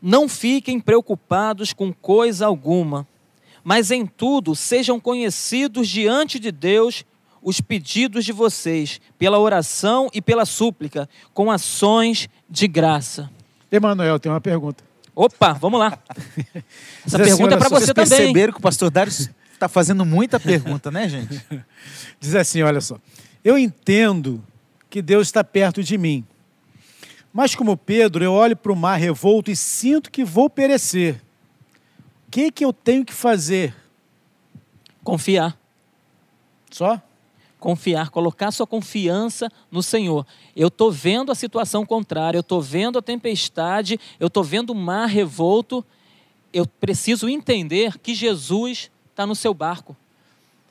Não 0.00 0.26
fiquem 0.26 0.80
preocupados 0.80 1.74
com 1.74 1.92
coisa 1.92 2.46
alguma, 2.46 3.06
mas 3.62 3.90
em 3.90 4.06
tudo 4.06 4.54
sejam 4.54 4.98
conhecidos 4.98 5.88
diante 5.88 6.38
de 6.38 6.50
Deus 6.50 7.04
os 7.42 7.60
pedidos 7.60 8.24
de 8.24 8.32
vocês, 8.32 9.02
pela 9.18 9.38
oração 9.38 10.08
e 10.14 10.22
pela 10.22 10.46
súplica, 10.46 11.06
com 11.34 11.50
ações 11.50 12.30
de 12.48 12.66
graça. 12.66 13.30
Emanuel, 13.70 14.18
tem 14.18 14.32
uma 14.32 14.40
pergunta. 14.40 14.82
Opa, 15.14 15.52
vamos 15.52 15.78
lá. 15.78 15.98
Essa 17.04 17.18
pergunta 17.18 17.56
é 17.56 17.58
para 17.58 17.68
você 17.68 17.92
também. 17.92 18.06
Vocês 18.06 18.18
perceberam 18.18 18.52
que 18.54 18.58
o 18.58 18.62
pastor 18.62 18.90
Dário 18.90 19.12
está 19.64 19.68
fazendo 19.68 20.04
muita 20.04 20.38
pergunta, 20.38 20.90
né, 20.90 21.08
gente? 21.08 21.42
Diz 22.20 22.34
assim: 22.34 22.62
olha 22.62 22.80
só. 22.80 22.98
Eu 23.42 23.58
entendo 23.58 24.44
que 24.90 25.00
Deus 25.00 25.28
está 25.28 25.42
perto 25.42 25.82
de 25.82 25.96
mim. 25.96 26.24
Mas, 27.32 27.54
como 27.54 27.76
Pedro, 27.76 28.22
eu 28.22 28.32
olho 28.32 28.56
para 28.56 28.72
o 28.72 28.76
mar 28.76 28.96
revolto 28.96 29.50
e 29.50 29.56
sinto 29.56 30.10
que 30.10 30.24
vou 30.24 30.48
perecer. 30.48 31.20
O 32.28 32.30
que, 32.30 32.50
que 32.50 32.64
eu 32.64 32.72
tenho 32.72 33.04
que 33.04 33.12
fazer? 33.12 33.74
Confiar. 35.02 35.58
Só? 36.70 37.00
confiar, 37.58 38.10
colocar 38.10 38.50
sua 38.50 38.66
confiança 38.66 39.50
no 39.70 39.82
Senhor. 39.82 40.26
Eu 40.54 40.68
estou 40.68 40.92
vendo 40.92 41.32
a 41.32 41.34
situação 41.34 41.86
contrária, 41.86 42.36
eu 42.36 42.42
estou 42.42 42.60
vendo 42.60 42.98
a 42.98 43.02
tempestade, 43.02 43.98
eu 44.20 44.26
estou 44.26 44.44
vendo 44.44 44.68
o 44.68 44.74
mar 44.74 45.06
revolto. 45.06 45.82
Eu 46.52 46.66
preciso 46.66 47.26
entender 47.26 47.98
que 48.00 48.14
Jesus 48.14 48.90
está 49.14 49.24
no 49.24 49.34
seu 49.34 49.54
barco. 49.54 49.96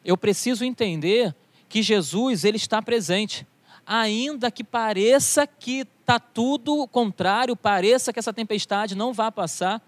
Eu 0.03 0.17
preciso 0.17 0.65
entender 0.65 1.33
que 1.69 1.81
Jesus 1.81 2.43
ele 2.43 2.57
está 2.57 2.81
presente, 2.81 3.47
ainda 3.87 4.51
que 4.51 4.63
pareça 4.63 5.47
que 5.47 5.87
está 6.01 6.19
tudo 6.19 6.85
contrário, 6.87 7.55
pareça 7.55 8.11
que 8.11 8.19
essa 8.19 8.33
tempestade 8.33 8.95
não 8.95 9.13
vai 9.13 9.31
passar 9.31 9.81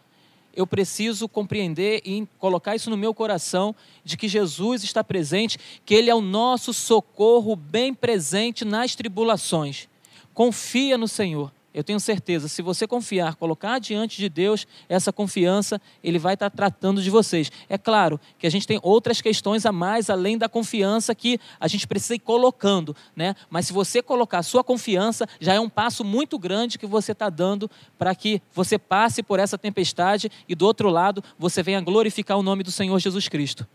eu 0.56 0.66
preciso 0.66 1.28
compreender 1.28 2.01
e 2.06 2.26
colocar 2.39 2.76
isso 2.76 2.89
no 2.89 2.95
meu 2.95 3.14
coração 3.14 3.76
de 4.03 4.16
que 4.16 4.28
Jesus 4.28 4.84
está 4.84 5.03
presente, 5.03 5.60
que 5.86 5.93
Ele 5.93 6.10
é 6.10 6.16
o 6.16 6.22
nosso 6.22 6.74
socorro 6.74 7.56
bem 7.56 7.93
presente 7.93 8.64
nas 8.64 8.95
tribulações. 8.95 9.89
Confia 10.34 10.97
no 10.97 11.08
Senhor 11.08 11.51
eu 11.76 11.84
tenho 11.84 12.00
certeza, 12.00 12.48
se 12.48 12.62
você 12.62 12.88
confiar, 12.88 13.36
colocar 13.36 13.80
diante 13.80 14.18
de 14.18 14.30
Deus 14.30 14.66
essa 14.88 15.12
confiança, 15.12 15.80
Ele 16.02 16.18
vai 16.18 16.36
estar 16.36 16.50
tratando 16.50 17.04
de 17.04 17.10
vocês. 17.10 17.52
É 17.68 17.78
claro 17.78 18.18
que 18.40 18.48
a 18.48 18.50
gente 18.50 18.66
tem 18.66 18.80
outras 18.82 19.20
questões 19.20 19.66
a 19.66 19.74
mais, 19.74 20.10
além 20.10 20.38
da 20.38 20.48
confiança 20.48 21.14
que 21.14 21.38
a 21.60 21.68
gente 21.68 21.86
precisa 21.86 22.16
ir 22.16 22.20
colocando, 22.20 22.96
né? 23.14 23.36
Mas 23.50 23.68
se 23.68 23.74
você 23.74 24.02
colocar 24.02 24.40
a 24.40 24.44
sua 24.44 24.64
confiança, 24.64 25.28
já 25.38 25.54
é 25.54 25.60
um 25.60 25.68
passo 25.68 26.06
muito 26.06 26.40
grande 26.40 26.80
que 26.80 26.88
você 26.88 27.12
está 27.12 27.30
dando 27.30 27.70
para 27.98 28.16
que 28.16 28.42
você 28.54 28.80
passe 28.80 29.22
por 29.22 29.38
essa 29.38 29.58
tempestade 29.58 30.32
e 30.48 30.56
do 30.56 30.66
outro 30.66 30.90
lado 30.90 31.22
você 31.38 31.62
venha 31.62 31.82
glorificar 31.82 32.38
o 32.38 32.44
nome 32.44 32.64
do 32.64 32.72
Senhor 32.72 32.98
Jesus 33.00 33.28
Cristo. 33.28 33.68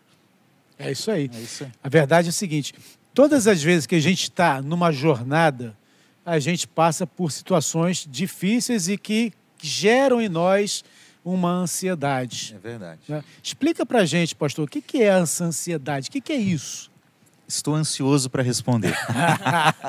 É 0.79 0.91
isso 0.91 1.11
aí. 1.11 1.31
É 1.35 1.39
isso 1.39 1.65
aí. 1.65 1.71
A 1.85 1.89
verdade 1.91 2.29
é 2.29 2.31
o 2.31 2.33
seguinte: 2.33 2.73
todas 3.13 3.47
as 3.47 3.63
vezes 3.63 3.87
que 3.87 3.95
a 3.95 4.01
gente 4.01 4.23
está 4.23 4.63
numa 4.63 4.91
jornada, 4.91 5.77
a 6.31 6.39
gente 6.39 6.69
passa 6.69 7.07
por 7.07 7.33
situações 7.33 8.07
difíceis 8.09 8.89
e 8.89 8.97
que 8.97 9.33
geram 9.61 10.21
em 10.21 10.29
nós 10.29 10.85
uma 11.25 11.51
ansiedade. 11.51 12.55
É 12.55 12.59
verdade. 12.59 13.01
Né? 13.09 13.25
Explica 13.43 13.85
para 13.85 14.01
a 14.01 14.05
gente, 14.05 14.35
pastor, 14.37 14.65
o 14.65 14.69
que 14.69 15.03
é 15.03 15.07
essa 15.07 15.45
ansiedade? 15.45 16.09
O 16.09 16.13
que 16.13 16.33
é 16.33 16.37
isso? 16.37 16.89
Estou 17.49 17.75
ansioso 17.75 18.31
para 18.31 18.45
responder. 18.45 18.97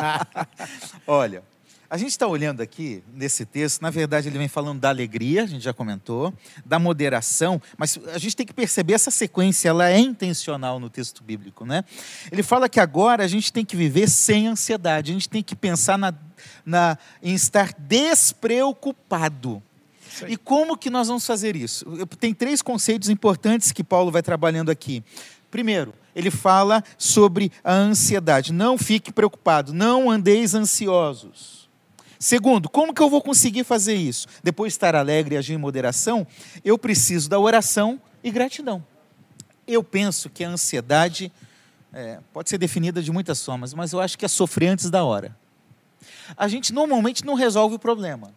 Olha, 1.05 1.43
a 1.91 1.97
gente 1.97 2.11
está 2.11 2.25
olhando 2.25 2.61
aqui 2.61 3.03
nesse 3.13 3.45
texto, 3.45 3.81
na 3.81 3.89
verdade 3.89 4.29
ele 4.29 4.37
vem 4.37 4.47
falando 4.47 4.79
da 4.79 4.87
alegria, 4.87 5.43
a 5.43 5.45
gente 5.45 5.61
já 5.61 5.73
comentou, 5.73 6.33
da 6.65 6.79
moderação, 6.79 7.61
mas 7.77 7.99
a 8.13 8.17
gente 8.17 8.33
tem 8.33 8.45
que 8.45 8.53
perceber 8.53 8.93
essa 8.93 9.11
sequência, 9.11 9.67
ela 9.67 9.89
é 9.89 9.99
intencional 9.99 10.79
no 10.79 10.89
texto 10.89 11.21
bíblico, 11.21 11.65
né? 11.65 11.83
Ele 12.31 12.43
fala 12.43 12.69
que 12.69 12.79
agora 12.79 13.25
a 13.25 13.27
gente 13.27 13.51
tem 13.51 13.65
que 13.65 13.75
viver 13.75 14.09
sem 14.09 14.47
ansiedade, 14.47 15.11
a 15.11 15.13
gente 15.13 15.27
tem 15.27 15.43
que 15.43 15.53
pensar 15.53 15.97
na, 15.97 16.13
na, 16.65 16.97
em 17.21 17.33
estar 17.33 17.75
despreocupado. 17.77 19.61
E 20.29 20.37
como 20.37 20.77
que 20.77 20.89
nós 20.89 21.09
vamos 21.09 21.27
fazer 21.27 21.57
isso? 21.57 21.85
Tem 22.21 22.33
três 22.33 22.61
conceitos 22.61 23.09
importantes 23.09 23.73
que 23.73 23.83
Paulo 23.83 24.09
vai 24.09 24.21
trabalhando 24.21 24.69
aqui. 24.69 25.03
Primeiro, 25.49 25.93
ele 26.15 26.31
fala 26.31 26.81
sobre 26.97 27.51
a 27.61 27.73
ansiedade. 27.73 28.53
Não 28.53 28.77
fique 28.77 29.11
preocupado, 29.11 29.73
não 29.73 30.09
andeis 30.09 30.55
ansiosos. 30.55 31.60
Segundo, 32.21 32.69
como 32.69 32.93
que 32.93 33.01
eu 33.01 33.09
vou 33.09 33.19
conseguir 33.19 33.63
fazer 33.63 33.95
isso? 33.95 34.27
Depois 34.43 34.73
de 34.73 34.75
estar 34.75 34.95
alegre 34.95 35.33
e 35.33 35.37
agir 35.39 35.53
em 35.53 35.57
moderação, 35.57 36.27
eu 36.63 36.77
preciso 36.77 37.27
da 37.27 37.39
oração 37.39 37.99
e 38.23 38.29
gratidão. 38.29 38.85
Eu 39.67 39.83
penso 39.83 40.29
que 40.29 40.43
a 40.43 40.49
ansiedade 40.49 41.31
é, 41.91 42.19
pode 42.31 42.51
ser 42.51 42.59
definida 42.59 43.01
de 43.01 43.11
muitas 43.11 43.43
formas, 43.43 43.73
mas 43.73 43.91
eu 43.91 43.99
acho 43.99 44.19
que 44.19 44.23
é 44.23 44.27
sofrer 44.27 44.67
antes 44.67 44.91
da 44.91 45.03
hora. 45.03 45.35
A 46.37 46.47
gente 46.47 46.71
normalmente 46.71 47.25
não 47.25 47.33
resolve 47.33 47.77
o 47.77 47.79
problema, 47.79 48.31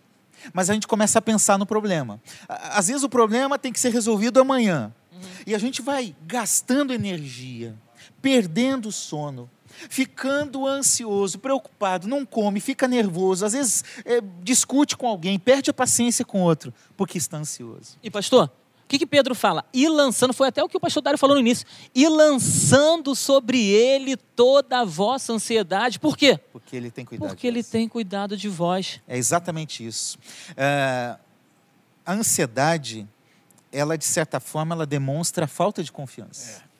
mas 0.54 0.70
a 0.70 0.72
gente 0.72 0.86
começa 0.86 1.18
a 1.18 1.22
pensar 1.22 1.58
no 1.58 1.66
problema. 1.66 2.18
Às 2.48 2.86
vezes 2.86 3.02
o 3.02 3.08
problema 3.08 3.58
tem 3.58 3.70
que 3.70 3.78
ser 3.78 3.90
resolvido 3.90 4.40
amanhã. 4.40 4.94
Uhum. 5.12 5.20
E 5.46 5.54
a 5.54 5.58
gente 5.58 5.82
vai 5.82 6.16
gastando 6.22 6.90
energia, 6.90 7.74
perdendo 8.22 8.88
o 8.88 8.92
sono, 8.92 9.50
ficando 9.88 10.66
ansioso, 10.66 11.38
preocupado, 11.38 12.08
não 12.08 12.24
come, 12.24 12.60
fica 12.60 12.88
nervoso, 12.88 13.44
às 13.44 13.52
vezes 13.52 13.84
é, 14.04 14.20
discute 14.42 14.96
com 14.96 15.06
alguém, 15.06 15.38
perde 15.38 15.70
a 15.70 15.74
paciência 15.74 16.24
com 16.24 16.42
outro, 16.42 16.72
porque 16.96 17.18
está 17.18 17.36
ansioso. 17.36 17.98
E 18.02 18.10
pastor, 18.10 18.50
o 18.84 18.86
que, 18.86 18.98
que 18.98 19.06
Pedro 19.06 19.34
fala? 19.34 19.64
E 19.72 19.88
lançando, 19.88 20.34
foi 20.34 20.48
até 20.48 20.62
o 20.62 20.68
que 20.68 20.76
o 20.76 20.80
pastor 20.80 21.02
Dário 21.02 21.18
falou 21.18 21.34
no 21.34 21.40
início, 21.40 21.66
e 21.94 22.06
lançando 22.06 23.14
sobre 23.14 23.58
ele 23.58 24.16
toda 24.16 24.80
a 24.80 24.84
vossa 24.84 25.32
ansiedade. 25.32 25.98
Por 25.98 26.16
quê? 26.16 26.38
Porque 26.52 26.76
ele 26.76 26.90
tem 26.90 27.04
cuidado 27.04 27.28
Porque 27.28 27.46
ele 27.46 27.62
tem 27.62 27.88
cuidado 27.88 28.36
de 28.36 28.48
vós. 28.48 29.00
É 29.08 29.16
exatamente 29.16 29.84
isso. 29.84 30.18
É, 30.56 31.16
a 32.04 32.12
ansiedade, 32.12 33.08
ela 33.72 33.96
de 33.96 34.04
certa 34.04 34.38
forma, 34.38 34.74
ela 34.74 34.86
demonstra 34.86 35.46
a 35.46 35.48
falta 35.48 35.82
de 35.82 35.90
confiança. 35.90 36.62
É 36.70 36.73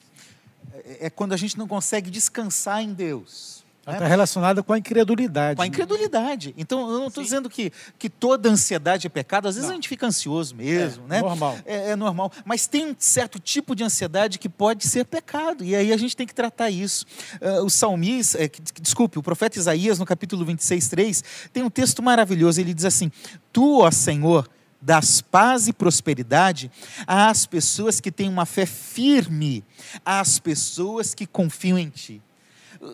é 1.01 1.11
quando 1.11 1.33
a 1.33 1.37
gente 1.37 1.57
não 1.59 1.69
consegue 1.69 2.11
descansar 2.11 2.83
em 2.83 2.93
Deus. 2.93 3.65
Está 3.93 4.01
né? 4.01 4.07
relacionada 4.07 4.63
com 4.63 4.73
a 4.73 4.79
incredulidade. 4.79 5.57
Com 5.57 5.63
a 5.63 5.67
incredulidade. 5.67 6.55
Então, 6.57 6.91
eu 6.91 6.99
não 7.01 7.09
estou 7.09 7.23
dizendo 7.23 7.51
que, 7.51 7.71
que 7.99 8.09
toda 8.09 8.49
ansiedade 8.49 9.07
é 9.07 9.11
pecado. 9.11 9.47
Às 9.47 9.57
vezes 9.57 9.69
não. 9.69 9.75
a 9.75 9.77
gente 9.77 9.91
fica 9.91 10.07
ansioso 10.07 10.57
mesmo, 10.57 11.05
é, 11.05 11.09
né? 11.09 11.21
Normal. 11.21 11.59
É, 11.67 11.91
é, 11.91 11.97
normal. 11.97 12.33
Mas 12.47 12.67
tem 12.67 12.87
um 12.87 12.97
certo 12.99 13.39
tipo 13.39 13.77
de 13.77 13.85
ansiedade 13.85 14.39
que 14.39 14.49
pode 14.49 14.89
ser 14.89 15.05
pecado. 15.05 15.63
E 15.63 15.77
aí 15.77 15.93
a 15.93 15.97
gente 15.99 16.17
tem 16.17 16.27
que 16.27 16.35
tratar 16.35 16.71
isso. 16.71 17.05
Uh, 17.43 17.63
o 17.63 17.69
salmista, 17.69 18.43
é, 18.43 18.51
desculpe, 18.81 19.19
o 19.19 19.23
profeta 19.23 19.59
Isaías, 19.59 19.99
no 19.99 20.07
capítulo 20.07 20.47
26, 20.47 20.89
3, 20.89 21.25
tem 21.53 21.63
um 21.63 21.71
texto 21.71 22.03
maravilhoso. 22.03 22.59
Ele 22.63 22.73
diz 22.73 22.87
assim: 22.87 23.13
Tu, 23.53 23.81
ó 23.81 23.91
Senhor, 23.91 24.49
das 24.85 25.23
paz 25.23 25.67
e 25.67 25.73
prosperidade 25.73 26.71
às 27.07 27.47
pessoas 27.47 28.01
que 28.01 28.13
têm 28.13 28.29
uma 28.29 28.45
fé 28.45 28.67
firme, 28.67 29.65
às 30.05 30.39
pessoas 30.39 31.15
que 31.15 31.27
confiam 31.27 31.79
em 31.79 31.89
Ti. 31.89 32.23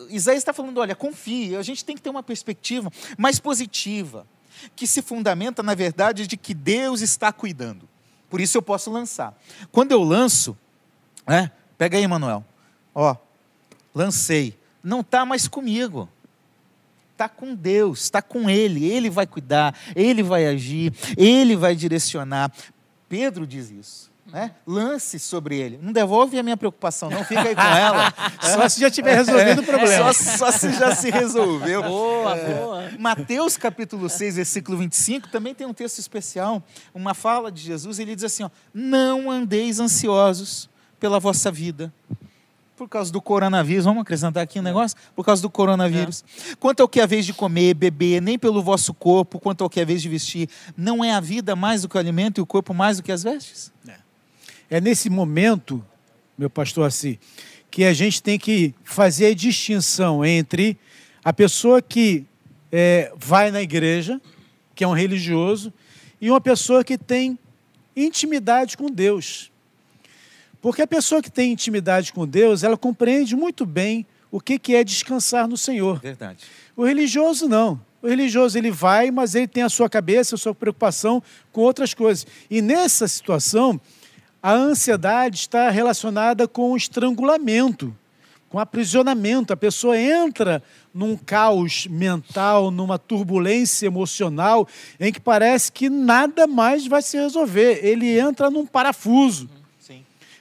Isaías 0.09 0.41
está 0.41 0.53
falando: 0.53 0.79
olha, 0.79 0.95
confie, 0.95 1.57
a 1.57 1.63
gente 1.63 1.85
tem 1.85 1.97
que 1.97 2.03
ter 2.03 2.09
uma 2.09 2.23
perspectiva 2.23 2.93
mais 3.19 3.41
positiva, 3.41 4.25
que 4.77 4.87
se 4.87 5.03
fundamenta 5.03 5.63
na 5.65 5.75
verdade 5.75 6.29
de 6.29 6.37
que 6.37 6.55
Deus 6.55 7.01
está 7.01 7.33
cuidando. 7.33 7.89
Por 8.29 8.41
isso 8.41 8.57
eu 8.57 8.63
posso 8.63 8.89
lançar. 8.91 9.37
Quando 9.73 9.91
eu 9.91 10.05
lanço, 10.05 10.57
né, 11.27 11.51
pega 11.77 11.99
aí, 11.99 12.07
Manuel, 12.07 12.45
ó, 12.95 13.17
lancei, 13.93 14.57
não 14.85 15.01
está 15.01 15.25
mais 15.25 15.49
comigo 15.49 16.09
está 17.21 17.29
com 17.29 17.55
Deus, 17.55 18.05
está 18.05 18.23
com 18.23 18.49
Ele, 18.49 18.87
Ele 18.87 19.11
vai 19.11 19.27
cuidar, 19.27 19.77
Ele 19.95 20.23
vai 20.23 20.47
agir, 20.47 20.93
Ele 21.19 21.55
vai 21.55 21.77
direcionar. 21.77 22.51
Pedro 23.09 23.47
diz 23.47 23.71
isso. 23.71 24.11
Né? 24.27 24.53
Lance 24.65 25.19
sobre 25.19 25.59
ele. 25.59 25.81
Não 25.83 25.93
devolve 25.93 26.39
a 26.39 26.43
minha 26.45 26.57
preocupação, 26.57 27.11
não 27.11 27.25
fica 27.25 27.43
aí 27.43 27.55
com 27.57 27.61
ela. 27.61 28.15
só 28.41 28.69
se 28.69 28.81
já 28.81 28.89
tiver 28.89 29.17
resolvido 29.17 29.61
o 29.61 29.65
problema. 29.65 30.13
Só, 30.13 30.37
só, 30.37 30.53
se 30.53 30.73
já 30.73 30.95
se 30.95 31.11
resolveu. 31.11 31.83
Boa, 31.83 32.37
é, 32.37 32.55
boa. 32.55 32.91
Mateus 32.97 33.57
capítulo 33.57 34.09
6, 34.09 34.37
versículo 34.37 34.79
25, 34.79 35.29
também 35.31 35.53
tem 35.53 35.67
um 35.67 35.75
texto 35.75 35.99
especial, 35.99 36.63
uma 36.95 37.13
fala 37.13 37.51
de 37.51 37.61
Jesus, 37.61 37.99
ele 37.99 38.15
diz 38.15 38.23
assim: 38.23 38.45
ó, 38.45 38.51
não 38.73 39.29
andeis 39.29 39.81
ansiosos 39.81 40.71
pela 41.01 41.19
vossa 41.19 41.51
vida 41.51 41.93
por 42.81 42.89
causa 42.89 43.13
do 43.13 43.21
coronavírus, 43.21 43.85
vamos 43.85 44.01
acrescentar 44.01 44.43
aqui 44.43 44.59
um 44.59 44.63
negócio? 44.63 44.97
Por 45.15 45.23
causa 45.23 45.43
do 45.43 45.51
coronavírus. 45.51 46.25
É. 46.51 46.55
Quanto 46.55 46.81
ao 46.81 46.89
que 46.89 46.99
é 46.99 47.03
a 47.03 47.07
vez 47.07 47.27
de 47.27 47.35
comer, 47.35 47.75
beber, 47.75 48.23
nem 48.23 48.39
pelo 48.39 48.63
vosso 48.63 48.95
corpo, 48.95 49.39
quanto 49.39 49.63
ao 49.63 49.69
que 49.69 49.81
é 49.81 49.83
a 49.83 49.87
vez 49.87 50.01
de 50.01 50.09
vestir, 50.09 50.49
não 50.75 51.05
é 51.05 51.13
a 51.13 51.21
vida 51.21 51.55
mais 51.55 51.83
do 51.83 51.91
que 51.91 51.97
o 51.97 52.01
alimento 52.01 52.39
e 52.39 52.41
o 52.41 52.47
corpo 52.47 52.73
mais 52.73 52.97
do 52.97 53.03
que 53.03 53.13
as 53.13 53.23
vestes? 53.23 53.71
É, 53.87 53.97
é 54.71 54.81
nesse 54.81 55.11
momento, 55.11 55.85
meu 56.39 56.49
pastor 56.49 56.87
assim, 56.87 57.19
que 57.71 57.85
a 57.85 57.93
gente 57.93 58.23
tem 58.23 58.39
que 58.39 58.75
fazer 58.83 59.27
a 59.27 59.35
distinção 59.35 60.25
entre 60.25 60.79
a 61.23 61.35
pessoa 61.35 61.83
que 61.83 62.25
é, 62.73 63.13
vai 63.15 63.51
na 63.51 63.61
igreja, 63.61 64.19
que 64.75 64.85
é 64.85 64.89
um 64.89 64.95
religioso, 64.95 65.71
e 66.19 66.31
uma 66.31 66.41
pessoa 66.41 66.83
que 66.83 66.97
tem 66.97 67.39
intimidade 67.95 68.75
com 68.75 68.87
Deus. 68.87 69.51
Porque 70.61 70.83
a 70.83 70.87
pessoa 70.87 71.23
que 71.23 71.31
tem 71.31 71.53
intimidade 71.53 72.13
com 72.13 72.27
Deus, 72.27 72.63
ela 72.63 72.77
compreende 72.77 73.35
muito 73.35 73.65
bem 73.65 74.07
o 74.31 74.41
que, 74.41 74.75
é 74.75 74.85
descansar 74.85 75.49
no 75.49 75.57
Senhor. 75.57 75.99
Verdade. 76.01 76.45
O 76.77 76.85
religioso 76.85 77.49
não. 77.49 77.81
O 78.03 78.09
religioso 78.09 78.57
ele 78.57 78.71
vai, 78.71 79.11
mas 79.11 79.35
ele 79.35 79.49
tem 79.49 79.63
a 79.63 79.69
sua 79.69 79.89
cabeça, 79.89 80.35
a 80.35 80.39
sua 80.39 80.55
preocupação 80.55 81.23
com 81.53 81.61
outras 81.63 81.93
coisas. 81.93 82.27
E 82.51 82.63
nessa 82.63 83.09
situação, 83.09 83.81
a 84.43 84.53
ansiedade 84.53 85.37
está 85.37 85.69
relacionada 85.69 86.49
com 86.49 86.73
o 86.73 86.77
estrangulamento, 86.77 87.95
com 88.49 88.57
o 88.57 88.61
aprisionamento. 88.61 89.53
A 89.53 89.57
pessoa 89.57 89.99
entra 89.99 90.63
num 90.95 91.17
caos 91.17 91.87
mental, 91.87 92.71
numa 92.71 92.99
turbulência 92.99 93.87
emocional, 93.87 94.67
em 94.99 95.13
que 95.13 95.21
parece 95.21 95.71
que 95.71 95.91
nada 95.91 96.47
mais 96.47 96.87
vai 96.87 97.03
se 97.03 97.19
resolver. 97.19 97.85
Ele 97.85 98.19
entra 98.19 98.51
num 98.51 98.65
parafuso. 98.65 99.49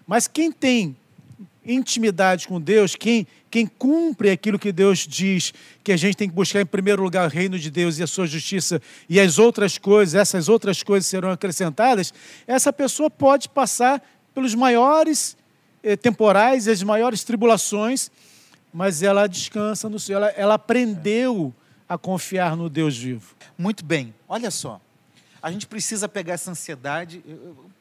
Mas 0.09 0.27
quem 0.27 0.51
tem 0.51 0.97
intimidade 1.63 2.47
com 2.47 2.59
Deus, 2.59 2.95
quem, 2.95 3.27
quem 3.51 3.67
cumpre 3.67 4.31
aquilo 4.31 4.57
que 4.57 4.71
Deus 4.71 5.05
diz, 5.07 5.53
que 5.83 5.91
a 5.91 5.97
gente 5.97 6.17
tem 6.17 6.27
que 6.27 6.33
buscar 6.33 6.61
em 6.61 6.65
primeiro 6.65 7.03
lugar 7.03 7.29
o 7.29 7.31
reino 7.31 7.59
de 7.59 7.69
Deus 7.69 7.99
e 7.99 8.01
a 8.01 8.07
sua 8.07 8.25
justiça, 8.25 8.81
e 9.07 9.19
as 9.19 9.37
outras 9.37 9.77
coisas, 9.77 10.15
essas 10.15 10.49
outras 10.49 10.81
coisas 10.81 11.05
serão 11.05 11.29
acrescentadas, 11.29 12.11
essa 12.47 12.73
pessoa 12.73 13.07
pode 13.07 13.49
passar 13.49 14.01
pelos 14.33 14.55
maiores 14.55 15.37
eh, 15.83 15.95
temporais 15.95 16.65
e 16.65 16.71
as 16.71 16.81
maiores 16.81 17.23
tribulações, 17.23 18.09
mas 18.73 19.03
ela 19.03 19.27
descansa 19.27 19.87
no 19.87 19.99
Senhor, 19.99 20.17
ela, 20.17 20.29
ela 20.29 20.53
aprendeu 20.55 21.53
a 21.87 21.99
confiar 21.99 22.55
no 22.55 22.67
Deus 22.67 22.97
vivo. 22.97 23.35
Muito 23.55 23.85
bem, 23.85 24.11
olha 24.27 24.49
só. 24.49 24.81
A 25.39 25.51
gente 25.51 25.67
precisa 25.67 26.09
pegar 26.09 26.33
essa 26.33 26.49
ansiedade, 26.49 27.23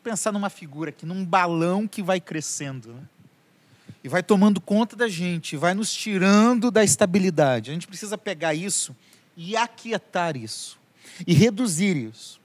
pensar 0.08 0.32
numa 0.32 0.48
figura 0.48 0.88
aqui, 0.88 1.04
num 1.04 1.22
balão 1.22 1.86
que 1.86 2.02
vai 2.02 2.18
crescendo. 2.18 2.94
Né? 2.94 3.00
E 4.02 4.08
vai 4.08 4.22
tomando 4.22 4.58
conta 4.58 4.96
da 4.96 5.06
gente, 5.06 5.54
vai 5.54 5.74
nos 5.74 5.92
tirando 5.92 6.70
da 6.70 6.82
estabilidade. 6.82 7.70
A 7.70 7.74
gente 7.74 7.86
precisa 7.86 8.16
pegar 8.16 8.54
isso 8.54 8.96
e 9.36 9.54
aquietar 9.54 10.34
isso. 10.34 10.78
E 11.26 11.34
reduzir 11.34 11.94
isso. 11.94 12.40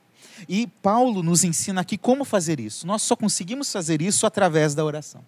E 0.49 0.67
Paulo 0.67 1.23
nos 1.23 1.45
ensina 1.45 1.79
aqui 1.79 1.97
como 1.97 2.25
fazer 2.25 2.59
isso. 2.59 2.85
Nós 2.85 3.01
só 3.01 3.15
conseguimos 3.15 3.71
fazer 3.71 4.01
isso 4.01 4.25
através 4.25 4.75
da 4.75 4.83
oração. 4.83 5.23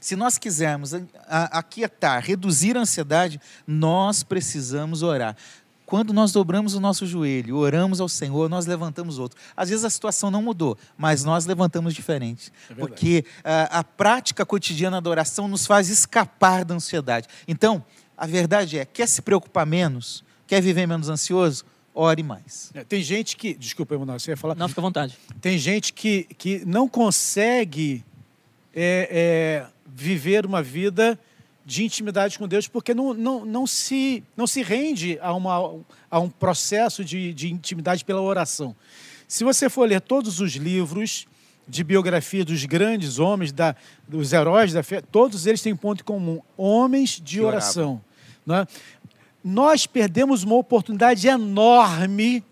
Se 0.00 0.16
nós 0.16 0.38
quisermos 0.38 0.92
aquietar, 1.28 2.24
reduzir 2.24 2.78
a 2.78 2.80
ansiedade, 2.80 3.38
nós 3.66 4.22
precisamos 4.22 5.02
orar. 5.02 5.36
Quando 5.90 6.12
nós 6.12 6.30
dobramos 6.30 6.74
o 6.74 6.80
nosso 6.80 7.04
joelho, 7.04 7.56
oramos 7.56 8.00
ao 8.00 8.08
Senhor, 8.08 8.48
nós 8.48 8.64
levantamos 8.64 9.18
outro. 9.18 9.36
Às 9.56 9.70
vezes 9.70 9.84
a 9.84 9.90
situação 9.90 10.30
não 10.30 10.40
mudou, 10.40 10.78
mas 10.96 11.24
nós 11.24 11.46
levantamos 11.46 11.92
diferente. 11.92 12.52
É 12.70 12.74
porque 12.74 13.24
a, 13.42 13.80
a 13.80 13.82
prática 13.82 14.46
cotidiana 14.46 15.00
da 15.00 15.10
oração 15.10 15.48
nos 15.48 15.66
faz 15.66 15.88
escapar 15.88 16.64
da 16.64 16.76
ansiedade. 16.76 17.26
Então, 17.48 17.84
a 18.16 18.24
verdade 18.24 18.78
é: 18.78 18.84
quer 18.84 19.08
se 19.08 19.20
preocupar 19.20 19.66
menos? 19.66 20.22
Quer 20.46 20.62
viver 20.62 20.86
menos 20.86 21.08
ansioso? 21.08 21.64
ore 21.92 22.22
mais. 22.22 22.70
É, 22.72 22.84
tem 22.84 23.02
gente 23.02 23.36
que. 23.36 23.52
Desculpa, 23.54 23.96
Emanuel, 23.96 24.20
você 24.20 24.30
ia 24.30 24.36
falar. 24.36 24.54
Não, 24.54 24.68
fica 24.68 24.80
à 24.80 24.82
vontade. 24.82 25.18
Tem 25.40 25.58
gente 25.58 25.92
que, 25.92 26.22
que 26.38 26.64
não 26.64 26.88
consegue 26.88 28.04
é, 28.72 29.08
é, 29.10 29.66
viver 29.84 30.46
uma 30.46 30.62
vida 30.62 31.18
de 31.70 31.84
intimidade 31.84 32.36
com 32.36 32.48
Deus 32.48 32.66
porque 32.66 32.92
não, 32.92 33.14
não, 33.14 33.44
não, 33.44 33.64
se, 33.64 34.24
não 34.36 34.44
se 34.44 34.60
rende 34.60 35.16
a, 35.22 35.32
uma, 35.32 35.78
a 36.10 36.18
um 36.18 36.28
processo 36.28 37.04
de, 37.04 37.32
de 37.32 37.52
intimidade 37.52 38.04
pela 38.04 38.20
oração. 38.20 38.74
Se 39.28 39.44
você 39.44 39.70
for 39.70 39.88
ler 39.88 40.00
todos 40.00 40.40
os 40.40 40.56
livros 40.56 41.28
de 41.68 41.84
biografia 41.84 42.44
dos 42.44 42.64
grandes 42.64 43.20
homens, 43.20 43.52
da, 43.52 43.76
dos 44.08 44.32
heróis 44.32 44.72
da 44.72 44.82
fé, 44.82 45.00
todos 45.00 45.46
eles 45.46 45.62
têm 45.62 45.72
um 45.72 45.76
ponto 45.76 46.00
em 46.00 46.04
comum: 46.04 46.42
homens 46.56 47.20
de 47.22 47.40
oração. 47.40 48.02
Né? 48.44 48.66
Nós 49.42 49.86
perdemos 49.86 50.42
uma 50.42 50.56
oportunidade 50.56 51.28
enorme 51.28 52.42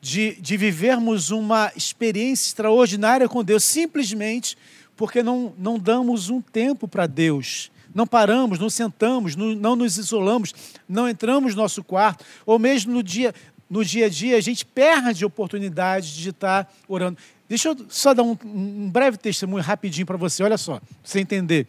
de, 0.00 0.40
de 0.40 0.56
vivermos 0.56 1.30
uma 1.30 1.70
experiência 1.76 2.46
extraordinária 2.46 3.28
com 3.28 3.44
Deus, 3.44 3.64
simplesmente 3.64 4.56
porque 4.96 5.22
não, 5.22 5.52
não 5.58 5.78
damos 5.78 6.30
um 6.30 6.40
tempo 6.40 6.88
para 6.88 7.06
Deus. 7.06 7.70
Não 7.94 8.06
paramos, 8.06 8.58
não 8.58 8.68
sentamos, 8.68 9.36
não, 9.36 9.76
nos 9.76 9.96
isolamos, 9.96 10.52
não 10.88 11.08
entramos 11.08 11.54
no 11.54 11.62
nosso 11.62 11.84
quarto, 11.84 12.24
ou 12.44 12.58
mesmo 12.58 12.92
no 12.92 13.02
dia, 13.02 13.32
no 13.70 13.84
dia 13.84 14.06
a 14.06 14.08
dia, 14.08 14.36
a 14.36 14.40
gente 14.40 14.66
perde 14.66 15.22
a 15.22 15.26
oportunidade 15.26 16.14
de 16.16 16.30
estar 16.30 16.70
orando. 16.88 17.18
Deixa 17.48 17.68
eu 17.68 17.76
só 17.88 18.12
dar 18.12 18.22
um, 18.22 18.36
um 18.44 18.90
breve 18.90 19.16
testemunho 19.16 19.62
rapidinho 19.62 20.06
para 20.06 20.16
você, 20.16 20.42
olha 20.42 20.58
só, 20.58 20.80
para 20.80 20.88
você 21.04 21.20
entender. 21.20 21.68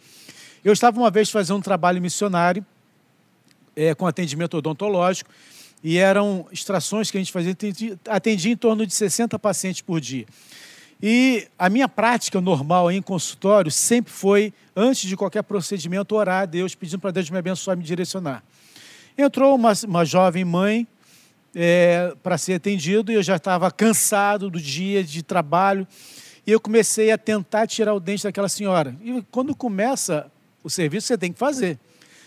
Eu 0.63 0.73
estava 0.73 0.99
uma 0.99 1.11
vez 1.11 1.29
fazendo 1.29 1.57
um 1.57 1.61
trabalho 1.61 2.01
missionário 2.01 2.65
é, 3.75 3.93
com 3.93 4.07
atendimento 4.07 4.57
odontológico, 4.57 5.29
e 5.83 5.97
eram 5.97 6.47
extrações 6.51 7.11
que 7.11 7.17
a 7.17 7.21
gente 7.21 7.31
fazia, 7.31 7.55
atendia 8.09 8.51
em 8.51 8.57
torno 8.57 8.87
de 8.87 8.93
60 8.93 9.37
pacientes 9.37 9.81
por 9.81 10.01
dia. 10.01 10.25
E 11.01 11.47
a 11.59 11.69
minha 11.69 11.87
prática 11.89 12.39
normal 12.39 12.91
em 12.91 13.01
consultório 13.01 13.71
sempre 13.71 14.11
foi, 14.11 14.53
antes 14.75 15.07
de 15.07 15.17
qualquer 15.17 15.43
procedimento, 15.43 16.15
orar 16.15 16.43
a 16.43 16.45
Deus, 16.45 16.73
pedindo 16.73 16.99
para 16.99 17.11
Deus 17.11 17.29
me 17.29 17.37
abençoar 17.37 17.75
e 17.75 17.79
me 17.79 17.85
direcionar. 17.85 18.43
Entrou 19.17 19.55
uma, 19.55 19.73
uma 19.87 20.05
jovem 20.05 20.43
mãe 20.43 20.87
é, 21.53 22.13
para 22.21 22.37
ser 22.37 22.55
atendido 22.55 23.11
e 23.11 23.15
eu 23.15 23.23
já 23.23 23.37
estava 23.37 23.71
cansado 23.71 24.49
do 24.49 24.59
dia 24.59 25.03
de 25.03 25.23
trabalho 25.23 25.87
e 26.45 26.51
eu 26.51 26.59
comecei 26.59 27.11
a 27.11 27.17
tentar 27.17 27.65
tirar 27.65 27.93
o 27.93 27.99
dente 27.99 28.23
daquela 28.23 28.49
senhora. 28.49 28.95
E 29.01 29.23
quando 29.31 29.55
começa 29.55 30.29
o 30.63 30.69
serviço, 30.69 31.07
você 31.07 31.17
tem 31.17 31.31
que 31.31 31.39
fazer. 31.39 31.79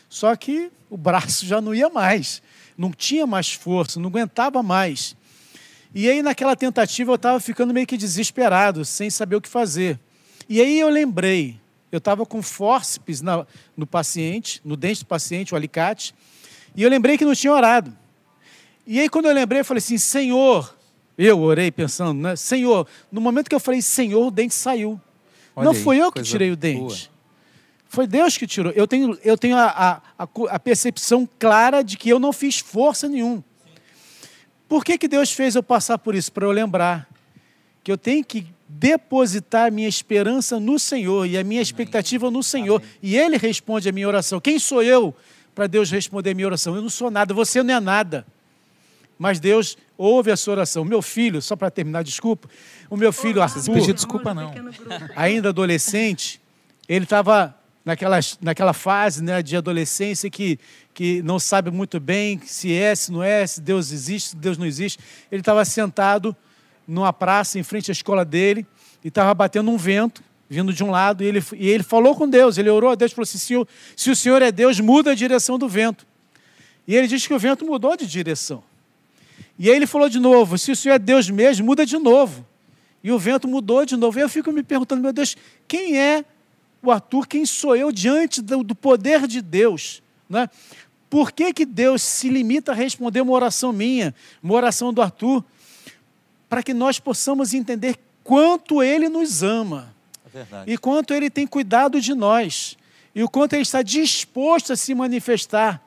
Só 0.09 0.35
que 0.35 0.71
o 0.89 0.97
braço 0.97 1.45
já 1.45 1.61
não 1.61 1.75
ia 1.75 1.91
mais, 1.91 2.43
não 2.77 2.91
tinha 2.91 3.27
mais 3.27 3.53
força, 3.53 4.01
não 4.01 4.09
aguentava 4.09 4.63
mais. 4.63 5.15
E 5.95 6.09
aí, 6.09 6.23
naquela 6.23 6.55
tentativa, 6.55 7.11
eu 7.11 7.17
estava 7.17 7.41
ficando 7.41 7.73
meio 7.73 7.87
que 7.87 7.97
desesperado, 7.97 8.85
sem 8.85 9.09
saber 9.11 9.37
o 9.37 9.41
que 9.41 9.49
fazer. 9.49 9.99
E 10.49 10.61
aí 10.61 10.79
eu 10.79 10.89
lembrei, 10.89 11.59
eu 11.91 11.99
estava 11.99 12.25
com 12.27 12.43
fórceps 12.43 13.21
na, 13.21 13.47
no 13.77 13.87
paciente, 13.87 14.61
no 14.65 14.77
dente 14.77 15.01
do 15.01 15.07
paciente, 15.07 15.55
o 15.55 15.57
alicate, 15.57 16.15
e 16.77 16.83
eu 16.83 16.91
lembrei 16.91 17.17
que 17.17 17.25
não 17.25 17.35
tinha 17.35 17.53
orado. 17.53 17.97
E 18.87 19.01
aí, 19.01 19.09
quando 19.09 19.27
eu 19.27 19.35
lembrei, 19.35 19.61
eu 19.61 19.65
falei 19.65 19.79
assim: 19.79 19.99
Senhor, 19.99 20.75
eu 21.17 21.41
orei 21.41 21.71
pensando, 21.71 22.21
né? 22.21 22.37
Senhor, 22.37 22.87
no 23.11 23.21
momento 23.21 23.49
que 23.49 23.55
eu 23.55 23.61
falei 23.61 23.83
Senhor, 23.83 24.27
o 24.27 24.31
dente 24.31 24.55
saiu. 24.55 25.01
Olha 25.57 25.65
não 25.65 25.73
aí, 25.73 25.83
fui 25.83 26.01
eu 26.01 26.13
que 26.13 26.23
tirei 26.23 26.51
o 26.51 26.57
dente. 26.57 26.79
Boa. 26.79 27.19
Foi 27.89 28.07
Deus 28.07 28.37
que 28.37 28.47
tirou. 28.47 28.73
Eu 28.73 28.87
tenho, 28.87 29.19
eu 29.25 29.37
tenho 29.37 29.57
a, 29.57 30.03
a, 30.19 30.29
a 30.51 30.59
percepção 30.59 31.29
clara 31.39 31.83
de 31.83 31.97
que 31.97 32.09
eu 32.09 32.19
não 32.19 32.33
fiz 32.33 32.59
força 32.59 33.09
nenhuma. 33.09 33.43
Por 34.69 34.85
que, 34.85 34.99
que 34.99 35.09
Deus 35.09 35.33
fez 35.33 35.55
eu 35.55 35.63
passar 35.63 35.99
por 35.99 36.15
isso? 36.15 36.31
Para 36.31 36.45
eu 36.45 36.51
lembrar 36.51 37.09
que 37.83 37.91
eu 37.91 37.97
tenho 37.97 38.25
que 38.25 38.47
depositar 38.69 39.73
minha 39.73 39.89
esperança 39.89 40.61
no 40.61 40.79
Senhor 40.79 41.27
e 41.27 41.39
a 41.39 41.43
minha 41.43 41.63
expectativa 41.63 42.31
no 42.31 42.43
Senhor. 42.43 42.77
Amém. 42.81 42.91
E 43.03 43.17
Ele 43.17 43.39
responde 43.39 43.89
a 43.89 43.93
minha 43.93 44.07
oração. 44.07 44.41
Quem 44.41 44.59
sou 44.59 44.83
eu 44.83 45.15
para 45.55 45.67
Deus 45.67 45.91
responder 45.91 46.33
a 46.33 46.35
minha 46.35 46.47
oração? 46.47 46.77
Eu 46.77 46.83
não 46.83 46.91
sou 46.91 47.11
nada, 47.11 47.33
você 47.33 47.63
não 47.63 47.75
é 47.75 47.81
nada. 47.81 48.27
Mas 49.19 49.41
Deus 49.41 49.77
ouve 49.97 50.31
a 50.31 50.37
sua 50.37 50.53
oração. 50.53 50.85
Meu 50.85 51.03
filho, 51.03 51.41
só 51.41 51.57
para 51.57 51.71
terminar, 51.71 52.05
desculpa, 52.05 52.49
o 52.89 52.97
meu 52.97 53.13
filho 53.13 53.43
Arthur, 53.43 53.73
pedir 53.73 53.95
desculpa 53.95 54.33
não. 54.33 54.53
Ainda 55.17 55.49
adolescente, 55.49 56.41
ele 56.89 57.05
estava 57.05 57.58
naquela, 57.89 58.21
naquela 58.43 58.73
fase 58.75 59.25
né, 59.25 59.43
de 59.43 59.57
adolescência 59.57 60.29
que, 60.29 60.59
que 60.93 61.23
não 61.23 61.39
sabe 61.39 61.71
muito 61.71 61.99
bem 61.99 62.39
se 62.45 62.71
é, 62.71 62.95
se 62.95 63.11
não 63.11 63.23
é, 63.23 63.47
se 63.47 63.63
Deus 63.63 63.91
existe, 63.93 64.31
se 64.31 64.37
Deus 64.37 64.59
não 64.59 64.67
existe. 64.67 64.99
Ele 65.33 65.41
estava 65.41 65.65
sentado 65.65 66.37
numa 66.87 67.15
praça 67.15 67.59
em 67.59 67.63
frente 67.63 67.91
à 67.91 67.93
escola 67.93 68.27
dele 68.27 68.67
e 69.03 69.09
estava 69.09 69.33
batendo 69.33 69.71
um 69.71 69.79
vento 69.79 70.23
vindo 70.51 70.71
de 70.71 70.85
um 70.85 70.91
lado 70.91 71.25
e 71.25 71.27
ele, 71.27 71.43
e 71.57 71.67
ele 71.67 71.83
falou 71.83 72.15
com 72.15 72.29
Deus, 72.29 72.59
ele 72.59 72.69
orou 72.69 72.91
a 72.91 72.95
Deus 72.95 73.11
e 73.11 73.15
falou 73.15 73.25
assim, 73.25 73.39
se 73.39 73.57
o, 73.57 73.67
se 73.97 74.11
o 74.11 74.17
Senhor 74.17 74.43
é 74.43 74.53
Deus, 74.53 74.79
muda 74.81 75.13
a 75.13 75.15
direção 75.15 75.59
do 75.59 75.67
vento. 75.67 76.07
E 76.87 76.95
ele 76.95 77.07
disse 77.07 77.27
que 77.27 77.33
o 77.33 77.39
vento 77.39 77.65
mudou 77.65 77.97
de 77.97 78.07
direção. 78.07 78.63
E 79.59 79.71
aí 79.71 79.77
ele 79.77 79.87
falou 79.87 80.11
de 80.11 80.19
novo, 80.19 80.59
se 80.59 80.71
o 80.71 80.77
Senhor 80.77 80.97
é 80.97 80.99
Deus 80.99 81.31
mesmo, 81.31 81.65
muda 81.65 81.87
de 81.87 81.97
novo. 81.97 82.47
E 83.03 83.11
o 83.11 83.19
vento 83.19 83.49
mudou 83.49 83.87
de 83.87 83.97
novo. 83.97 84.19
E 84.19 84.23
eu 84.23 84.29
fico 84.29 84.53
me 84.53 84.63
perguntando, 84.63 85.01
meu 85.01 85.13
Deus, 85.13 85.37
quem 85.67 85.99
é 85.99 86.25
o 86.83 86.91
Arthur, 86.91 87.27
quem 87.27 87.45
sou 87.45 87.75
eu 87.75 87.91
diante 87.91 88.41
do, 88.41 88.63
do 88.63 88.75
poder 88.75 89.27
de 89.27 89.43
Deus? 89.43 90.03
Né? 90.29 90.49
Por 91.11 91.33
que, 91.33 91.53
que 91.53 91.65
Deus 91.65 92.03
se 92.03 92.29
limita 92.29 92.73
a 92.73 92.75
responder 92.75 93.21
uma 93.21 93.33
oração 93.33 93.73
minha, 93.73 94.15
uma 94.43 94.55
oração 94.55 94.93
do 94.93 95.01
Arthur? 95.01 95.45
Para 96.49 96.63
que 96.63 96.73
nós 96.73 96.99
possamos 96.99 97.55
entender 97.55 97.97
quanto 98.23 98.83
Ele 98.83 99.09
nos 99.09 99.43
ama 99.43 99.95
é 100.35 100.45
e 100.67 100.79
quanto 100.79 101.15
Ele 101.15 101.31
tem 101.31 101.47
cuidado 101.47 102.01
de 102.01 102.15
nós 102.15 102.77
e 103.15 103.23
o 103.23 103.29
quanto 103.29 103.55
Ele 103.55 103.63
está 103.63 103.83
disposto 103.83 104.73
a 104.73 104.77
se 104.77 104.95
manifestar. 104.95 105.83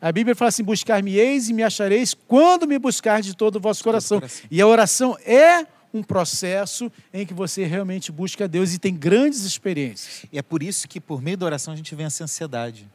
A 0.00 0.12
Bíblia 0.12 0.34
fala 0.34 0.48
assim: 0.50 0.64
buscar-me-eis 0.64 1.48
e 1.48 1.52
me 1.52 1.62
achareis 1.62 2.12
quando 2.12 2.66
me 2.66 2.78
buscar 2.78 3.22
de 3.22 3.34
todo 3.34 3.56
o 3.56 3.60
vosso 3.60 3.82
coração. 3.82 4.20
E 4.50 4.60
a 4.60 4.66
oração 4.66 5.16
é 5.24 5.66
um 5.94 6.02
processo 6.02 6.90
em 7.12 7.24
que 7.24 7.32
você 7.32 7.64
realmente 7.64 8.10
busca 8.10 8.48
Deus 8.48 8.74
e 8.74 8.78
tem 8.78 8.94
grandes 8.94 9.42
experiências. 9.42 10.26
E 10.32 10.38
é 10.38 10.42
por 10.42 10.62
isso 10.62 10.88
que, 10.88 11.00
por 11.00 11.22
meio 11.22 11.36
da 11.36 11.46
oração, 11.46 11.72
a 11.72 11.76
gente 11.76 11.94
vence 11.94 12.22
a 12.22 12.24
ansiedade. 12.24 12.88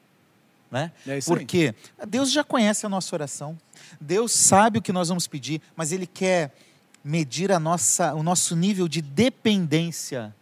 Né? 0.70 0.91
É 1.08 1.20
Porque 1.22 1.74
aí. 1.97 2.06
Deus 2.08 2.30
já 2.32 2.43
conhece 2.43 2.86
a 2.86 2.89
nossa 2.89 3.16
oração, 3.16 3.58
Deus 4.00 4.32
sabe 4.34 4.78
o 4.78 4.82
que 4.82 4.91
nós 4.91 5.08
vamos 5.08 5.26
pedir, 5.26 5.62
mas 5.76 5.91
Ele 5.91 6.06
quer 6.06 6.54
medir 7.04 7.52
a 7.52 7.60
nossa, 7.60 8.14
o 8.14 8.22
nosso 8.22 8.56
nível 8.56 8.88
de 8.88 9.02
dependência. 9.02 10.36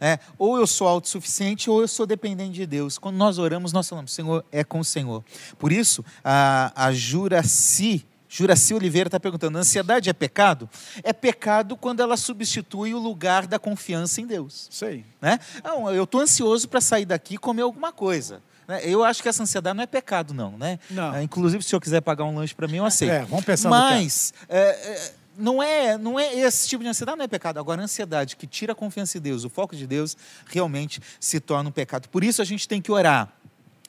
É, 0.00 0.18
ou 0.38 0.56
eu 0.56 0.66
sou 0.66 0.88
autossuficiente 0.88 1.68
ou 1.68 1.82
eu 1.82 1.86
sou 1.86 2.06
dependente 2.06 2.54
de 2.54 2.66
Deus. 2.66 2.96
Quando 2.96 3.16
nós 3.16 3.38
oramos, 3.38 3.74
nós 3.74 3.86
falamos, 3.86 4.12
Senhor, 4.12 4.42
é 4.50 4.64
com 4.64 4.80
o 4.80 4.84
Senhor. 4.84 5.22
Por 5.58 5.70
isso, 5.70 6.02
a, 6.24 6.72
a 6.74 6.92
Juraci 6.94 8.04
Juraci 8.34 8.72
Oliveira 8.72 9.08
está 9.08 9.20
perguntando: 9.20 9.58
ansiedade 9.58 10.08
é 10.08 10.12
pecado? 10.14 10.68
É 11.02 11.12
pecado 11.12 11.76
quando 11.76 12.00
ela 12.00 12.16
substitui 12.16 12.94
o 12.94 12.98
lugar 12.98 13.46
da 13.46 13.58
confiança 13.58 14.22
em 14.22 14.26
Deus. 14.26 14.70
Aí. 14.82 15.04
Né? 15.20 15.38
Não, 15.62 15.90
eu 15.92 16.04
estou 16.04 16.22
ansioso 16.22 16.66
para 16.66 16.80
sair 16.80 17.04
daqui 17.04 17.34
e 17.34 17.38
comer 17.38 17.60
alguma 17.60 17.92
coisa. 17.92 18.40
né? 18.66 18.80
Eu 18.84 19.04
acho 19.04 19.22
que 19.22 19.28
essa 19.28 19.42
ansiedade 19.42 19.76
não 19.76 19.84
é 19.84 19.86
pecado, 19.86 20.32
não. 20.32 20.56
Né? 20.56 20.78
Não. 20.88 21.14
É, 21.14 21.22
Inclusive, 21.22 21.62
se 21.62 21.66
o 21.66 21.70
senhor 21.70 21.80
quiser 21.80 22.00
pagar 22.00 22.24
um 22.24 22.34
lanche 22.34 22.54
para 22.54 22.66
mim, 22.66 22.78
eu 22.78 22.86
aceito. 22.86 23.12
É, 23.12 23.22
vamos 23.26 23.44
pensar 23.44 23.68
no 23.68 23.76
Mas 23.76 24.32
é, 24.48 24.58
é, 24.60 25.12
não, 25.36 25.62
é, 25.62 25.98
não 25.98 26.18
é 26.18 26.34
esse 26.34 26.66
tipo 26.66 26.82
de 26.82 26.88
ansiedade, 26.88 27.18
não 27.18 27.26
é 27.26 27.28
pecado. 27.28 27.58
Agora, 27.58 27.82
a 27.82 27.84
ansiedade 27.84 28.36
que 28.36 28.46
tira 28.46 28.72
a 28.72 28.74
confiança 28.74 29.18
em 29.18 29.20
Deus, 29.20 29.44
o 29.44 29.50
foco 29.50 29.76
de 29.76 29.86
Deus, 29.86 30.16
realmente 30.46 31.02
se 31.20 31.38
torna 31.38 31.68
um 31.68 31.72
pecado. 31.72 32.08
Por 32.08 32.24
isso 32.24 32.40
a 32.40 32.46
gente 32.46 32.66
tem 32.66 32.80
que 32.80 32.90
orar 32.90 33.30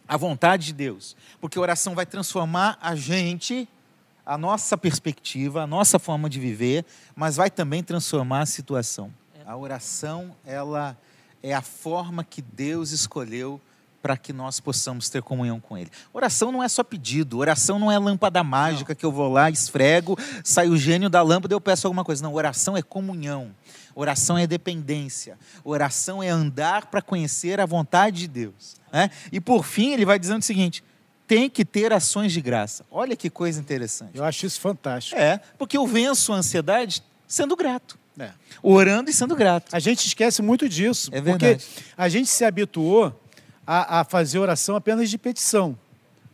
a 0.05 0.17
vontade 0.17 0.65
de 0.65 0.73
Deus, 0.73 1.15
porque 1.39 1.57
a 1.57 1.61
oração 1.61 1.95
vai 1.95 2.05
transformar 2.05 2.77
a 2.81 2.93
gente, 2.93 3.69
a 4.25 4.37
nossa 4.37 4.77
perspectiva, 4.77 5.63
a 5.63 5.67
nossa 5.67 5.99
forma 5.99 6.29
de 6.29 6.39
viver, 6.39 6.85
mas 7.15 7.35
vai 7.35 7.49
também 7.49 7.83
transformar 7.83 8.41
a 8.41 8.45
situação. 8.45 9.13
A 9.45 9.57
oração, 9.57 10.35
ela 10.45 10.97
é 11.41 11.53
a 11.53 11.61
forma 11.61 12.23
que 12.23 12.41
Deus 12.41 12.91
escolheu 12.91 13.59
para 14.01 14.17
que 14.17 14.33
nós 14.33 14.59
possamos 14.59 15.09
ter 15.09 15.21
comunhão 15.21 15.61
com 15.61 15.77
Ele. 15.77 15.89
Oração 16.11 16.51
não 16.51 16.61
é 16.61 16.67
só 16.67 16.83
pedido, 16.83 17.37
oração 17.37 17.79
não 17.79 17.89
é 17.89 17.97
lâmpada 17.97 18.43
mágica 18.43 18.93
que 18.93 19.05
eu 19.05 19.11
vou 19.11 19.31
lá, 19.31 19.49
esfrego, 19.49 20.17
sai 20.43 20.67
o 20.67 20.75
gênio 20.75 21.09
da 21.09 21.21
lâmpada 21.21 21.53
e 21.53 21.55
eu 21.55 21.61
peço 21.61 21.87
alguma 21.87 22.03
coisa. 22.03 22.21
Não, 22.21 22.33
oração 22.33 22.75
é 22.75 22.81
comunhão, 22.81 23.55
oração 23.95 24.37
é 24.37 24.45
dependência, 24.45 25.37
oração 25.63 26.21
é 26.21 26.27
andar 26.29 26.87
para 26.87 27.01
conhecer 27.01 27.61
a 27.61 27.65
vontade 27.65 28.19
de 28.19 28.27
Deus. 28.27 28.75
Né? 28.91 29.09
E 29.31 29.39
por 29.39 29.63
fim, 29.63 29.93
ele 29.93 30.05
vai 30.05 30.19
dizendo 30.19 30.41
o 30.41 30.45
seguinte: 30.45 30.83
tem 31.27 31.49
que 31.49 31.63
ter 31.65 31.91
ações 31.93 32.31
de 32.33 32.41
graça. 32.41 32.85
Olha 32.91 33.15
que 33.15 33.29
coisa 33.29 33.59
interessante. 33.59 34.11
Eu 34.17 34.23
acho 34.23 34.45
isso 34.45 34.59
fantástico. 34.59 35.19
É, 35.19 35.39
porque 35.57 35.77
eu 35.77 35.87
venço 35.87 36.33
a 36.33 36.37
ansiedade 36.37 37.01
sendo 37.27 37.55
grato, 37.55 37.97
É. 38.19 38.29
orando 38.61 39.09
e 39.09 39.13
sendo 39.13 39.35
grato. 39.35 39.73
A 39.75 39.79
gente 39.79 40.05
esquece 40.05 40.41
muito 40.41 40.67
disso. 40.69 41.09
É 41.13 41.21
verdade. 41.21 41.63
Porque 41.63 41.83
a 41.97 42.09
gente 42.09 42.27
se 42.29 42.43
habituou 42.45 43.17
a, 43.65 44.01
a 44.01 44.03
fazer 44.03 44.39
oração 44.39 44.75
apenas 44.75 45.09
de 45.09 45.17
petição. 45.17 45.77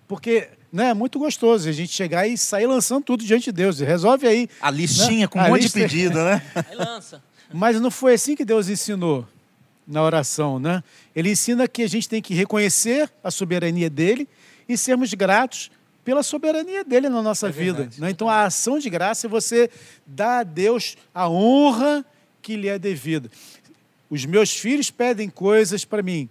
Porque 0.08 0.50
né, 0.72 0.90
é 0.90 0.94
muito 0.94 1.20
gostoso 1.20 1.70
a 1.70 1.72
gente 1.72 1.94
chegar 1.94 2.28
e 2.28 2.38
sair 2.38 2.66
lançando 2.68 3.04
tudo 3.04 3.24
diante 3.24 3.46
de 3.46 3.52
Deus. 3.52 3.80
Resolve 3.80 4.28
aí. 4.28 4.50
A 4.60 4.70
listinha 4.72 5.22
Né? 5.22 5.28
com 5.28 5.40
um 5.40 5.44
A 5.44 5.48
monte 5.50 5.62
lista- 5.64 5.80
de 5.80 5.86
pedido, 5.88 6.16
né? 6.24 6.42
Aí 6.70 6.76
lança. 6.76 7.24
Mas 7.54 7.80
não 7.80 7.90
foi 7.92 8.14
assim 8.16 8.36
que 8.36 8.44
Deus 8.46 8.68
ensinou 8.70 9.28
na 9.88 10.04
oração, 10.04 10.60
né? 10.60 10.84
Ele 11.16 11.32
ensina 11.32 11.68
que 11.68 11.82
a 11.82 11.88
gente 11.90 12.08
tem 12.10 12.22
que 12.22 12.34
reconhecer 12.36 13.10
a 13.24 13.32
soberania 13.32 13.90
dele 13.90 14.28
e 14.70 14.78
sermos 14.78 15.14
gratos 15.14 15.72
pela 16.06 16.24
soberania 16.24 16.84
dele 16.84 17.10
na 17.10 17.22
nossa 17.22 17.50
É 17.50 17.52
vida. 17.52 17.90
né? 17.98 18.10
Então 18.12 18.30
a 18.30 18.44
ação 18.46 18.80
de 18.80 18.90
graça 18.90 19.28
é 19.28 19.30
você 19.30 19.70
dar 20.06 20.40
a 20.40 20.44
Deus 20.44 20.96
a 21.14 21.28
honra 21.28 22.06
que 22.42 22.56
lhe 22.56 22.68
é 22.70 22.80
devida. 22.80 23.30
Os 24.10 24.26
meus 24.26 24.52
filhos 24.56 24.90
pedem 24.90 25.30
coisas 25.30 25.84
para 25.84 26.02
mim. 26.02 26.30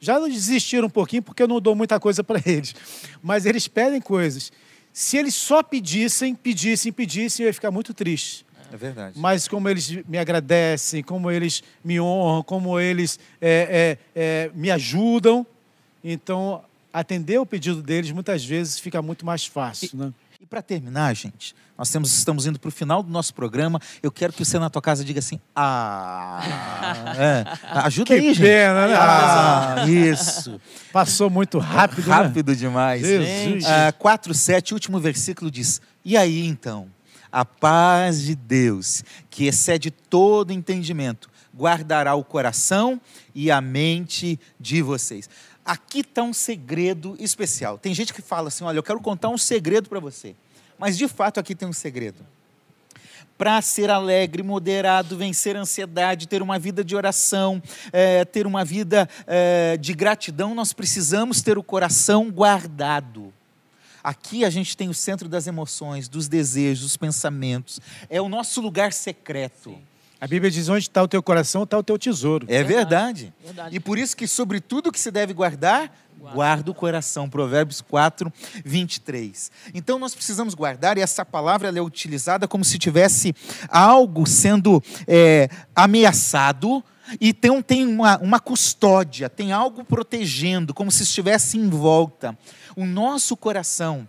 Já 0.00 0.18
desistiram 0.20 0.86
um 0.86 0.90
pouquinho 0.90 1.22
porque 1.22 1.42
eu 1.42 1.48
não 1.48 1.60
dou 1.60 1.74
muita 1.74 1.98
coisa 1.98 2.22
para 2.22 2.40
eles. 2.44 2.74
Mas 3.22 3.46
eles 3.46 3.66
pedem 3.66 4.00
coisas. 4.00 4.52
Se 4.92 5.16
eles 5.16 5.34
só 5.34 5.62
pedissem, 5.62 6.34
pedissem, 6.34 6.92
pedissem, 6.92 7.44
eu 7.44 7.48
ia 7.48 7.54
ficar 7.54 7.70
muito 7.70 7.94
triste. 7.94 8.44
É 8.72 8.76
verdade. 8.76 9.18
Mas 9.18 9.48
como 9.48 9.68
eles 9.68 9.88
me 10.06 10.18
agradecem, 10.18 11.02
como 11.02 11.30
eles 11.30 11.62
me 11.82 12.00
honram, 12.00 12.42
como 12.42 12.78
eles 12.78 13.18
é, 13.40 13.96
é, 14.14 14.20
é, 14.46 14.50
me 14.54 14.70
ajudam, 14.70 15.46
então 16.04 16.62
atender 17.00 17.38
o 17.38 17.46
pedido 17.46 17.82
deles 17.82 18.10
muitas 18.10 18.44
vezes 18.44 18.78
fica 18.78 19.00
muito 19.02 19.24
mais 19.24 19.46
fácil. 19.46 19.90
Né? 19.94 20.12
E 20.40 20.46
para 20.46 20.62
terminar, 20.62 21.14
gente, 21.14 21.54
nós 21.76 21.90
temos, 21.90 22.12
estamos 22.16 22.46
indo 22.46 22.58
para 22.60 22.68
o 22.68 22.72
final 22.72 23.02
do 23.02 23.10
nosso 23.10 23.34
programa. 23.34 23.80
Eu 24.02 24.10
quero 24.10 24.32
que 24.32 24.44
você 24.44 24.58
na 24.58 24.70
tua 24.70 24.82
casa 24.82 25.04
diga 25.04 25.18
assim: 25.18 25.40
Ah! 25.54 26.40
É, 27.18 27.44
ajuda 27.80 28.06
Que 28.06 28.12
aí, 28.14 28.34
gente. 28.34 28.40
pena, 28.42 28.86
né? 28.88 28.94
Ah, 28.96 29.84
isso. 29.88 30.60
Passou 30.92 31.28
muito 31.28 31.58
rápido. 31.58 32.08
né? 32.08 32.14
Rápido 32.14 32.54
demais. 32.54 33.02
Jesus. 33.02 33.64
Ah, 33.66 33.92
4, 33.92 34.32
7, 34.32 34.74
último 34.74 35.00
versículo 35.00 35.50
diz: 35.50 35.80
E 36.04 36.16
aí 36.16 36.46
então, 36.46 36.88
a 37.32 37.44
paz 37.44 38.22
de 38.22 38.34
Deus, 38.34 39.02
que 39.30 39.46
excede 39.46 39.90
todo 39.90 40.52
entendimento, 40.52 41.28
guardará 41.56 42.14
o 42.14 42.22
coração 42.22 43.00
e 43.34 43.50
a 43.50 43.60
mente 43.60 44.38
de 44.60 44.80
vocês. 44.82 45.28
Aqui 45.68 46.00
está 46.00 46.22
um 46.22 46.32
segredo 46.32 47.14
especial. 47.20 47.76
Tem 47.76 47.92
gente 47.92 48.14
que 48.14 48.22
fala 48.22 48.48
assim: 48.48 48.64
olha, 48.64 48.78
eu 48.78 48.82
quero 48.82 48.98
contar 49.02 49.28
um 49.28 49.36
segredo 49.36 49.86
para 49.86 50.00
você. 50.00 50.34
Mas 50.78 50.96
de 50.96 51.06
fato 51.06 51.38
aqui 51.38 51.54
tem 51.54 51.68
um 51.68 51.74
segredo. 51.74 52.24
Para 53.36 53.60
ser 53.60 53.90
alegre, 53.90 54.42
moderado, 54.42 55.14
vencer 55.18 55.56
a 55.56 55.60
ansiedade, 55.60 56.26
ter 56.26 56.40
uma 56.40 56.58
vida 56.58 56.82
de 56.82 56.96
oração, 56.96 57.62
eh, 57.92 58.24
ter 58.24 58.46
uma 58.46 58.64
vida 58.64 59.06
eh, 59.26 59.76
de 59.78 59.92
gratidão, 59.92 60.54
nós 60.54 60.72
precisamos 60.72 61.42
ter 61.42 61.58
o 61.58 61.62
coração 61.62 62.30
guardado. 62.30 63.30
Aqui 64.02 64.46
a 64.46 64.50
gente 64.50 64.74
tem 64.74 64.88
o 64.88 64.94
centro 64.94 65.28
das 65.28 65.46
emoções, 65.46 66.08
dos 66.08 66.28
desejos, 66.28 66.84
dos 66.84 66.96
pensamentos. 66.96 67.78
É 68.08 68.22
o 68.22 68.28
nosso 68.28 68.62
lugar 68.62 68.90
secreto. 68.90 69.78
A 70.20 70.26
Bíblia 70.26 70.50
diz: 70.50 70.68
onde 70.68 70.80
está 70.80 71.02
o 71.02 71.08
teu 71.08 71.22
coração, 71.22 71.62
está 71.62 71.78
o 71.78 71.82
teu 71.82 71.98
tesouro. 71.98 72.46
É 72.48 72.62
verdade. 72.62 73.32
Verdade. 73.44 73.76
E 73.76 73.80
por 73.80 73.98
isso 73.98 74.16
que 74.16 74.26
sobre 74.26 74.60
tudo 74.60 74.90
que 74.90 74.98
se 74.98 75.10
deve 75.10 75.32
guardar, 75.32 75.92
guarda 76.18 76.70
o 76.70 76.74
coração. 76.74 77.30
Provérbios 77.30 77.80
4, 77.80 78.32
23. 78.64 79.50
Então 79.72 79.98
nós 79.98 80.14
precisamos 80.14 80.54
guardar, 80.54 80.98
e 80.98 81.00
essa 81.00 81.24
palavra 81.24 81.68
ela 81.68 81.78
é 81.78 81.82
utilizada 81.82 82.48
como 82.48 82.64
se 82.64 82.78
tivesse 82.78 83.34
algo 83.68 84.26
sendo 84.26 84.82
é, 85.06 85.48
ameaçado. 85.74 86.82
E 87.18 87.32
tem, 87.32 87.62
tem 87.62 87.86
uma, 87.86 88.18
uma 88.18 88.38
custódia, 88.38 89.30
tem 89.30 89.50
algo 89.50 89.82
protegendo, 89.82 90.74
como 90.74 90.90
se 90.92 91.04
estivesse 91.04 91.56
em 91.56 91.66
volta. 91.66 92.36
O 92.76 92.84
nosso 92.84 93.34
coração, 93.34 94.06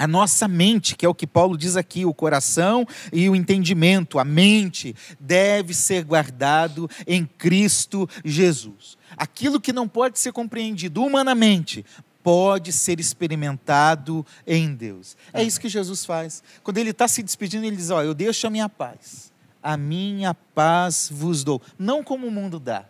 a 0.00 0.06
nossa 0.06 0.48
mente, 0.48 0.96
que 0.96 1.04
é 1.04 1.08
o 1.10 1.14
que 1.14 1.26
Paulo 1.26 1.58
diz 1.58 1.76
aqui, 1.76 2.06
o 2.06 2.14
coração 2.14 2.86
e 3.12 3.28
o 3.28 3.36
entendimento, 3.36 4.18
a 4.18 4.24
mente, 4.24 4.96
deve 5.20 5.74
ser 5.74 6.04
guardado 6.04 6.88
em 7.06 7.26
Cristo 7.26 8.08
Jesus. 8.24 8.96
Aquilo 9.14 9.60
que 9.60 9.74
não 9.74 9.86
pode 9.86 10.18
ser 10.18 10.32
compreendido 10.32 11.04
humanamente, 11.04 11.84
pode 12.22 12.72
ser 12.72 12.98
experimentado 12.98 14.24
em 14.46 14.74
Deus. 14.74 15.18
É 15.34 15.42
isso 15.42 15.60
que 15.60 15.68
Jesus 15.68 16.06
faz. 16.06 16.42
Quando 16.62 16.78
ele 16.78 16.92
está 16.92 17.06
se 17.06 17.22
despedindo, 17.22 17.66
ele 17.66 17.76
diz: 17.76 17.90
Ó, 17.90 18.02
eu 18.02 18.14
deixo 18.14 18.46
a 18.46 18.50
minha 18.50 18.70
paz. 18.70 19.30
A 19.62 19.76
minha 19.76 20.32
paz 20.32 21.10
vos 21.12 21.44
dou. 21.44 21.60
Não 21.78 22.02
como 22.02 22.26
o 22.26 22.30
mundo 22.30 22.58
dá. 22.58 22.86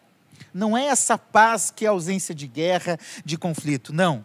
Não 0.55 0.79
é 0.79 0.85
essa 0.85 1.19
paz 1.19 1.73
que 1.75 1.85
é 1.85 1.89
ausência 1.89 2.33
de 2.33 2.47
guerra, 2.47 2.97
de 3.25 3.37
conflito. 3.37 3.93
Não. 3.93 4.25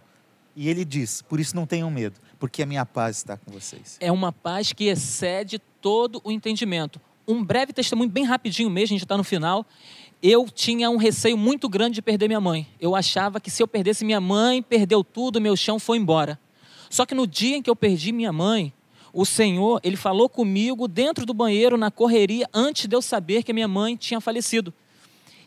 E 0.55 0.69
ele 0.69 0.85
diz: 0.85 1.21
por 1.21 1.39
isso 1.39 1.55
não 1.55 1.65
tenham 1.65 1.91
medo, 1.91 2.19
porque 2.45 2.61
a 2.61 2.65
minha 2.67 2.85
paz 2.85 3.17
está 3.17 3.35
com 3.35 3.51
vocês. 3.51 3.97
É 3.99 4.11
uma 4.11 4.31
paz 4.31 4.71
que 4.71 4.83
excede 4.83 5.57
todo 5.81 6.21
o 6.23 6.31
entendimento. 6.31 7.01
Um 7.27 7.43
breve 7.43 7.73
testemunho, 7.73 8.07
bem 8.07 8.23
rapidinho 8.23 8.69
mesmo, 8.69 8.93
a 8.93 8.97
gente 8.97 9.03
está 9.03 9.17
no 9.17 9.23
final. 9.23 9.65
Eu 10.21 10.47
tinha 10.47 10.91
um 10.91 10.97
receio 10.97 11.35
muito 11.35 11.67
grande 11.67 11.95
de 11.95 12.01
perder 12.03 12.27
minha 12.27 12.39
mãe. 12.39 12.67
Eu 12.79 12.95
achava 12.95 13.39
que 13.39 13.49
se 13.49 13.63
eu 13.63 13.67
perdesse 13.67 14.05
minha 14.05 14.21
mãe, 14.21 14.61
perdeu 14.61 15.03
tudo, 15.03 15.41
meu 15.41 15.57
chão 15.57 15.79
foi 15.79 15.97
embora. 15.97 16.39
Só 16.87 17.03
que 17.03 17.15
no 17.15 17.25
dia 17.25 17.57
em 17.57 17.63
que 17.63 17.69
eu 17.69 17.75
perdi 17.75 18.11
minha 18.11 18.31
mãe, 18.31 18.71
o 19.11 19.25
Senhor, 19.25 19.79
ele 19.83 19.97
falou 19.97 20.29
comigo 20.29 20.87
dentro 20.87 21.25
do 21.25 21.33
banheiro, 21.33 21.77
na 21.77 21.89
correria, 21.89 22.47
antes 22.53 22.85
de 22.85 22.95
eu 22.95 23.01
saber 23.01 23.41
que 23.41 23.53
minha 23.53 23.67
mãe 23.67 23.95
tinha 23.95 24.21
falecido. 24.21 24.71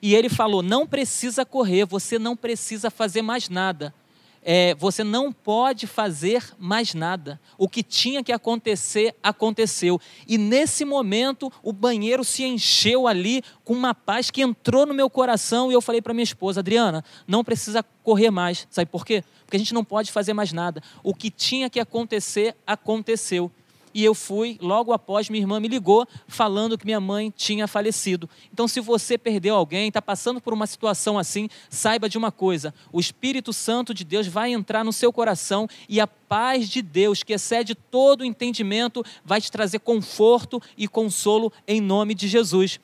E 0.02 0.16
ele 0.16 0.28
falou: 0.28 0.64
não 0.64 0.84
precisa 0.84 1.46
correr, 1.46 1.86
você 1.86 2.18
não 2.18 2.36
precisa 2.36 2.90
fazer 2.90 3.22
mais 3.22 3.48
nada. 3.48 3.94
É, 4.42 4.74
você 4.74 5.04
não 5.04 5.32
pode 5.32 5.86
fazer 5.86 6.44
mais 6.58 6.94
nada. 6.94 7.40
O 7.56 7.68
que 7.68 7.82
tinha 7.82 8.22
que 8.22 8.32
acontecer, 8.32 9.14
aconteceu. 9.22 10.00
E 10.26 10.38
nesse 10.38 10.84
momento, 10.84 11.52
o 11.62 11.72
banheiro 11.72 12.24
se 12.24 12.44
encheu 12.44 13.06
ali 13.06 13.42
com 13.64 13.74
uma 13.74 13.94
paz 13.94 14.30
que 14.30 14.42
entrou 14.42 14.86
no 14.86 14.94
meu 14.94 15.10
coração. 15.10 15.70
E 15.70 15.74
eu 15.74 15.80
falei 15.80 16.00
para 16.00 16.14
minha 16.14 16.24
esposa, 16.24 16.60
Adriana, 16.60 17.04
não 17.26 17.44
precisa 17.44 17.84
correr 18.02 18.30
mais. 18.30 18.66
Sabe 18.70 18.90
por 18.90 19.04
quê? 19.04 19.22
Porque 19.44 19.56
a 19.56 19.60
gente 19.60 19.74
não 19.74 19.84
pode 19.84 20.12
fazer 20.12 20.32
mais 20.32 20.52
nada. 20.52 20.82
O 21.02 21.14
que 21.14 21.30
tinha 21.30 21.68
que 21.68 21.80
acontecer, 21.80 22.54
aconteceu 22.66 23.50
e 23.98 24.04
eu 24.04 24.14
fui, 24.14 24.56
logo 24.62 24.92
após, 24.92 25.28
minha 25.28 25.42
irmã 25.42 25.58
me 25.58 25.66
ligou 25.66 26.06
falando 26.28 26.78
que 26.78 26.84
minha 26.84 27.00
mãe 27.00 27.34
tinha 27.36 27.66
falecido. 27.66 28.30
Então, 28.52 28.68
se 28.68 28.78
você 28.78 29.18
perdeu 29.18 29.56
alguém, 29.56 29.88
está 29.88 30.00
passando 30.00 30.40
por 30.40 30.52
uma 30.52 30.68
situação 30.68 31.18
assim, 31.18 31.48
saiba 31.68 32.08
de 32.08 32.16
uma 32.16 32.30
coisa: 32.30 32.72
o 32.92 33.00
Espírito 33.00 33.52
Santo 33.52 33.92
de 33.92 34.04
Deus 34.04 34.28
vai 34.28 34.52
entrar 34.52 34.84
no 34.84 34.92
seu 34.92 35.12
coração 35.12 35.66
e 35.88 36.00
a 36.00 36.06
paz 36.06 36.68
de 36.68 36.80
Deus, 36.80 37.24
que 37.24 37.32
excede 37.32 37.74
todo 37.74 38.20
o 38.20 38.24
entendimento, 38.24 39.04
vai 39.24 39.40
te 39.40 39.50
trazer 39.50 39.80
conforto 39.80 40.62
e 40.76 40.86
consolo 40.86 41.52
em 41.66 41.80
nome 41.80 42.14
de 42.14 42.28
Jesus. 42.28 42.78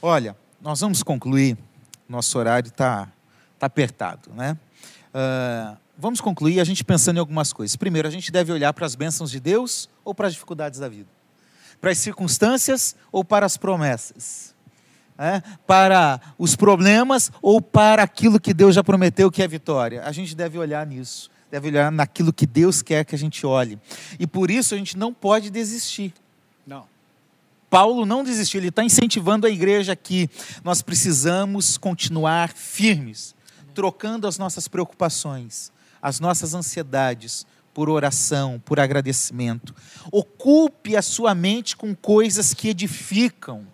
Olha, 0.00 0.34
nós 0.62 0.80
vamos 0.80 1.02
concluir. 1.02 1.58
Nosso 2.08 2.38
horário 2.38 2.68
está 2.68 3.12
tá 3.58 3.66
apertado, 3.66 4.30
né? 4.32 4.56
Ah, 5.12 5.76
vamos 5.96 6.20
concluir 6.20 6.60
a 6.60 6.64
gente 6.64 6.84
pensando 6.84 7.16
em 7.16 7.20
algumas 7.20 7.52
coisas. 7.52 7.76
Primeiro, 7.76 8.08
a 8.08 8.10
gente 8.10 8.30
deve 8.30 8.52
olhar 8.52 8.72
para 8.72 8.86
as 8.86 8.94
bênçãos 8.94 9.30
de 9.30 9.40
Deus 9.40 9.88
ou 10.04 10.14
para 10.14 10.26
as 10.26 10.32
dificuldades 10.32 10.80
da 10.80 10.88
vida? 10.88 11.08
Para 11.80 11.90
as 11.90 11.98
circunstâncias 11.98 12.96
ou 13.12 13.24
para 13.24 13.46
as 13.46 13.56
promessas? 13.56 14.54
É? 15.16 15.40
Para 15.66 16.20
os 16.36 16.56
problemas 16.56 17.30
ou 17.40 17.60
para 17.60 18.02
aquilo 18.02 18.40
que 18.40 18.52
Deus 18.52 18.74
já 18.74 18.82
prometeu 18.82 19.30
que 19.30 19.42
é 19.42 19.48
vitória? 19.48 20.02
A 20.04 20.10
gente 20.10 20.34
deve 20.34 20.58
olhar 20.58 20.84
nisso, 20.86 21.30
deve 21.50 21.68
olhar 21.68 21.92
naquilo 21.92 22.32
que 22.32 22.46
Deus 22.46 22.82
quer 22.82 23.04
que 23.04 23.14
a 23.14 23.18
gente 23.18 23.46
olhe. 23.46 23.78
E 24.18 24.26
por 24.26 24.50
isso 24.50 24.74
a 24.74 24.78
gente 24.78 24.98
não 24.98 25.14
pode 25.14 25.50
desistir. 25.50 26.12
Não. 26.66 26.86
Paulo 27.70 28.04
não 28.04 28.24
desistiu, 28.24 28.58
ele 28.60 28.68
está 28.68 28.82
incentivando 28.82 29.46
a 29.46 29.50
igreja 29.50 29.92
aqui. 29.92 30.28
Nós 30.64 30.82
precisamos 30.82 31.78
continuar 31.78 32.52
firmes, 32.52 33.36
trocando 33.72 34.26
as 34.26 34.36
nossas 34.36 34.66
preocupações, 34.66 35.72
as 36.04 36.20
nossas 36.20 36.52
ansiedades 36.52 37.46
por 37.72 37.88
oração, 37.88 38.60
por 38.62 38.78
agradecimento. 38.78 39.74
Ocupe 40.12 40.94
a 40.94 41.00
sua 41.00 41.34
mente 41.34 41.74
com 41.74 41.94
coisas 41.94 42.52
que 42.52 42.68
edificam. 42.68 43.66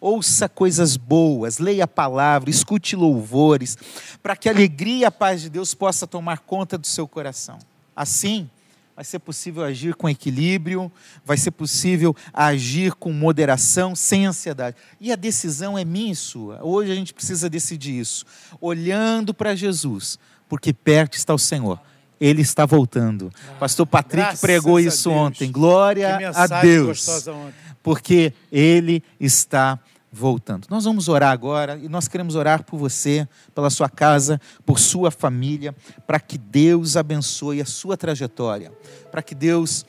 Ouça 0.00 0.48
coisas 0.48 0.96
boas, 0.96 1.58
leia 1.58 1.84
a 1.84 1.88
palavra, 1.88 2.48
escute 2.48 2.96
louvores, 2.96 3.76
para 4.22 4.34
que 4.34 4.48
a 4.48 4.52
alegria 4.52 5.00
e 5.00 5.04
a 5.04 5.10
paz 5.10 5.42
de 5.42 5.50
Deus 5.50 5.74
possa 5.74 6.06
tomar 6.06 6.38
conta 6.38 6.78
do 6.78 6.86
seu 6.86 7.06
coração. 7.06 7.58
Assim, 7.94 8.48
vai 8.94 9.04
ser 9.04 9.18
possível 9.18 9.62
agir 9.62 9.94
com 9.94 10.08
equilíbrio, 10.08 10.90
vai 11.26 11.36
ser 11.36 11.50
possível 11.50 12.16
agir 12.32 12.94
com 12.94 13.12
moderação, 13.12 13.94
sem 13.94 14.24
ansiedade. 14.24 14.78
E 14.98 15.12
a 15.12 15.16
decisão 15.16 15.76
é 15.76 15.84
minha 15.84 16.12
e 16.12 16.16
sua. 16.16 16.58
Hoje 16.62 16.90
a 16.90 16.94
gente 16.94 17.12
precisa 17.12 17.50
decidir 17.50 18.00
isso, 18.00 18.24
olhando 18.58 19.34
para 19.34 19.54
Jesus, 19.54 20.18
porque 20.48 20.72
perto 20.72 21.14
está 21.16 21.34
o 21.34 21.38
Senhor. 21.38 21.80
Ele 22.20 22.40
está 22.40 22.64
voltando. 22.64 23.30
Pastor 23.60 23.86
Patrick 23.86 24.38
pregou 24.38 24.80
isso 24.80 25.10
ontem. 25.10 25.50
Glória 25.52 26.16
Que 26.16 26.24
a 26.24 26.28
mensagem 26.28 26.70
Deus. 26.70 26.86
gostosa 26.86 27.32
ontem. 27.32 27.54
Porque 27.82 28.32
ele 28.50 29.02
está 29.20 29.78
voltando. 30.10 30.66
Nós 30.70 30.84
vamos 30.84 31.08
orar 31.08 31.30
agora 31.30 31.78
e 31.82 31.88
nós 31.90 32.08
queremos 32.08 32.34
orar 32.34 32.64
por 32.64 32.78
você, 32.78 33.28
pela 33.54 33.68
sua 33.68 33.88
casa, 33.88 34.40
por 34.64 34.78
sua 34.78 35.10
família, 35.10 35.74
para 36.06 36.18
que 36.18 36.38
Deus 36.38 36.96
abençoe 36.96 37.60
a 37.60 37.66
sua 37.66 37.98
trajetória, 37.98 38.72
para 39.10 39.20
que 39.22 39.34
Deus 39.34 39.84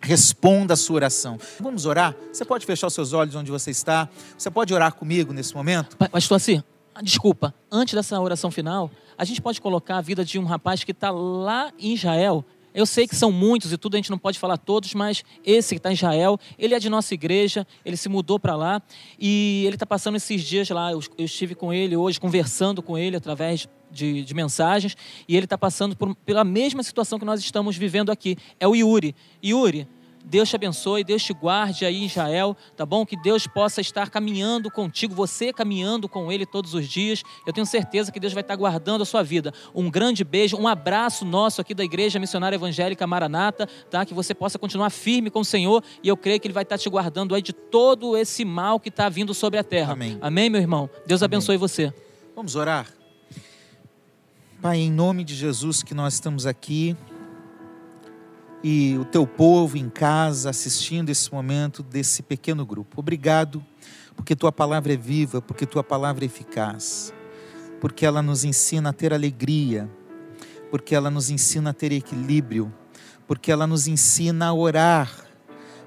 responda 0.00 0.72
a 0.74 0.76
sua 0.76 0.96
oração. 0.96 1.38
Vamos 1.60 1.84
orar? 1.84 2.14
Você 2.32 2.44
pode 2.46 2.64
fechar 2.64 2.86
os 2.86 2.94
seus 2.94 3.12
olhos 3.12 3.34
onde 3.34 3.50
você 3.50 3.70
está? 3.70 4.08
Você 4.38 4.50
pode 4.50 4.72
orar 4.72 4.94
comigo 4.94 5.32
nesse 5.34 5.54
momento? 5.54 5.96
Pa- 5.98 6.08
Pastor 6.08 6.36
assim, 6.36 6.62
desculpa, 7.02 7.54
antes 7.70 7.94
dessa 7.94 8.20
oração 8.20 8.50
final, 8.50 8.90
a 9.16 9.24
gente 9.24 9.40
pode 9.40 9.60
colocar 9.60 9.98
a 9.98 10.00
vida 10.00 10.24
de 10.24 10.38
um 10.38 10.44
rapaz 10.44 10.84
que 10.84 10.92
está 10.92 11.10
lá 11.10 11.72
em 11.78 11.94
Israel. 11.94 12.44
Eu 12.74 12.86
sei 12.86 13.08
que 13.08 13.16
são 13.16 13.32
muitos 13.32 13.72
e 13.72 13.78
tudo, 13.78 13.94
a 13.94 13.98
gente 13.98 14.10
não 14.10 14.18
pode 14.18 14.38
falar 14.38 14.56
todos, 14.56 14.94
mas 14.94 15.24
esse 15.44 15.74
que 15.74 15.78
está 15.78 15.90
em 15.90 15.94
Israel, 15.94 16.38
ele 16.58 16.74
é 16.74 16.78
de 16.78 16.88
nossa 16.88 17.14
igreja, 17.14 17.66
ele 17.84 17.96
se 17.96 18.08
mudou 18.08 18.38
para 18.38 18.54
lá 18.54 18.82
e 19.18 19.64
ele 19.66 19.74
está 19.74 19.86
passando 19.86 20.16
esses 20.16 20.42
dias 20.42 20.68
lá. 20.68 20.92
Eu, 20.92 21.00
eu 21.16 21.24
estive 21.24 21.54
com 21.54 21.72
ele 21.72 21.96
hoje, 21.96 22.20
conversando 22.20 22.82
com 22.82 22.96
ele 22.96 23.16
através 23.16 23.66
de, 23.90 24.22
de 24.22 24.34
mensagens, 24.34 24.96
e 25.26 25.34
ele 25.34 25.44
está 25.44 25.56
passando 25.56 25.96
por, 25.96 26.14
pela 26.16 26.44
mesma 26.44 26.82
situação 26.82 27.18
que 27.18 27.24
nós 27.24 27.40
estamos 27.40 27.76
vivendo 27.76 28.10
aqui. 28.10 28.36
É 28.60 28.68
o 28.68 28.74
Yuri. 28.74 29.14
Yuri, 29.44 29.88
Deus 30.28 30.48
te 30.48 30.56
abençoe, 30.56 31.02
Deus 31.02 31.22
te 31.22 31.32
guarde 31.32 31.84
aí 31.86 32.04
Israel, 32.04 32.56
tá 32.76 32.84
bom? 32.84 33.06
Que 33.06 33.16
Deus 33.16 33.46
possa 33.46 33.80
estar 33.80 34.10
caminhando 34.10 34.70
contigo, 34.70 35.14
você 35.14 35.52
caminhando 35.52 36.08
com 36.08 36.30
Ele 36.30 36.44
todos 36.44 36.74
os 36.74 36.86
dias. 36.86 37.22
Eu 37.46 37.52
tenho 37.52 37.66
certeza 37.66 38.12
que 38.12 38.20
Deus 38.20 38.32
vai 38.32 38.42
estar 38.42 38.54
guardando 38.54 39.02
a 39.02 39.04
sua 39.06 39.22
vida. 39.22 39.52
Um 39.74 39.90
grande 39.90 40.24
beijo, 40.24 40.56
um 40.56 40.68
abraço 40.68 41.24
nosso 41.24 41.60
aqui 41.60 41.72
da 41.72 41.82
Igreja 41.82 42.18
Missionária 42.18 42.56
Evangélica 42.56 43.06
Maranata, 43.06 43.66
tá? 43.90 44.04
Que 44.04 44.12
você 44.12 44.34
possa 44.34 44.58
continuar 44.58 44.90
firme 44.90 45.30
com 45.30 45.40
o 45.40 45.44
Senhor 45.44 45.82
e 46.02 46.08
eu 46.08 46.16
creio 46.16 46.38
que 46.38 46.46
Ele 46.46 46.54
vai 46.54 46.62
estar 46.62 46.76
te 46.76 46.90
guardando 46.90 47.34
aí 47.34 47.40
de 47.40 47.52
todo 47.52 48.16
esse 48.16 48.44
mal 48.44 48.78
que 48.78 48.90
está 48.90 49.08
vindo 49.08 49.32
sobre 49.32 49.58
a 49.58 49.64
terra. 49.64 49.94
Amém. 49.94 50.18
Amém, 50.20 50.50
meu 50.50 50.60
irmão? 50.60 50.90
Deus 51.06 51.22
Amém. 51.22 51.36
abençoe 51.36 51.56
você. 51.56 51.92
Vamos 52.36 52.54
orar? 52.54 52.86
Pai, 54.60 54.78
em 54.78 54.90
nome 54.90 55.22
de 55.24 55.34
Jesus 55.34 55.82
que 55.82 55.94
nós 55.94 56.14
estamos 56.14 56.44
aqui 56.44 56.96
e 58.62 58.96
o 58.98 59.04
teu 59.04 59.26
povo 59.26 59.76
em 59.76 59.88
casa 59.88 60.50
assistindo 60.50 61.10
esse 61.10 61.32
momento 61.32 61.82
desse 61.82 62.22
pequeno 62.22 62.66
grupo. 62.66 63.00
Obrigado, 63.00 63.64
porque 64.16 64.34
tua 64.34 64.50
palavra 64.50 64.92
é 64.92 64.96
viva, 64.96 65.40
porque 65.40 65.64
tua 65.64 65.84
palavra 65.84 66.24
é 66.24 66.26
eficaz, 66.26 67.12
porque 67.80 68.04
ela 68.04 68.20
nos 68.20 68.44
ensina 68.44 68.90
a 68.90 68.92
ter 68.92 69.14
alegria, 69.14 69.88
porque 70.70 70.94
ela 70.94 71.10
nos 71.10 71.30
ensina 71.30 71.70
a 71.70 71.72
ter 71.72 71.92
equilíbrio, 71.92 72.72
porque 73.26 73.52
ela 73.52 73.66
nos 73.66 73.86
ensina 73.86 74.46
a 74.46 74.52
orar, 74.52 75.10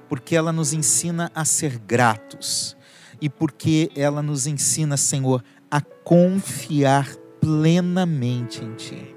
porque 0.08 0.34
ela 0.34 0.52
nos 0.52 0.72
ensina 0.72 1.30
a 1.34 1.44
ser 1.44 1.78
gratos 1.78 2.76
e 3.20 3.28
porque 3.28 3.90
ela 3.94 4.22
nos 4.22 4.46
ensina, 4.46 4.96
Senhor, 4.96 5.44
a 5.70 5.80
confiar 5.80 7.14
plenamente 7.40 8.64
em 8.64 8.74
Ti. 8.74 9.16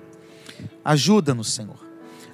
Ajuda-nos, 0.83 1.53
Senhor. 1.53 1.84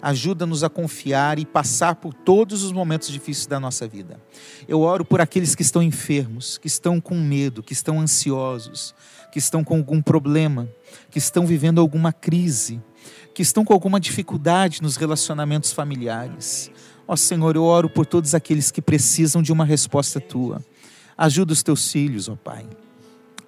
Ajuda-nos 0.02 0.64
a 0.64 0.70
confiar 0.70 1.38
e 1.38 1.46
passar 1.46 1.96
por 1.96 2.14
todos 2.14 2.64
os 2.64 2.72
momentos 2.72 3.10
difíceis 3.10 3.46
da 3.46 3.60
nossa 3.60 3.88
vida. 3.88 4.20
Eu 4.68 4.82
oro 4.82 5.06
por 5.06 5.22
aqueles 5.22 5.54
que 5.54 5.62
estão 5.62 5.84
enfermos, 5.84 6.58
que 6.58 6.68
estão 6.68 7.00
com 7.00 7.16
medo, 7.16 7.62
que 7.62 7.74
estão 7.74 8.00
ansiosos, 8.00 8.96
que 9.32 9.40
estão 9.40 9.64
com 9.64 9.78
algum 9.78 10.02
problema, 10.02 10.68
que 11.10 11.20
estão 11.20 11.46
vivendo 11.46 11.80
alguma 11.80 12.12
crise, 12.12 12.82
que 13.34 13.42
estão 13.42 13.64
com 13.64 13.74
alguma 13.74 14.00
dificuldade 14.00 14.82
nos 14.82 14.96
relacionamentos 14.96 15.72
familiares. 15.72 16.72
Ó 17.08 17.16
Senhor, 17.16 17.56
eu 17.56 17.64
oro 17.64 17.90
por 17.90 18.06
todos 18.06 18.34
aqueles 18.34 18.72
que 18.72 18.82
precisam 18.82 19.42
de 19.42 19.52
uma 19.52 19.66
resposta 19.66 20.20
tua. 20.20 20.64
Ajuda 21.18 21.54
os 21.54 21.62
teus 21.62 21.92
filhos, 21.92 22.28
ó 22.28 22.36
Pai 22.36 22.66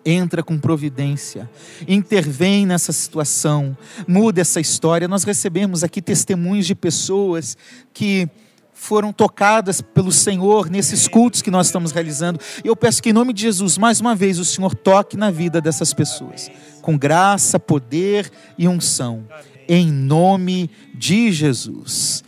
entra 0.05 0.43
com 0.43 0.57
providência, 0.59 1.49
intervém 1.87 2.65
nessa 2.65 2.91
situação, 2.91 3.77
muda 4.07 4.41
essa 4.41 4.59
história. 4.59 5.07
Nós 5.07 5.23
recebemos 5.23 5.83
aqui 5.83 6.01
testemunhos 6.01 6.65
de 6.65 6.75
pessoas 6.75 7.57
que 7.93 8.29
foram 8.73 9.13
tocadas 9.13 9.79
pelo 9.79 10.11
Senhor 10.11 10.69
nesses 10.69 11.07
cultos 11.07 11.41
que 11.41 11.49
nós 11.49 11.67
estamos 11.67 11.91
realizando. 11.91 12.39
E 12.63 12.67
eu 12.67 12.75
peço 12.75 13.01
que, 13.01 13.09
em 13.09 13.13
nome 13.13 13.31
de 13.31 13.41
Jesus, 13.43 13.77
mais 13.77 14.01
uma 14.01 14.13
vez, 14.13 14.39
o 14.39 14.45
Senhor 14.45 14.75
toque 14.75 15.15
na 15.15 15.31
vida 15.31 15.61
dessas 15.61 15.93
pessoas, 15.93 16.51
com 16.81 16.97
graça, 16.97 17.57
poder 17.57 18.29
e 18.57 18.67
unção, 18.67 19.25
em 19.69 19.89
nome 19.89 20.69
de 20.93 21.31
Jesus. 21.31 22.23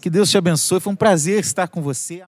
Que 0.00 0.08
Deus 0.08 0.30
te 0.30 0.38
abençoe, 0.38 0.78
foi 0.78 0.92
um 0.92 0.96
prazer 0.96 1.40
estar 1.40 1.66
com 1.66 1.82
você. 1.82 2.22